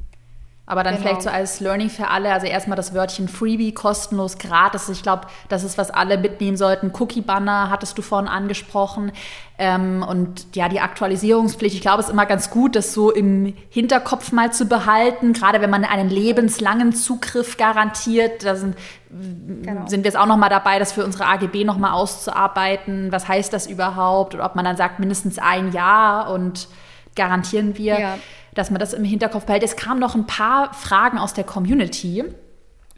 Aber 0.70 0.84
dann 0.84 0.98
genau. 0.98 1.08
vielleicht 1.08 1.24
so 1.24 1.32
als 1.32 1.62
Learning 1.62 1.90
für 1.90 2.10
alle, 2.10 2.32
also 2.32 2.46
erstmal 2.46 2.76
das 2.76 2.94
Wörtchen 2.94 3.28
Freebie, 3.28 3.74
kostenlos, 3.74 4.38
gratis. 4.38 4.88
Ich 4.90 5.02
glaube, 5.02 5.24
das 5.48 5.64
ist, 5.64 5.80
was 5.80 5.90
alle 5.90 6.20
mitnehmen 6.20 6.58
sollten. 6.58 6.92
Cookie-Banner 6.94 7.72
hattest 7.72 7.98
du 7.98 8.04
vorhin 8.04 8.28
angesprochen. 8.28 9.12
Ähm, 9.58 10.06
und 10.08 10.56
ja, 10.56 10.70
die 10.70 10.80
Aktualisierungspflicht, 10.80 11.74
ich 11.74 11.82
glaube, 11.82 12.02
es 12.02 12.06
ist 12.06 12.12
immer 12.12 12.28
ganz 12.28 12.52
gut, 12.52 12.76
das 12.76 12.94
so 12.94 13.12
im 13.12 13.56
Hinterkopf 13.70 14.32
mal 14.32 14.54
zu 14.54 14.68
behalten, 14.68 15.34
gerade 15.34 15.60
wenn 15.60 15.72
man 15.72 15.86
einen 15.86 16.12
lebenslangen 16.12 16.94
Zugriff 16.94 17.58
garantiert. 17.58 18.46
Da 18.46 18.56
sind, 18.56 18.76
genau. 19.10 19.88
sind 19.88 20.04
wir 20.04 20.12
jetzt 20.12 20.20
auch 20.20 20.28
noch 20.28 20.38
mal 20.38 20.50
dabei, 20.50 20.78
das 20.78 20.92
für 20.92 21.04
unsere 21.04 21.26
AGB 21.26 21.64
noch 21.64 21.80
mal 21.80 21.94
auszuarbeiten. 21.94 23.12
Was 23.12 23.28
heißt 23.28 23.52
das 23.52 23.66
überhaupt? 23.66 24.36
Oder 24.36 24.46
ob 24.46 24.54
man 24.54 24.66
dann 24.66 24.78
sagt, 24.78 25.00
mindestens 25.00 25.40
ein 25.40 25.72
Jahr 25.72 26.30
und 26.30 26.68
garantieren 27.16 27.76
wir. 27.76 28.00
Ja 28.00 28.18
dass 28.54 28.72
man 28.72 28.80
das 28.80 28.94
im 28.94 29.04
Hinterkopf 29.04 29.46
behält. 29.46 29.64
Es 29.64 29.76
kamen 29.76 30.00
noch 30.00 30.16
ein 30.16 30.28
paar 30.28 30.74
Fragen 30.74 31.18
aus 31.18 31.34
der 31.34 31.44
Community. 31.44 32.24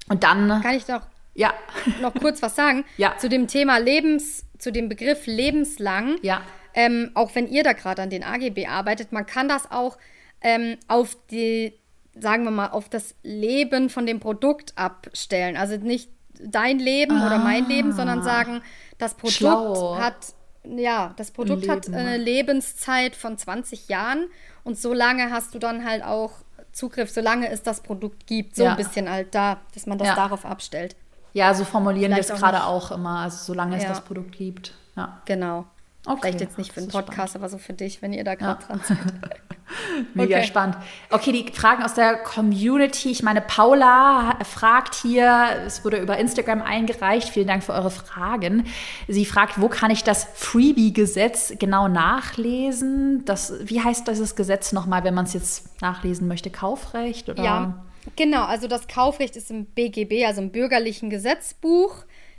Und 0.09 0.23
dann. 0.23 0.61
Kann 0.61 0.75
ich 0.75 0.85
doch 0.85 1.01
ja. 1.33 1.53
noch 2.01 2.13
kurz 2.13 2.41
was 2.41 2.55
sagen? 2.55 2.83
ja. 2.97 3.15
Zu 3.17 3.29
dem 3.29 3.47
Thema 3.47 3.77
Lebens, 3.77 4.45
zu 4.57 4.71
dem 4.71 4.89
Begriff 4.89 5.25
lebenslang. 5.25 6.17
Ja. 6.21 6.41
Ähm, 6.73 7.11
auch 7.15 7.35
wenn 7.35 7.47
ihr 7.47 7.63
da 7.63 7.73
gerade 7.73 8.01
an 8.01 8.09
den 8.09 8.23
AGB 8.23 8.67
arbeitet, 8.67 9.11
man 9.11 9.25
kann 9.25 9.49
das 9.49 9.69
auch 9.71 9.97
ähm, 10.41 10.77
auf 10.87 11.17
die, 11.29 11.73
sagen 12.17 12.43
wir 12.43 12.51
mal, 12.51 12.67
auf 12.67 12.89
das 12.89 13.15
Leben 13.23 13.89
von 13.89 14.05
dem 14.05 14.19
Produkt 14.19 14.77
abstellen. 14.77 15.57
Also 15.57 15.77
nicht 15.77 16.09
dein 16.39 16.79
Leben 16.79 17.17
ah. 17.17 17.27
oder 17.27 17.39
mein 17.39 17.67
Leben, 17.67 17.91
sondern 17.91 18.23
sagen, 18.23 18.61
das 18.97 19.15
Produkt 19.15 19.37
Schlau. 19.37 19.97
hat 19.99 20.33
ja, 20.63 21.13
das 21.17 21.31
Produkt 21.31 21.67
hat 21.67 21.87
eine 21.89 22.17
Lebenszeit 22.17 23.15
von 23.15 23.37
20 23.37 23.89
Jahren 23.89 24.27
und 24.63 24.77
so 24.77 24.93
lange 24.93 25.31
hast 25.31 25.53
du 25.53 25.59
dann 25.59 25.85
halt 25.85 26.03
auch 26.03 26.31
Zugriff, 26.71 27.09
solange 27.09 27.49
es 27.49 27.63
das 27.63 27.81
Produkt 27.81 28.27
gibt, 28.27 28.55
so 28.55 28.63
ja. 28.63 28.71
ein 28.71 28.77
bisschen 28.77 29.09
halt 29.09 29.35
da, 29.35 29.59
dass 29.73 29.85
man 29.85 29.97
das 29.97 30.09
ja. 30.09 30.15
darauf 30.15 30.45
abstellt. 30.45 30.95
Ja, 31.33 31.53
so 31.53 31.63
formulieren 31.63 32.11
wir 32.11 32.19
es 32.19 32.27
gerade 32.27 32.65
auch 32.65 32.91
immer, 32.91 33.19
also 33.19 33.37
solange 33.37 33.77
es 33.77 33.85
das 33.85 34.01
Produkt 34.01 34.33
gibt. 34.33 34.73
Ja. 34.95 35.21
Genau. 35.25 35.65
Okay. 36.05 36.19
Vielleicht 36.21 36.41
jetzt 36.41 36.57
nicht 36.57 36.73
für 36.73 36.81
den 36.81 36.89
Podcast, 36.89 37.35
aber 37.35 37.47
so 37.47 37.57
für 37.57 37.73
dich, 37.73 38.01
wenn 38.01 38.11
ihr 38.11 38.23
da 38.23 38.35
gerade 38.35 38.61
ja. 38.61 38.67
dran 38.67 38.81
seid. 38.83 38.97
Mega 40.13 40.37
okay. 40.37 40.47
spannend. 40.47 40.77
Okay, 41.09 41.31
die 41.31 41.51
Fragen 41.51 41.83
aus 41.83 41.93
der 41.93 42.15
Community. 42.15 43.11
Ich 43.11 43.23
meine, 43.23 43.41
Paula 43.41 44.37
fragt 44.43 44.95
hier, 44.95 45.49
es 45.65 45.83
wurde 45.83 45.97
über 45.97 46.17
Instagram 46.17 46.61
eingereicht. 46.61 47.29
Vielen 47.29 47.47
Dank 47.47 47.63
für 47.63 47.73
eure 47.73 47.91
Fragen. 47.91 48.65
Sie 49.07 49.25
fragt, 49.25 49.61
wo 49.61 49.67
kann 49.69 49.91
ich 49.91 50.03
das 50.03 50.27
Freebie-Gesetz 50.35 51.53
genau 51.59 51.87
nachlesen? 51.87 53.25
Das, 53.25 53.53
wie 53.63 53.81
heißt 53.81 54.07
dieses 54.07 54.35
Gesetz 54.35 54.71
nochmal, 54.71 55.03
wenn 55.03 55.13
man 55.13 55.25
es 55.25 55.33
jetzt 55.33 55.81
nachlesen 55.81 56.27
möchte? 56.27 56.49
Kaufrecht? 56.49 57.29
Oder? 57.29 57.43
Ja, 57.43 57.85
genau. 58.15 58.45
Also 58.45 58.67
das 58.67 58.87
Kaufrecht 58.87 59.35
ist 59.35 59.51
im 59.51 59.65
BGB, 59.65 60.25
also 60.25 60.41
im 60.41 60.51
bürgerlichen 60.51 61.09
Gesetzbuch 61.09 61.95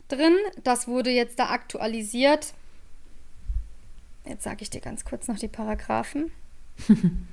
drin. 0.09 0.37
Das 0.65 0.89
wurde 0.89 1.11
jetzt 1.11 1.39
da 1.39 1.47
aktualisiert 1.47 2.55
Jetzt 4.25 4.45
sage 4.45 4.59
ich 4.61 4.71
dir 4.71 4.81
ganz 4.81 5.05
kurz 5.05 5.29
noch 5.29 5.39
die 5.39 5.49
Paragraphen. 5.49 6.31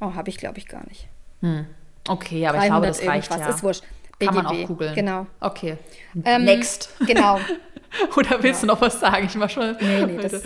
oh, 0.00 0.14
habe 0.14 0.28
ich, 0.28 0.36
glaube 0.36 0.58
ich, 0.58 0.68
gar 0.68 0.86
nicht. 0.86 1.08
Hm. 1.40 1.66
Okay, 2.08 2.46
aber 2.46 2.58
ich 2.58 2.64
glaube, 2.66 2.86
das 2.86 3.04
reicht 3.06 3.30
ja. 3.30 3.48
ist 3.48 3.62
wurscht. 3.62 3.82
BGB. 4.18 4.34
Kann 4.34 4.44
man 4.44 4.46
auch 4.46 4.66
googeln. 4.66 4.94
Genau. 4.94 5.26
Okay. 5.40 5.78
Ähm, 6.24 6.44
Next. 6.44 6.90
Genau. 7.06 7.40
Oder 8.16 8.42
willst 8.42 8.62
ja. 8.62 8.68
du 8.68 8.74
noch 8.74 8.80
was 8.80 9.00
sagen? 9.00 9.26
Ich 9.26 9.34
mach 9.34 9.50
schon. 9.50 9.76
Nee, 9.80 10.06
nee, 10.06 10.16
das, 10.18 10.42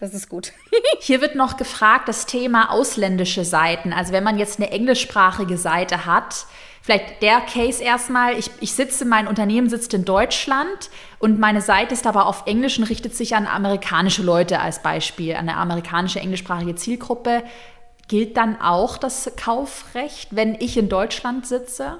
das 0.00 0.14
ist 0.14 0.28
gut. 0.28 0.52
Hier 1.00 1.20
wird 1.20 1.34
noch 1.34 1.56
gefragt, 1.56 2.08
das 2.08 2.26
Thema 2.26 2.70
ausländische 2.70 3.44
Seiten. 3.44 3.92
Also 3.92 4.12
wenn 4.12 4.24
man 4.24 4.38
jetzt 4.38 4.60
eine 4.60 4.70
englischsprachige 4.70 5.58
Seite 5.58 6.06
hat, 6.06 6.46
vielleicht 6.88 7.20
der 7.20 7.42
Case 7.42 7.84
erstmal, 7.84 8.38
ich, 8.38 8.50
ich 8.60 8.72
sitze, 8.72 9.04
mein 9.04 9.28
Unternehmen 9.28 9.68
sitzt 9.68 9.92
in 9.92 10.06
Deutschland 10.06 10.88
und 11.18 11.38
meine 11.38 11.60
Seite 11.60 11.92
ist 11.92 12.06
aber 12.06 12.24
auf 12.24 12.46
Englisch 12.46 12.78
und 12.78 12.84
richtet 12.84 13.14
sich 13.14 13.36
an 13.36 13.46
amerikanische 13.46 14.22
Leute 14.22 14.58
als 14.58 14.80
Beispiel, 14.80 15.34
an 15.34 15.50
eine 15.50 15.58
amerikanische 15.58 16.18
englischsprachige 16.18 16.76
Zielgruppe. 16.76 17.42
Gilt 18.08 18.38
dann 18.38 18.58
auch 18.58 18.96
das 18.96 19.30
Kaufrecht, 19.36 20.34
wenn 20.34 20.54
ich 20.54 20.78
in 20.78 20.88
Deutschland 20.88 21.46
sitze? 21.46 21.98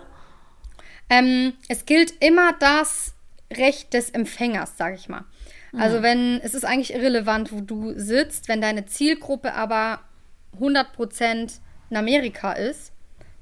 Ähm, 1.10 1.52
es 1.68 1.84
gilt 1.84 2.14
immer 2.24 2.54
das 2.58 3.12
Recht 3.52 3.92
des 3.92 4.08
Empfängers, 4.08 4.78
sage 4.78 4.94
ich 4.94 5.10
mal. 5.10 5.26
Also 5.76 5.98
mhm. 5.98 6.02
wenn, 6.02 6.40
es 6.40 6.54
ist 6.54 6.64
eigentlich 6.64 6.94
irrelevant, 6.94 7.52
wo 7.52 7.60
du 7.60 7.92
sitzt, 7.94 8.48
wenn 8.48 8.62
deine 8.62 8.86
Zielgruppe 8.86 9.52
aber 9.52 10.00
100% 10.58 11.58
in 11.90 11.96
Amerika 11.98 12.52
ist, 12.52 12.92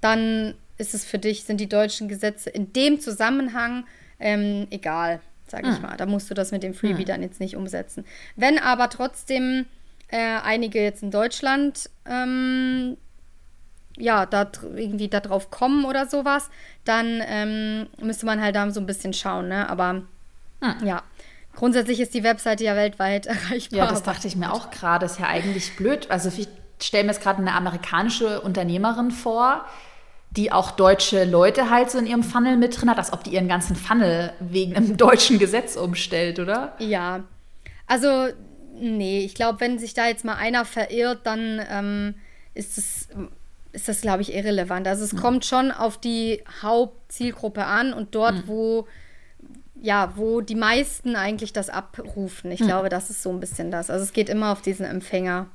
dann 0.01 0.57
ist 0.79 0.95
es 0.95 1.05
für 1.05 1.19
dich, 1.19 1.45
sind 1.45 1.61
die 1.61 1.69
deutschen 1.69 2.09
Gesetze 2.09 2.51
in 2.51 2.73
dem 2.73 3.01
Zusammenhang 3.01 3.85
ähm, 4.19 4.67
egal, 4.71 5.21
sage 5.47 5.69
ich 5.69 5.77
hm. 5.77 5.83
mal. 5.83 5.97
Da 5.97 6.07
musst 6.07 6.31
du 6.31 6.35
das 6.35 6.53
mit 6.53 6.63
dem 6.63 6.75
Freebie 6.75 7.01
hm. 7.01 7.07
dann 7.07 7.23
jetzt 7.23 7.41
nicht 7.41 7.57
umsetzen. 7.57 8.05
Wenn 8.35 8.59
aber 8.59 8.89
trotzdem 8.89 9.67
äh, 10.09 10.39
einige 10.43 10.83
jetzt 10.83 11.03
in 11.03 11.11
Deutschland 11.11 11.91
ähm, 12.07 12.97
ja, 13.99 14.27
da 14.27 14.51
irgendwie 14.75 15.09
darauf 15.09 15.51
kommen 15.51 15.85
oder 15.85 16.07
sowas, 16.07 16.51
dann 16.85 17.23
ähm, 17.27 17.87
müsste 18.01 18.27
man 18.27 18.43
halt 18.43 18.55
da 18.55 18.71
so 18.71 18.81
ein 18.81 18.87
bisschen 18.87 19.13
schauen, 19.13 19.49
ne? 19.49 19.69
Aber 19.69 20.03
hm. 20.61 20.87
ja. 20.87 21.03
Grundsätzlich 21.55 22.01
ist 22.01 22.13
die 22.13 22.23
Webseite 22.23 22.65
ja 22.65 22.77
weltweit 22.77 23.27
erreichbar. 23.27 23.79
Ja, 23.79 23.87
das 23.87 24.03
dachte 24.03 24.29
ich 24.29 24.37
mir 24.37 24.53
auch 24.53 24.71
gerade. 24.71 25.07
Ist 25.07 25.19
ja 25.19 25.27
eigentlich 25.27 25.75
blöd. 25.77 26.11
Also 26.11 26.29
ich 26.29 26.49
stelle 26.83 27.05
mir 27.05 27.13
jetzt 27.13 27.23
gerade 27.23 27.39
eine 27.39 27.55
amerikanische 27.55 28.43
Unternehmerin 28.43 29.11
vor, 29.11 29.65
die 30.37 30.53
auch 30.53 30.71
deutsche 30.71 31.25
Leute 31.25 31.71
halt 31.71 31.91
so 31.91 31.99
in 31.99 32.07
ihrem 32.07 32.23
Funnel 32.23 32.57
mit 32.57 32.81
drin 32.81 32.91
hat, 32.91 32.99
als 32.99 33.13
ob 33.13 33.25
die 33.25 33.31
ihren 33.31 33.49
ganzen 33.49 33.77
Funnel 33.77 34.33
wegen 34.41 34.77
einem 34.77 34.97
deutschen 34.99 35.39
Gesetz 35.39 35.77
umstellt, 35.77 36.39
oder? 36.39 36.75
Ja. 36.79 37.25
Also, 37.87 38.29
nee, 38.79 39.25
ich 39.25 39.35
glaube, 39.35 39.61
wenn 39.61 39.79
sich 39.79 39.95
da 39.95 40.09
jetzt 40.09 40.25
mal 40.25 40.35
einer 40.35 40.65
verirrt, 40.65 41.21
dann 41.25 41.61
ähm, 41.71 42.15
ist 42.55 42.79
es 42.79 43.09
ist 43.73 43.89
das, 43.89 44.01
glaube 44.01 44.23
ich, 44.23 44.35
irrelevant. 44.35 44.89
Also 44.89 45.05
es 45.05 45.13
mhm. 45.13 45.19
kommt 45.19 45.45
schon 45.45 45.71
auf 45.71 45.99
die 45.99 46.43
Hauptzielgruppe 46.63 47.67
an 47.67 47.93
und 47.93 48.15
dort, 48.15 48.35
mhm. 48.35 48.43
wo 48.47 48.89
ja, 49.81 50.15
wo 50.17 50.41
die 50.41 50.55
meisten 50.55 51.15
eigentlich 51.15 51.53
das 51.53 51.69
abrufen. 51.69 52.51
Ich 52.51 52.61
mhm. 52.61 52.69
glaube, 52.69 52.89
das 52.89 53.11
ist 53.11 53.23
so 53.23 53.31
ein 53.31 53.41
bisschen 53.41 53.71
das. 53.71 53.91
Also 53.91 54.03
es 54.03 54.15
geht 54.15 54.31
immer 54.31 54.53
auf 54.53 54.63
diesen 54.63 54.87
Empfänger. 54.87 55.49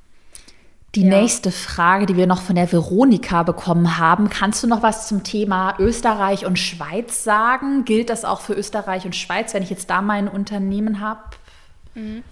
Die 0.95 1.03
ja. 1.03 1.21
nächste 1.21 1.51
Frage, 1.51 2.05
die 2.05 2.17
wir 2.17 2.27
noch 2.27 2.41
von 2.41 2.55
der 2.55 2.69
Veronika 2.69 3.43
bekommen 3.43 3.97
haben, 3.97 4.29
kannst 4.29 4.61
du 4.61 4.67
noch 4.67 4.83
was 4.83 5.07
zum 5.07 5.23
Thema 5.23 5.75
Österreich 5.79 6.45
und 6.45 6.59
Schweiz 6.59 7.23
sagen? 7.23 7.85
Gilt 7.85 8.09
das 8.09 8.25
auch 8.25 8.41
für 8.41 8.53
Österreich 8.53 9.05
und 9.05 9.15
Schweiz, 9.15 9.53
wenn 9.53 9.63
ich 9.63 9.69
jetzt 9.69 9.89
da 9.89 10.01
mein 10.01 10.27
Unternehmen 10.27 10.99
habe? 10.99 11.21
Mhm. 11.95 12.23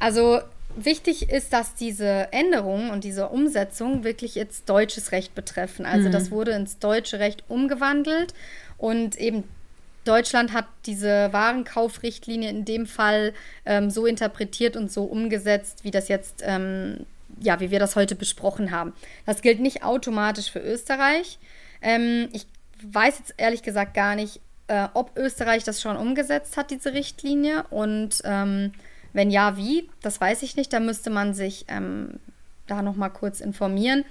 Also 0.00 0.40
wichtig 0.76 1.30
ist, 1.30 1.52
dass 1.52 1.74
diese 1.74 2.32
Änderungen 2.32 2.90
und 2.90 3.04
diese 3.04 3.28
Umsetzung 3.28 4.02
wirklich 4.02 4.34
jetzt 4.34 4.68
deutsches 4.68 5.12
Recht 5.12 5.34
betreffen. 5.36 5.86
Also 5.86 6.08
mhm. 6.08 6.12
das 6.12 6.32
wurde 6.32 6.52
ins 6.52 6.78
deutsche 6.78 7.20
Recht 7.20 7.44
umgewandelt 7.48 8.34
und 8.76 9.16
eben 9.16 9.44
Deutschland 10.04 10.52
hat 10.52 10.64
diese 10.86 11.32
Warenkaufrichtlinie 11.32 12.48
in 12.48 12.64
dem 12.64 12.86
Fall 12.86 13.34
ähm, 13.66 13.90
so 13.90 14.06
interpretiert 14.06 14.76
und 14.76 14.90
so 14.90 15.04
umgesetzt, 15.04 15.84
wie 15.84 15.90
das 15.90 16.08
jetzt, 16.08 16.42
ähm, 16.44 17.04
ja, 17.40 17.60
wie 17.60 17.70
wir 17.70 17.78
das 17.78 17.96
heute 17.96 18.14
besprochen 18.14 18.70
haben. 18.70 18.92
Das 19.26 19.42
gilt 19.42 19.60
nicht 19.60 19.82
automatisch 19.82 20.50
für 20.50 20.60
Österreich. 20.60 21.38
Ähm, 21.82 22.28
ich 22.32 22.46
weiß 22.82 23.18
jetzt 23.18 23.34
ehrlich 23.36 23.62
gesagt 23.62 23.94
gar 23.94 24.14
nicht, 24.14 24.40
äh, 24.68 24.88
ob 24.94 25.16
Österreich 25.16 25.64
das 25.64 25.80
schon 25.80 25.96
umgesetzt 25.96 26.56
hat, 26.56 26.70
diese 26.70 26.92
Richtlinie 26.92 27.64
und 27.70 28.22
ähm, 28.24 28.72
wenn 29.12 29.30
ja, 29.30 29.56
wie? 29.56 29.88
Das 30.02 30.20
weiß 30.20 30.42
ich 30.42 30.56
nicht. 30.56 30.72
Da 30.72 30.78
müsste 30.78 31.10
man 31.10 31.34
sich 31.34 31.64
ähm, 31.68 32.20
da 32.68 32.82
noch 32.82 32.94
mal 32.94 33.08
kurz 33.08 33.40
informieren. 33.40 34.04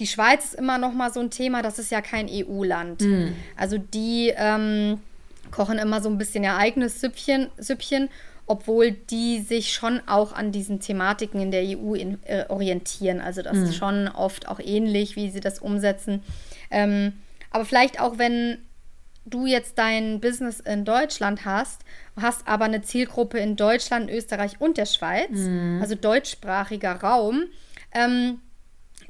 Die 0.00 0.06
Schweiz 0.06 0.46
ist 0.46 0.54
immer 0.54 0.78
noch 0.78 0.92
mal 0.92 1.12
so 1.12 1.20
ein 1.20 1.30
Thema. 1.30 1.62
Das 1.62 1.78
ist 1.78 1.92
ja 1.92 2.00
kein 2.00 2.28
EU-Land. 2.28 3.02
Mhm. 3.02 3.36
Also 3.56 3.78
die 3.78 4.32
ähm, 4.36 4.98
kochen 5.50 5.78
immer 5.78 6.00
so 6.00 6.08
ein 6.08 6.18
bisschen 6.18 6.42
ihr 6.42 6.56
eigenes 6.56 7.00
Süppchen, 7.00 7.48
Süppchen, 7.58 8.08
obwohl 8.50 8.90
die 8.90 9.38
sich 9.38 9.72
schon 9.72 10.00
auch 10.08 10.32
an 10.32 10.50
diesen 10.50 10.80
Thematiken 10.80 11.40
in 11.40 11.52
der 11.52 11.62
EU 11.62 11.94
in, 11.94 12.18
äh, 12.24 12.46
orientieren. 12.48 13.20
Also 13.20 13.42
das 13.42 13.56
mhm. 13.56 13.62
ist 13.62 13.76
schon 13.76 14.08
oft 14.08 14.48
auch 14.48 14.58
ähnlich, 14.58 15.14
wie 15.14 15.30
sie 15.30 15.38
das 15.38 15.60
umsetzen. 15.60 16.24
Ähm, 16.68 17.12
aber 17.52 17.64
vielleicht 17.64 18.00
auch, 18.00 18.18
wenn 18.18 18.58
du 19.24 19.46
jetzt 19.46 19.78
dein 19.78 20.18
Business 20.20 20.58
in 20.58 20.84
Deutschland 20.84 21.44
hast, 21.44 21.82
hast 22.20 22.48
aber 22.48 22.64
eine 22.64 22.82
Zielgruppe 22.82 23.38
in 23.38 23.54
Deutschland, 23.54 24.10
Österreich 24.10 24.60
und 24.60 24.78
der 24.78 24.86
Schweiz, 24.86 25.30
mhm. 25.30 25.78
also 25.80 25.94
deutschsprachiger 25.94 26.96
Raum, 26.96 27.44
ähm, 27.94 28.40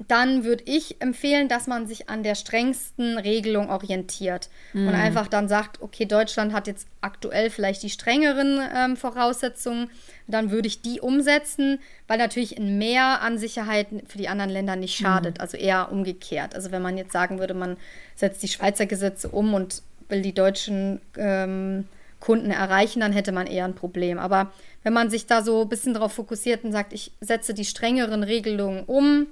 dann 0.08 0.44
würde 0.44 0.64
ich 0.66 1.00
empfehlen, 1.00 1.48
dass 1.48 1.66
man 1.66 1.86
sich 1.86 2.08
an 2.08 2.22
der 2.22 2.34
strengsten 2.34 3.18
Regelung 3.18 3.68
orientiert 3.68 4.48
mhm. 4.72 4.88
und 4.88 4.94
einfach 4.94 5.28
dann 5.28 5.48
sagt, 5.48 5.82
okay, 5.82 6.06
Deutschland 6.06 6.52
hat 6.52 6.66
jetzt 6.66 6.86
aktuell 7.02 7.50
vielleicht 7.50 7.82
die 7.82 7.90
strengeren 7.90 8.60
ähm, 8.74 8.96
Voraussetzungen, 8.96 9.90
dann 10.26 10.50
würde 10.50 10.68
ich 10.68 10.80
die 10.80 11.00
umsetzen, 11.00 11.80
weil 12.08 12.18
natürlich 12.18 12.56
ein 12.58 12.78
Mehr 12.78 13.20
an 13.20 13.36
Sicherheit 13.36 13.88
für 14.06 14.18
die 14.18 14.28
anderen 14.28 14.50
Länder 14.50 14.76
nicht 14.76 14.96
schadet, 14.96 15.36
mhm. 15.36 15.42
also 15.42 15.56
eher 15.56 15.92
umgekehrt. 15.92 16.54
Also 16.54 16.70
wenn 16.70 16.82
man 16.82 16.96
jetzt 16.96 17.12
sagen 17.12 17.38
würde, 17.38 17.54
man 17.54 17.76
setzt 18.14 18.42
die 18.42 18.48
Schweizer 18.48 18.86
Gesetze 18.86 19.28
um 19.28 19.52
und 19.52 19.82
will 20.08 20.22
die 20.22 20.34
deutschen 20.34 21.00
ähm, 21.16 21.86
Kunden 22.20 22.50
erreichen, 22.50 23.00
dann 23.00 23.12
hätte 23.12 23.32
man 23.32 23.46
eher 23.46 23.64
ein 23.64 23.74
Problem. 23.74 24.18
Aber 24.18 24.50
wenn 24.82 24.92
man 24.92 25.10
sich 25.10 25.26
da 25.26 25.42
so 25.42 25.62
ein 25.62 25.68
bisschen 25.68 25.94
darauf 25.94 26.12
fokussiert 26.12 26.64
und 26.64 26.72
sagt, 26.72 26.92
ich 26.92 27.12
setze 27.20 27.52
die 27.54 27.64
strengeren 27.64 28.22
Regelungen 28.22 28.84
um, 28.84 29.26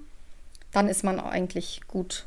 dann 0.73 0.89
ist 0.89 1.05
man 1.05 1.21
eigentlich 1.21 1.81
gut 1.89 2.27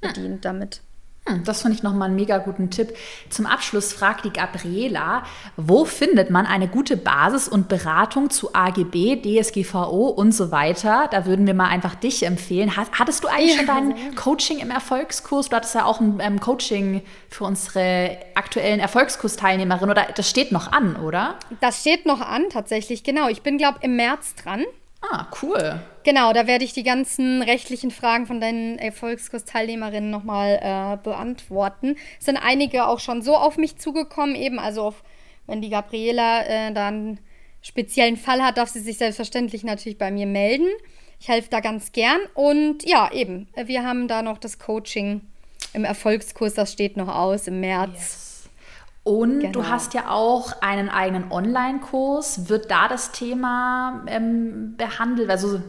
bedient 0.00 0.44
ja. 0.44 0.50
damit. 0.50 0.82
Hm, 1.26 1.44
das 1.44 1.62
fand 1.62 1.74
ich 1.74 1.82
nochmal 1.82 2.08
einen 2.08 2.16
mega 2.16 2.38
guten 2.38 2.70
Tipp. 2.70 2.96
Zum 3.28 3.46
Abschluss 3.46 3.92
fragt 3.92 4.24
die 4.24 4.32
Gabriela, 4.32 5.24
wo 5.56 5.84
findet 5.84 6.30
man 6.30 6.46
eine 6.46 6.66
gute 6.66 6.96
Basis 6.96 7.46
und 7.46 7.68
Beratung 7.68 8.30
zu 8.30 8.54
AGB, 8.54 9.20
DSGVO 9.20 10.08
und 10.08 10.32
so 10.32 10.50
weiter? 10.50 11.08
Da 11.10 11.26
würden 11.26 11.46
wir 11.46 11.54
mal 11.54 11.68
einfach 11.68 11.94
dich 11.94 12.24
empfehlen. 12.24 12.76
Hattest 12.76 13.22
du 13.22 13.28
eigentlich 13.28 13.52
ja. 13.52 13.58
schon 13.58 13.66
dein 13.66 14.14
Coaching 14.14 14.58
im 14.58 14.70
Erfolgskurs? 14.70 15.50
Du 15.50 15.56
hattest 15.56 15.74
ja 15.74 15.84
auch 15.84 16.00
ein 16.00 16.20
ähm, 16.20 16.40
Coaching 16.40 17.02
für 17.28 17.44
unsere 17.44 18.16
aktuellen 18.34 18.80
Erfolgskursteilnehmerinnen 18.80 19.90
oder 19.90 20.06
das 20.14 20.28
steht 20.28 20.52
noch 20.52 20.72
an, 20.72 20.96
oder? 20.96 21.34
Das 21.60 21.80
steht 21.80 22.06
noch 22.06 22.22
an, 22.22 22.44
tatsächlich, 22.50 23.04
genau. 23.04 23.28
Ich 23.28 23.42
bin, 23.42 23.58
glaube 23.58 23.78
ich, 23.80 23.84
im 23.84 23.96
März 23.96 24.34
dran. 24.36 24.64
Ah, 25.02 25.26
cool. 25.42 25.80
Genau, 26.02 26.32
da 26.32 26.46
werde 26.46 26.64
ich 26.64 26.72
die 26.72 26.82
ganzen 26.82 27.42
rechtlichen 27.42 27.90
Fragen 27.90 28.26
von 28.26 28.40
deinen 28.40 28.78
Erfolgskurs-Teilnehmerinnen 28.78 30.10
nochmal 30.10 30.58
äh, 30.62 30.96
beantworten. 31.02 31.96
Es 32.18 32.26
sind 32.26 32.38
einige 32.38 32.86
auch 32.86 33.00
schon 33.00 33.22
so 33.22 33.36
auf 33.36 33.58
mich 33.58 33.76
zugekommen, 33.76 34.34
eben, 34.34 34.58
also 34.58 34.82
auf, 34.82 35.02
wenn 35.46 35.60
die 35.60 35.68
Gabriela 35.68 36.42
äh, 36.44 36.72
dann 36.72 37.18
speziellen 37.60 38.16
Fall 38.16 38.42
hat, 38.42 38.56
darf 38.56 38.70
sie 38.70 38.80
sich 38.80 38.96
selbstverständlich 38.96 39.64
natürlich 39.64 39.98
bei 39.98 40.10
mir 40.10 40.26
melden. 40.26 40.68
Ich 41.20 41.28
helfe 41.28 41.50
da 41.50 41.60
ganz 41.60 41.92
gern. 41.92 42.20
Und 42.32 42.82
ja, 42.84 43.12
eben, 43.12 43.48
wir 43.54 43.84
haben 43.84 44.08
da 44.08 44.22
noch 44.22 44.38
das 44.38 44.58
Coaching 44.58 45.20
im 45.74 45.84
Erfolgskurs, 45.84 46.54
das 46.54 46.72
steht 46.72 46.96
noch 46.96 47.08
aus 47.08 47.46
im 47.46 47.60
März. 47.60 47.92
Yes. 47.92 48.30
Und 49.02 49.40
genau. 49.40 49.52
du 49.52 49.68
hast 49.68 49.94
ja 49.94 50.10
auch 50.10 50.60
einen 50.60 50.88
eigenen 50.88 51.30
Online-Kurs. 51.30 52.48
Wird 52.48 52.70
da 52.70 52.88
das 52.88 53.12
Thema 53.12 54.04
ähm, 54.06 54.74
behandelt? 54.76 55.30
Also 55.30 55.60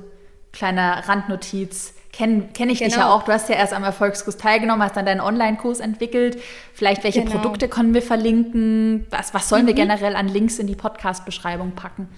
kleine 0.51 1.07
Randnotiz. 1.07 1.93
Kenne 2.11 2.49
kenn 2.53 2.69
ich 2.69 2.79
genau. 2.79 2.89
dich 2.89 2.97
ja 2.97 3.03
genau. 3.03 3.15
auch. 3.15 3.23
Du 3.23 3.31
hast 3.31 3.47
ja 3.47 3.55
erst 3.55 3.73
am 3.73 3.83
Erfolgskurs 3.83 4.35
teilgenommen, 4.37 4.83
hast 4.83 4.97
dann 4.97 5.05
deinen 5.05 5.21
Online-Kurs 5.21 5.79
entwickelt. 5.79 6.41
Vielleicht 6.73 7.03
welche 7.03 7.23
genau. 7.23 7.37
Produkte 7.37 7.69
können 7.69 7.93
wir 7.93 8.01
verlinken? 8.01 9.07
Was, 9.09 9.33
was 9.33 9.47
sollen 9.47 9.63
mhm. 9.63 9.67
wir 9.67 9.73
generell 9.75 10.15
an 10.15 10.27
Links 10.27 10.59
in 10.59 10.67
die 10.67 10.75
Podcast-Beschreibung 10.75 11.71
packen? 11.71 12.09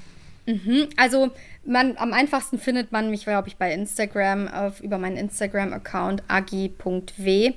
Mhm. 0.47 0.87
Also 0.97 1.29
man, 1.63 1.95
am 1.97 2.11
einfachsten 2.11 2.57
findet 2.57 2.91
man 2.91 3.11
mich, 3.11 3.23
glaube 3.23 3.47
ich, 3.47 3.57
bei 3.57 3.71
Instagram 3.71 4.47
auf, 4.47 4.81
über 4.81 4.97
meinen 4.97 5.17
Instagram-Account 5.17 6.23
agi.w 6.27 7.53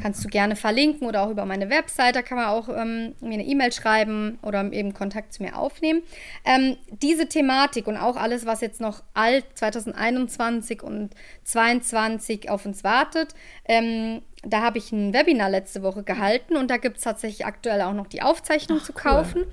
kannst 0.00 0.24
du 0.24 0.28
gerne 0.28 0.56
verlinken 0.56 1.06
oder 1.06 1.22
auch 1.22 1.30
über 1.30 1.44
meine 1.46 1.70
Website. 1.70 2.16
Da 2.16 2.22
kann 2.22 2.38
man 2.38 2.46
auch 2.46 2.68
ähm, 2.68 3.14
mir 3.20 3.34
eine 3.34 3.44
E-Mail 3.44 3.72
schreiben 3.72 4.38
oder 4.42 4.72
eben 4.72 4.94
Kontakt 4.94 5.32
zu 5.32 5.42
mir 5.42 5.56
aufnehmen. 5.56 6.02
Ähm, 6.44 6.76
diese 6.90 7.28
Thematik 7.28 7.86
und 7.86 7.96
auch 7.96 8.16
alles, 8.16 8.46
was 8.46 8.60
jetzt 8.60 8.80
noch 8.80 9.02
alt 9.14 9.44
2021 9.54 10.82
und 10.82 11.10
2022 11.44 12.50
auf 12.50 12.66
uns 12.66 12.84
wartet, 12.84 13.34
ähm, 13.66 14.22
da 14.42 14.62
habe 14.62 14.78
ich 14.78 14.92
ein 14.92 15.12
Webinar 15.12 15.50
letzte 15.50 15.82
Woche 15.82 16.02
gehalten 16.02 16.56
und 16.56 16.70
da 16.70 16.76
gibt 16.76 16.98
es 16.98 17.02
tatsächlich 17.02 17.46
aktuell 17.46 17.82
auch 17.82 17.94
noch 17.94 18.06
die 18.06 18.22
Aufzeichnung 18.22 18.78
Ach, 18.80 18.86
zu 18.86 18.92
kaufen. 18.92 19.42
Cool. 19.42 19.52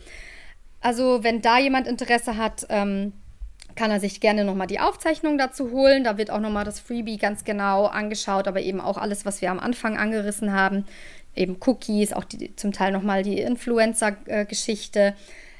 Also, 0.81 1.23
wenn 1.23 1.41
da 1.41 1.59
jemand 1.59 1.87
Interesse 1.87 2.35
hat, 2.35 2.65
ähm, 2.69 3.13
kann 3.75 3.91
er 3.91 3.99
sich 3.99 4.19
gerne 4.19 4.43
nochmal 4.43 4.67
die 4.67 4.79
Aufzeichnung 4.79 5.37
dazu 5.37 5.71
holen. 5.71 6.03
Da 6.03 6.17
wird 6.17 6.31
auch 6.31 6.39
nochmal 6.39 6.65
das 6.65 6.79
Freebie 6.79 7.17
ganz 7.17 7.43
genau 7.43 7.85
angeschaut, 7.85 8.47
aber 8.47 8.61
eben 8.61 8.81
auch 8.81 8.97
alles, 8.97 9.25
was 9.25 9.41
wir 9.41 9.51
am 9.51 9.59
Anfang 9.59 9.97
angerissen 9.97 10.53
haben. 10.53 10.85
Eben 11.35 11.57
Cookies, 11.65 12.13
auch 12.13 12.23
die, 12.23 12.55
zum 12.55 12.71
Teil 12.71 12.91
nochmal 12.91 13.23
die 13.23 13.39
Influencer-Geschichte. 13.39 15.15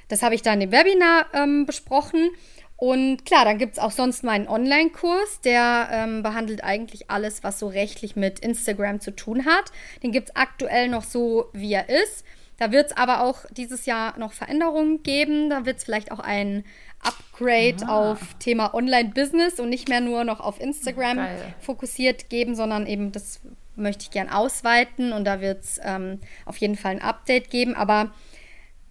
Das 0.08 0.22
habe 0.22 0.36
ich 0.36 0.42
da 0.42 0.54
in 0.54 0.60
dem 0.60 0.72
Webinar 0.72 1.26
ähm, 1.34 1.66
besprochen. 1.66 2.30
Und 2.78 3.26
klar, 3.26 3.46
dann 3.46 3.58
gibt 3.58 3.74
es 3.74 3.80
auch 3.80 3.92
sonst 3.92 4.24
meinen 4.24 4.48
Online-Kurs, 4.48 5.42
der 5.42 5.88
ähm, 5.92 6.22
behandelt 6.22 6.64
eigentlich 6.64 7.10
alles, 7.10 7.44
was 7.44 7.58
so 7.58 7.68
rechtlich 7.68 8.16
mit 8.16 8.40
Instagram 8.40 9.00
zu 9.00 9.12
tun 9.12 9.46
hat. 9.46 9.72
Den 10.04 10.12
gibt 10.12 10.30
es 10.30 10.36
aktuell 10.36 10.90
noch 10.90 11.04
so, 11.04 11.50
wie 11.54 11.74
er 11.74 11.88
ist. 11.88 12.26
Da 12.58 12.72
wird 12.72 12.88
es 12.88 12.98
aber 12.98 13.24
auch 13.24 13.46
dieses 13.52 13.86
Jahr 13.86 14.18
noch 14.20 14.34
Veränderungen 14.34 15.02
geben. 15.02 15.50
Da 15.50 15.66
wird 15.66 15.78
es 15.78 15.84
vielleicht 15.84 16.12
auch 16.12 16.20
ein 16.20 16.64
Upgrade 17.04 17.84
Aha. 17.84 18.12
auf 18.12 18.20
Thema 18.40 18.74
Online-Business 18.74 19.60
und 19.60 19.70
nicht 19.70 19.90
mehr 19.90 20.02
nur 20.02 20.24
noch 20.24 20.40
auf 20.40 20.60
Instagram 20.60 21.18
Geil. 21.18 21.56
fokussiert 21.60 22.30
geben, 22.30 22.56
sondern 22.56 22.88
eben 22.88 23.12
das 23.12 23.42
möchte 23.76 24.04
ich 24.04 24.12
gern 24.12 24.30
ausweiten 24.30 25.14
und 25.14 25.26
da 25.26 25.42
wird 25.42 25.64
es 25.64 25.80
ähm, 25.84 26.20
auf 26.46 26.58
jeden 26.58 26.76
Fall 26.76 26.92
ein 26.92 27.02
Update 27.02 27.50
geben. 27.50 27.76
Aber 27.76 28.12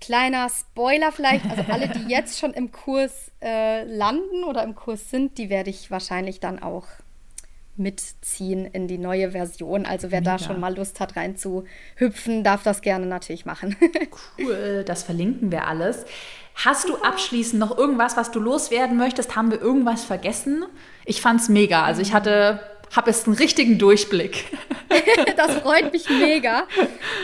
kleiner 0.01 0.49
Spoiler 0.49 1.13
vielleicht, 1.13 1.45
also 1.47 1.63
alle, 1.71 1.89
die 1.89 2.05
jetzt 2.09 2.39
schon 2.39 2.53
im 2.53 2.73
Kurs 2.73 3.31
äh, 3.41 3.85
landen 3.85 4.45
oder 4.45 4.63
im 4.65 4.75
Kurs 4.75 5.11
sind, 5.11 5.39
die 5.39 5.49
werde 5.49 5.71
ich 5.71 5.91
wahrscheinlich 5.91 6.41
dann 6.41 6.61
auch 6.61 6.87
mitziehen 7.77 8.67
in 8.67 8.89
die 8.89 8.99
neue 8.99 9.31
Version. 9.31 9.87
Also 9.87 10.11
wer 10.11 10.21
Mega. 10.21 10.37
da 10.37 10.45
schon 10.45 10.61
mal 10.61 10.75
Lust 10.77 11.01
hat, 11.01 11.17
reinzuhüpfen, 11.17 12.45
darf 12.45 12.63
das 12.63 12.83
gerne 12.83 13.07
natürlich 13.07 13.47
machen. 13.47 13.77
cool, 14.39 14.85
das 14.87 15.03
verlinken 15.03 15.51
wir 15.51 15.67
alles. 15.67 16.05
Hast 16.55 16.89
du 16.89 16.97
abschließend 16.97 17.59
noch 17.59 17.77
irgendwas, 17.77 18.17
was 18.17 18.31
du 18.31 18.39
loswerden 18.39 18.99
möchtest? 18.99 19.37
Haben 19.37 19.51
wir 19.51 19.61
irgendwas 19.61 20.05
vergessen? 20.05 20.65
Ich 21.07 21.23
fand's 21.23 21.49
mega. 21.49 21.83
Also 21.85 22.03
ich 22.03 22.13
hatte 22.13 22.61
habe 22.95 23.11
jetzt 23.11 23.27
einen 23.27 23.37
richtigen 23.37 23.79
Durchblick. 23.79 24.45
das 25.37 25.57
freut 25.57 25.93
mich 25.93 26.09
mega. 26.11 26.67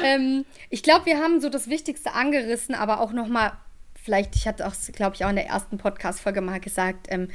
Ähm, 0.02 0.44
ich 0.70 0.82
glaube, 0.82 1.06
wir 1.06 1.18
haben 1.18 1.40
so 1.40 1.48
das 1.50 1.68
Wichtigste 1.68 2.14
angerissen, 2.14 2.74
aber 2.74 3.00
auch 3.00 3.12
noch 3.12 3.28
mal, 3.28 3.52
vielleicht, 3.94 4.34
ich 4.34 4.48
hatte 4.48 4.66
auch, 4.66 4.72
glaube 4.92 5.14
ich, 5.14 5.24
auch 5.24 5.30
in 5.30 5.36
der 5.36 5.46
ersten 5.46 5.78
Podcast-Folge 5.78 6.40
mal 6.40 6.60
gesagt, 6.60 7.08
ähm, 7.10 7.28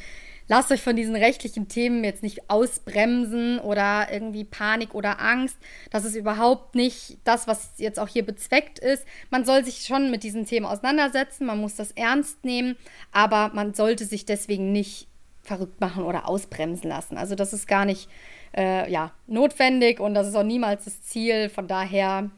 lasst 0.48 0.72
euch 0.72 0.82
von 0.82 0.96
diesen 0.96 1.16
rechtlichen 1.16 1.68
Themen 1.68 2.04
jetzt 2.04 2.24
nicht 2.24 2.50
ausbremsen 2.50 3.60
oder 3.60 4.08
irgendwie 4.12 4.44
Panik 4.44 4.94
oder 4.94 5.20
Angst. 5.20 5.58
Das 5.92 6.06
ist 6.06 6.16
überhaupt 6.16 6.76
nicht 6.76 7.18
das, 7.24 7.48
was 7.48 7.74
jetzt 7.78 8.00
auch 8.00 8.08
hier 8.08 8.26
bezweckt 8.26 8.80
ist. 8.80 9.06
Man 9.30 9.46
soll 9.46 9.64
sich 9.64 9.86
schon 9.86 10.12
mit 10.12 10.24
diesen 10.24 10.46
Themen 10.46 10.66
auseinandersetzen, 10.66 11.46
man 11.46 11.60
muss 11.60 11.76
das 11.76 11.92
ernst 11.92 12.44
nehmen, 12.44 12.76
aber 13.12 13.52
man 13.54 13.74
sollte 13.74 14.06
sich 14.06 14.26
deswegen 14.26 14.72
nicht 14.72 15.08
verrückt 15.42 15.82
machen 15.82 16.04
oder 16.04 16.28
ausbremsen 16.28 16.90
lassen. 16.90 17.18
Also 17.18 17.36
das 17.36 17.54
ist 17.54 17.68
gar 17.68 17.86
nicht 17.86 18.10
äh, 18.56 18.90
ja, 18.92 19.12
notwendig 19.28 20.00
und 20.00 20.14
das 20.14 20.28
ist 20.28 20.36
auch 20.36 20.44
niemals 20.44 20.86
das 20.86 21.02
Ziel. 21.04 21.50
Von 21.50 21.68
daher, 21.68 22.30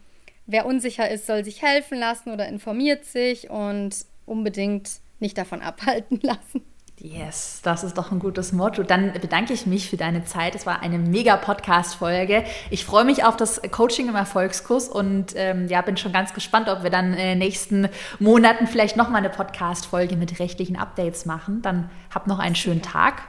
wer 0.47 0.66
unsicher 0.66 1.10
ist, 1.10 1.28
soll 1.28 1.43
sich 1.43 1.62
helfen 1.62 1.99
lassen 1.99 2.32
oder 2.32 2.47
informiert 2.47 3.06
sich 3.06 3.49
und 3.49 3.95
unbedingt 4.26 4.89
nicht 5.20 5.38
davon 5.38 5.62
abhalten 5.62 6.20
lassen. 6.22 6.64
Yes, 6.99 7.59
das 7.61 7.83
ist 7.83 7.97
doch 7.97 8.11
ein 8.11 8.19
gutes 8.19 8.53
Motto. 8.53 8.81
Dann 8.81 9.11
bedanke 9.13 9.53
ich 9.53 9.65
mich 9.65 9.89
für 9.89 9.97
deine 9.97 10.23
Zeit. 10.23 10.55
Es 10.55 10.65
war 10.65 10.81
eine 10.81 10.97
mega 10.97 11.35
Podcast-Folge. 11.35 12.45
Ich 12.69 12.85
freue 12.85 13.03
mich 13.03 13.25
auf 13.25 13.35
das 13.35 13.61
Coaching 13.69 14.07
im 14.07 14.15
Erfolgskurs 14.15 14.87
und 14.87 15.33
ähm, 15.35 15.67
ja, 15.67 15.81
bin 15.81 15.97
schon 15.97 16.13
ganz 16.13 16.33
gespannt, 16.33 16.69
ob 16.69 16.83
wir 16.83 16.89
dann 16.89 17.11
in 17.11 17.17
den 17.17 17.37
nächsten 17.37 17.89
Monaten 18.19 18.65
vielleicht 18.67 18.95
nochmal 18.95 19.19
eine 19.19 19.29
Podcast-Folge 19.29 20.15
mit 20.15 20.39
rechtlichen 20.39 20.77
Updates 20.77 21.25
machen. 21.25 21.61
Dann 21.61 21.89
hab 22.13 22.27
noch 22.27 22.39
einen 22.39 22.55
schönen 22.55 22.81
Tag 22.81 23.23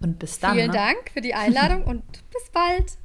und 0.00 0.18
bis 0.18 0.40
dann. 0.40 0.54
Vielen 0.54 0.72
ne? 0.72 0.76
Dank 0.76 1.10
für 1.12 1.20
die 1.20 1.34
Einladung 1.34 1.84
und 1.84 2.02
bis 2.30 2.50
bald. 2.52 2.98